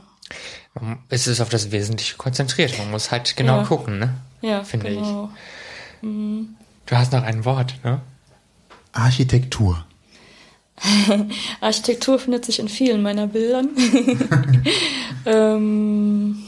es 1.10 1.28
ist 1.28 1.40
auf 1.42 1.50
das 1.50 1.72
Wesentliche 1.72 2.18
konzentriert. 2.18 2.78
Man 2.80 2.92
muss 2.92 3.12
halt 3.12 3.36
genau 3.38 3.58
Ja. 3.60 3.64
gucken, 3.64 4.00
ne? 4.00 4.14
ja, 4.42 4.64
Finde 4.64 4.90
ich. 4.90 4.96
genau. 4.98 5.30
Du 6.02 6.96
hast 6.96 7.14
noch 7.14 7.24
ein 7.24 7.46
Wort, 7.46 7.76
ne? 7.84 8.02
Architektur. 8.92 9.86
Architektur 11.62 12.20
findet 12.20 12.46
sich 12.46 12.60
in 12.60 12.68
vielen 12.70 13.02
meiner 13.02 13.28
Bildern. 13.28 13.70
ähm, 15.26 16.44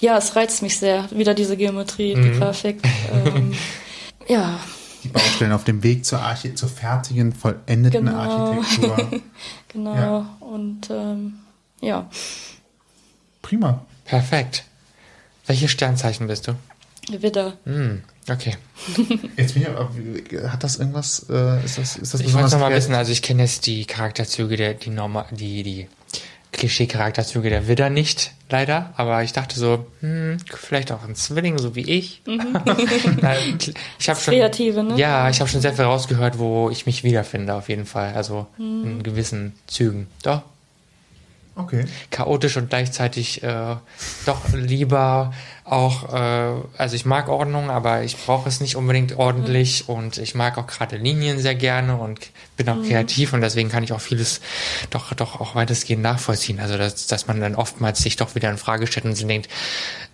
ja, 0.00 0.16
es 0.18 0.36
reizt 0.36 0.62
mich 0.62 0.78
sehr. 0.78 1.08
Wieder 1.10 1.34
diese 1.34 1.56
Geometrie, 1.56 2.14
die 2.14 2.20
Mhm. 2.20 2.38
Grafik. 2.38 2.80
Ähm, 3.12 3.52
ja, 4.28 4.58
Die 5.02 5.08
Baustellen 5.08 5.52
auf 5.52 5.64
dem 5.64 5.82
Weg 5.82 6.04
zur, 6.04 6.20
Archi 6.20 6.54
zur 6.54 6.68
fertigen, 6.68 7.32
vollendeten 7.32 8.06
Genau. 8.06 8.16
Architektur. 8.18 9.10
genau. 9.68 9.94
Ja. 9.94 10.36
Und 10.40 10.88
ähm, 10.90 11.34
ja, 11.80 12.08
Prima. 13.42 13.84
Perfekt. 14.04 14.64
Welches 15.46 15.70
Sternzeichen 15.70 16.26
bist 16.26 16.48
du? 16.48 16.52
Widder. 17.10 17.54
Hm, 17.64 18.02
okay. 18.28 18.56
Jetzt 19.36 19.54
bin 19.54 19.62
ich, 19.62 19.68
aber, 19.68 19.90
hat 20.50 20.64
das 20.64 20.76
irgendwas, 20.76 21.26
äh, 21.30 21.64
ist 21.64 21.78
das, 21.78 21.96
ist 21.96 22.14
das 22.14 22.20
Ich 22.20 22.32
wollte 22.34 22.50
noch 22.50 22.60
mal 22.60 22.72
wissen, 22.74 22.94
also 22.94 23.12
ich 23.12 23.22
kenne 23.22 23.42
jetzt 23.42 23.66
die 23.66 23.84
Charakterzüge 23.84 24.56
der, 24.56 24.74
die 24.74 24.90
normal, 24.90 25.26
die, 25.30 25.62
die 25.62 25.88
Klischee-Charakterzüge 26.52 27.50
der 27.50 27.68
Widder 27.68 27.90
nicht, 27.90 28.32
leider, 28.50 28.92
aber 28.96 29.22
ich 29.22 29.32
dachte 29.32 29.58
so, 29.58 29.86
hm, 30.00 30.38
vielleicht 30.52 30.90
auch 30.90 31.04
ein 31.04 31.14
Zwilling, 31.14 31.58
so 31.58 31.74
wie 31.74 31.88
ich. 31.88 32.22
Na, 32.26 33.34
ich 33.98 34.08
habe 34.08 34.20
schon, 34.20 34.34
Kreative, 34.34 34.82
ne? 34.82 34.96
ja, 34.96 35.28
ich 35.30 35.40
habe 35.40 35.50
schon 35.50 35.60
sehr 35.60 35.74
viel 35.74 35.84
rausgehört, 35.84 36.38
wo 36.38 36.70
ich 36.70 36.86
mich 36.86 37.04
wiederfinde, 37.04 37.54
auf 37.54 37.68
jeden 37.68 37.86
Fall, 37.86 38.14
also 38.14 38.46
in 38.58 39.02
gewissen 39.02 39.52
Zügen. 39.66 40.08
Doch, 40.22 40.42
Okay. 41.58 41.86
chaotisch 42.10 42.58
und 42.58 42.68
gleichzeitig 42.68 43.42
äh, 43.42 43.76
doch 44.26 44.52
lieber 44.52 45.32
auch, 45.66 46.14
äh, 46.14 46.62
also 46.78 46.94
ich 46.94 47.04
mag 47.04 47.28
Ordnung, 47.28 47.70
aber 47.70 48.04
ich 48.04 48.16
brauche 48.16 48.48
es 48.48 48.60
nicht 48.60 48.76
unbedingt 48.76 49.18
ordentlich 49.18 49.88
und 49.88 50.16
ich 50.16 50.34
mag 50.36 50.58
auch 50.58 50.66
gerade 50.66 50.96
Linien 50.96 51.40
sehr 51.40 51.56
gerne 51.56 51.96
und 51.96 52.20
bin 52.56 52.68
auch 52.68 52.82
kreativ 52.82 53.32
und 53.32 53.40
deswegen 53.40 53.68
kann 53.68 53.82
ich 53.82 53.92
auch 53.92 54.00
vieles 54.00 54.40
doch 54.90 55.12
doch 55.14 55.40
auch 55.40 55.56
weitestgehend 55.56 56.02
nachvollziehen. 56.02 56.60
Also 56.60 56.78
dass, 56.78 57.08
dass 57.08 57.26
man 57.26 57.40
dann 57.40 57.56
oftmals 57.56 58.00
sich 58.00 58.16
doch 58.16 58.36
wieder 58.36 58.48
in 58.48 58.58
Frage 58.58 58.86
stellt 58.86 59.06
und 59.06 59.16
sich 59.16 59.26
denkt, 59.26 59.48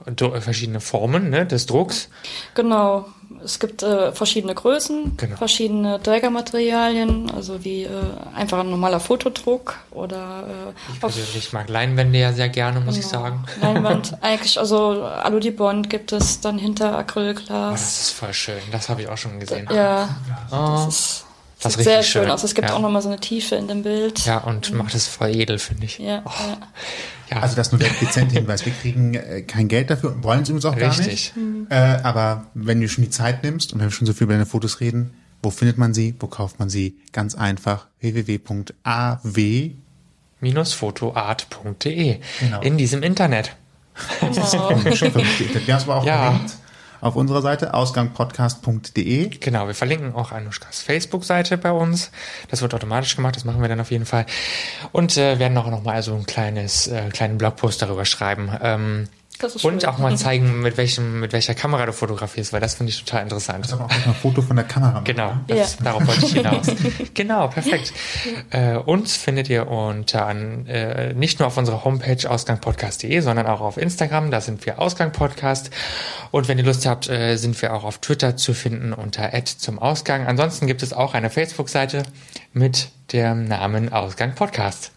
verschiedene 0.40 0.80
Formen 0.80 1.30
ne, 1.30 1.46
des 1.46 1.66
Drucks. 1.66 2.08
Genau. 2.54 3.06
Es 3.42 3.58
gibt 3.58 3.82
äh, 3.82 4.12
verschiedene 4.12 4.54
Größen, 4.54 5.16
Genau. 5.16 5.36
verschiedene 5.36 6.00
Trägermaterialien, 6.02 7.30
also 7.34 7.64
wie 7.64 7.84
äh, 7.84 7.88
einfach 8.34 8.60
ein 8.60 8.70
normaler 8.70 9.00
Fotodruck 9.00 9.76
oder 9.90 10.44
äh, 10.46 10.92
Ich 10.92 11.00
persönlich 11.00 11.52
mag 11.52 11.68
Leinwände 11.68 12.18
ja 12.18 12.32
sehr 12.32 12.48
gerne, 12.48 12.80
muss 12.80 12.96
ich 12.98 13.06
sagen. 13.06 13.44
Leinwand. 13.60 14.16
Eigentlich, 14.22 14.58
also 14.58 15.02
Aludibond 15.04 15.90
gibt 15.90 16.12
es 16.12 16.40
dann 16.40 16.58
hinter 16.58 16.92
Oh, 16.92 16.98
Acrylglas. 16.98 17.72
das 17.80 18.00
ist 18.02 18.10
voll 18.10 18.32
schön. 18.34 18.60
Das 18.72 18.88
habe 18.88 19.02
ich 19.02 19.08
auch 19.08 19.18
schon 19.18 19.40
gesehen. 19.40 19.68
ja, 19.74 20.08
Oh, 20.50 20.84
das 20.86 20.88
ist, 20.88 21.23
das 21.64 21.74
sieht 21.74 21.84
sehr 21.84 22.02
schön 22.02 22.22
schön. 22.22 22.30
aus. 22.30 22.44
Es 22.44 22.54
gibt 22.54 22.68
Ja. 22.70 22.76
auch 22.76 22.80
nochmal 22.80 23.02
so 23.02 23.08
eine 23.08 23.18
Tiefe 23.20 23.56
in 23.56 23.66
dem 23.68 23.82
Bild. 23.82 24.24
ja, 24.26 24.38
und 24.38 24.72
macht 24.72 24.94
es 24.94 25.06
voll 25.06 25.34
edel, 25.34 25.58
finde 25.58 25.84
ich. 25.86 25.98
Ja, 25.98 26.22
Oh, 26.24 26.30
ja. 26.40 26.56
ja. 27.36 27.42
Also 27.42 27.56
das 27.56 27.72
nur 27.72 27.78
der 27.80 27.90
dezente 28.00 28.34
Hinweis. 28.34 28.64
Wir 28.64 28.72
kriegen 28.72 29.14
äh, 29.14 29.42
kein 29.42 29.68
Geld 29.68 29.90
dafür 29.90 30.12
und 30.12 30.22
wollen 30.24 30.42
es 30.42 30.48
übrigens 30.48 30.64
auch 30.66 30.76
Richtig. 30.76 31.32
gar 31.34 31.42
nicht. 31.42 31.70
Äh, 31.70 31.74
aber 32.02 32.46
wenn 32.54 32.80
du 32.80 32.88
schon 32.88 33.04
die 33.04 33.10
Zeit 33.10 33.42
nimmst 33.42 33.72
und 33.72 33.80
wenn 33.80 33.86
wir 33.86 33.92
schon 33.92 34.06
so 34.06 34.12
viel 34.12 34.24
über 34.24 34.34
deine 34.34 34.46
Fotos 34.46 34.80
reden, 34.80 35.12
wo 35.42 35.50
findet 35.50 35.76
man 35.76 35.92
sie? 35.92 36.14
Wo 36.20 36.26
kauft 36.26 36.58
man 36.58 36.70
sie? 36.70 36.96
Ganz 37.12 37.34
einfach 37.34 37.86
www.aw 38.00 39.70
minusfotoart.de 40.40 42.18
Genau. 42.40 42.60
in 42.60 42.76
diesem 42.76 43.02
Internet. 43.02 43.54
schon 44.20 45.12
verpflichtet. 45.12 45.66
Wir 45.66 45.74
haben 45.74 45.80
es 45.82 45.84
aber 45.88 45.96
auch 45.96 46.04
Ja. 46.06 46.32
verlinkt 46.32 46.54
auf 47.04 47.16
unserer 47.16 47.42
Seite 47.42 47.74
ausgangpodcast.de. 47.74 49.28
Genau, 49.38 49.66
wir 49.66 49.74
verlinken 49.74 50.14
auch 50.14 50.32
Anushkas 50.32 50.80
Facebook-Seite 50.80 51.58
bei 51.58 51.70
uns. 51.70 52.10
Das 52.48 52.62
wird 52.62 52.72
automatisch 52.72 53.14
gemacht, 53.14 53.36
das 53.36 53.44
machen 53.44 53.60
wir 53.60 53.68
dann 53.68 53.80
auf 53.80 53.90
jeden 53.90 54.06
Fall. 54.06 54.24
Und 54.90 55.18
äh, 55.18 55.38
werden 55.38 55.56
auch 55.58 55.70
noch 55.70 55.82
mal 55.82 56.02
so 56.02 56.14
ein 56.14 56.24
kleines, 56.24 56.86
äh, 56.86 57.10
kleinen 57.10 57.36
Blogpost 57.36 57.82
darüber 57.82 58.06
schreiben. 58.06 58.50
Ähm, 58.62 59.08
Das 59.44 59.56
ist 59.56 59.64
und 59.64 59.82
schön. 59.82 59.90
auch 59.90 59.98
mal 59.98 60.16
zeigen, 60.16 60.60
mit 60.60 60.76
welchem, 60.78 61.20
mit 61.20 61.32
welcher 61.32 61.54
Kamera 61.54 61.84
du 61.86 61.92
fotografierst, 61.92 62.52
weil 62.52 62.60
das 62.60 62.74
finde 62.74 62.90
ich 62.90 63.04
total 63.04 63.22
interessant. 63.22 63.60
Das 63.64 63.68
ist 63.72 63.74
aber 63.74 63.84
auch 63.84 63.90
ein 63.90 64.14
Foto 64.14 64.40
von 64.42 64.56
der 64.56 64.64
Kamera. 64.64 64.92
machen. 64.92 65.04
Genau, 65.04 65.32
das, 65.46 65.76
Ja. 65.78 65.84
darauf 65.84 66.06
wollte 66.06 66.24
ich 66.24 66.32
hinaus. 66.32 66.66
genau, 67.14 67.48
perfekt. 67.48 67.92
Äh, 68.50 68.76
uns 68.76 69.16
findet 69.16 69.48
ihr 69.50 69.68
unter 69.68 70.28
äh, 70.30 71.12
nicht 71.14 71.38
nur 71.40 71.48
auf 71.48 71.56
unserer 71.56 71.84
Homepage 71.84 72.28
ausgangpodcast.de, 72.28 73.20
sondern 73.20 73.46
auch 73.46 73.60
auf 73.60 73.76
Instagram, 73.76 74.30
da 74.30 74.40
sind 74.40 74.64
wir 74.66 74.78
Ausgangpodcast. 74.78 75.70
Und 76.30 76.48
wenn 76.48 76.58
ihr 76.58 76.64
Lust 76.64 76.86
habt, 76.86 77.08
äh, 77.08 77.36
sind 77.36 77.60
wir 77.60 77.74
auch 77.74 77.84
auf 77.84 77.98
Twitter 77.98 78.36
zu 78.36 78.54
finden 78.54 78.92
unter 78.92 79.30
zum 79.44 79.78
Ausgang. 79.78 80.26
Ansonsten 80.26 80.66
gibt 80.66 80.82
es 80.82 80.92
auch 80.92 81.12
eine 81.14 81.28
Facebook-Seite 81.28 82.02
mit 82.52 82.88
dem 83.12 83.44
Namen 83.44 83.92
Ausgang 83.92 84.34
Podcast. 84.34 84.92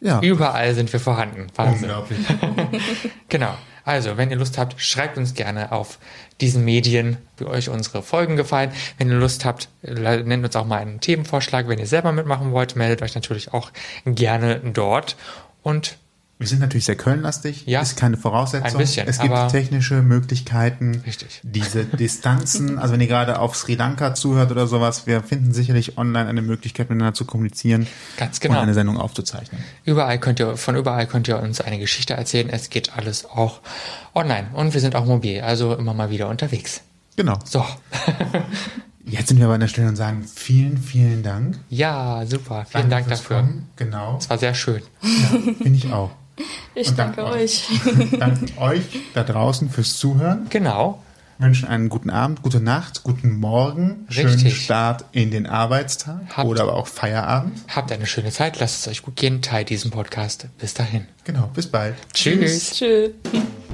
Ja, 0.00 0.20
Überall 0.20 0.74
sind 0.74 0.92
wir 0.92 1.00
vorhanden. 1.00 1.46
Wahnsinn. 1.54 1.90
unglaublich. 1.90 2.18
Genau. 3.28 3.54
Also, 3.84 4.16
wenn 4.16 4.30
ihr 4.30 4.36
Lust 4.36 4.56
habt, 4.56 4.80
schreibt 4.80 5.18
uns 5.18 5.34
gerne 5.34 5.70
auf 5.72 5.98
diesen 6.40 6.64
Medien, 6.64 7.18
wie 7.36 7.44
euch 7.44 7.68
unsere 7.68 8.02
Folgen 8.02 8.36
gefallen. 8.36 8.72
Wenn 8.96 9.10
ihr 9.10 9.18
Lust 9.18 9.44
habt, 9.44 9.68
nennt 9.82 10.44
uns 10.44 10.56
auch 10.56 10.64
mal 10.64 10.78
einen 10.78 11.00
Themenvorschlag. 11.00 11.68
Wenn 11.68 11.78
ihr 11.78 11.86
selber 11.86 12.12
mitmachen 12.12 12.52
wollt, 12.52 12.76
meldet 12.76 13.02
euch 13.02 13.14
natürlich 13.14 13.52
auch 13.52 13.70
gerne 14.06 14.60
dort. 14.60 15.16
Und 15.62 15.98
Wir 16.44 16.48
sind 16.50 16.60
natürlich 16.60 16.84
sehr 16.84 16.94
Kölnlastig, 16.96 17.64
Ja. 17.66 17.80
ist 17.80 17.96
keine 17.96 18.18
Voraussetzung. 18.18 18.72
Ein 18.72 18.76
bisschen, 18.76 19.08
es 19.08 19.18
gibt 19.18 19.32
aber- 19.32 19.48
technische 19.50 20.02
Möglichkeiten, 20.02 21.00
Richtig. 21.06 21.40
diese 21.42 21.86
Distanzen, 21.86 22.78
also 22.80 22.92
wenn 22.92 23.00
ihr 23.00 23.06
gerade 23.06 23.38
auf 23.38 23.56
Sri 23.56 23.76
Lanka 23.76 24.14
zuhört 24.14 24.50
oder 24.50 24.66
sowas, 24.66 25.06
wir 25.06 25.22
finden 25.22 25.54
sicherlich 25.54 25.96
online 25.96 26.28
eine 26.28 26.42
Möglichkeit, 26.42 26.90
miteinander 26.90 27.14
zu 27.14 27.24
kommunizieren 27.24 27.86
Ganz 28.18 28.36
und 28.36 28.42
genau. 28.42 28.60
eine 28.60 28.74
Sendung 28.74 28.98
aufzuzeichnen. 28.98 29.64
überall 29.86 30.18
könnt 30.18 30.38
ihr, 30.38 30.58
von 30.58 30.76
überall 30.76 31.06
könnt 31.06 31.28
ihr 31.28 31.38
uns 31.40 31.62
eine 31.62 31.78
Geschichte 31.78 32.12
erzählen. 32.12 32.50
Es 32.50 32.68
geht 32.68 32.94
alles 32.96 33.24
auch 33.24 33.60
online. 34.14 34.48
Und 34.52 34.74
wir 34.74 34.80
sind 34.82 34.94
auch 34.96 35.06
mobil, 35.06 35.40
also 35.40 35.74
immer 35.74 35.94
mal 35.94 36.10
wieder 36.10 36.28
unterwegs. 36.28 36.82
Genau. 37.16 37.38
So. 37.44 37.64
Jetzt 39.06 39.28
sind 39.28 39.38
wir 39.38 39.44
aber 39.44 39.54
an 39.54 39.60
der 39.60 39.68
Stelle 39.68 39.88
und 39.88 39.96
sagen 39.96 40.24
vielen, 40.24 40.78
vielen 40.78 41.22
Dank. 41.22 41.58
Ja, 41.68 42.24
super. 42.26 42.66
Vielen 42.68 42.88
Dank 42.88 43.06
fürs 43.06 43.20
dafür. 43.20 43.36
Kommen. 43.36 43.68
Genau, 43.76 44.16
Es 44.18 44.30
war 44.30 44.38
sehr 44.38 44.54
schön. 44.54 44.82
finde 45.00 45.76
ich 45.78 45.92
auch. 45.92 46.10
Ich 46.76 46.88
Und 46.88 46.98
danke 46.98 47.22
danke 47.22 47.32
euch. 47.32 47.68
Danke 48.18 48.58
euch 48.58 48.82
da 49.14 49.22
draußen 49.22 49.70
fürs 49.70 49.96
Zuhören. 49.96 50.46
Genau. 50.50 51.00
Wünschen 51.38 51.68
einen 51.68 51.88
guten 51.88 52.10
Abend, 52.10 52.42
gute 52.42 52.60
Nacht, 52.60 53.02
guten 53.02 53.38
Morgen, 53.38 54.06
schönen 54.08 54.34
Richtig. 54.34 54.56
Start 54.64 55.04
in 55.12 55.30
den 55.30 55.46
Arbeitstag 55.46 56.20
Habt- 56.36 56.48
oder 56.48 56.62
aber 56.62 56.74
auch 56.74 56.86
Feierabend. 56.86 57.60
Habt 57.68 57.90
eine 57.90 58.06
schöne 58.06 58.30
Zeit. 58.30 58.58
Lasst 58.60 58.80
es 58.80 58.88
euch 58.88 59.02
gut 59.02 59.16
gehen. 59.16 59.42
Teilt 59.42 59.68
diesen 59.68 59.90
Podcast. 59.90 60.48
Bis 60.58 60.74
dahin. 60.74 61.06
Genau, 61.24 61.50
bis 61.54 61.66
bald. 61.66 61.94
Tschüss. 62.12 62.74
Tschüss. 62.74 63.12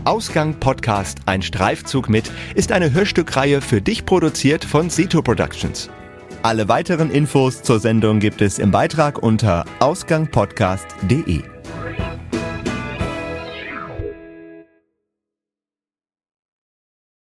Ausgang 0.04 0.54
Podcast 0.58 1.18
Ein 1.26 1.42
Streifzug 1.42 2.08
mit 2.08 2.30
ist 2.54 2.72
eine 2.72 2.92
Hörstückreihe 2.92 3.60
für 3.60 3.82
dich 3.82 4.06
produziert 4.06 4.64
von 4.64 4.88
Sito 4.88 5.20
Productions. 5.20 5.90
Alle 6.42 6.68
weiteren 6.68 7.10
Infos 7.10 7.62
zur 7.62 7.80
Sendung 7.80 8.18
gibt 8.18 8.40
es 8.40 8.58
im 8.58 8.70
Beitrag 8.70 9.22
unter 9.22 9.66
ausgangpodcast.de. 9.80 11.42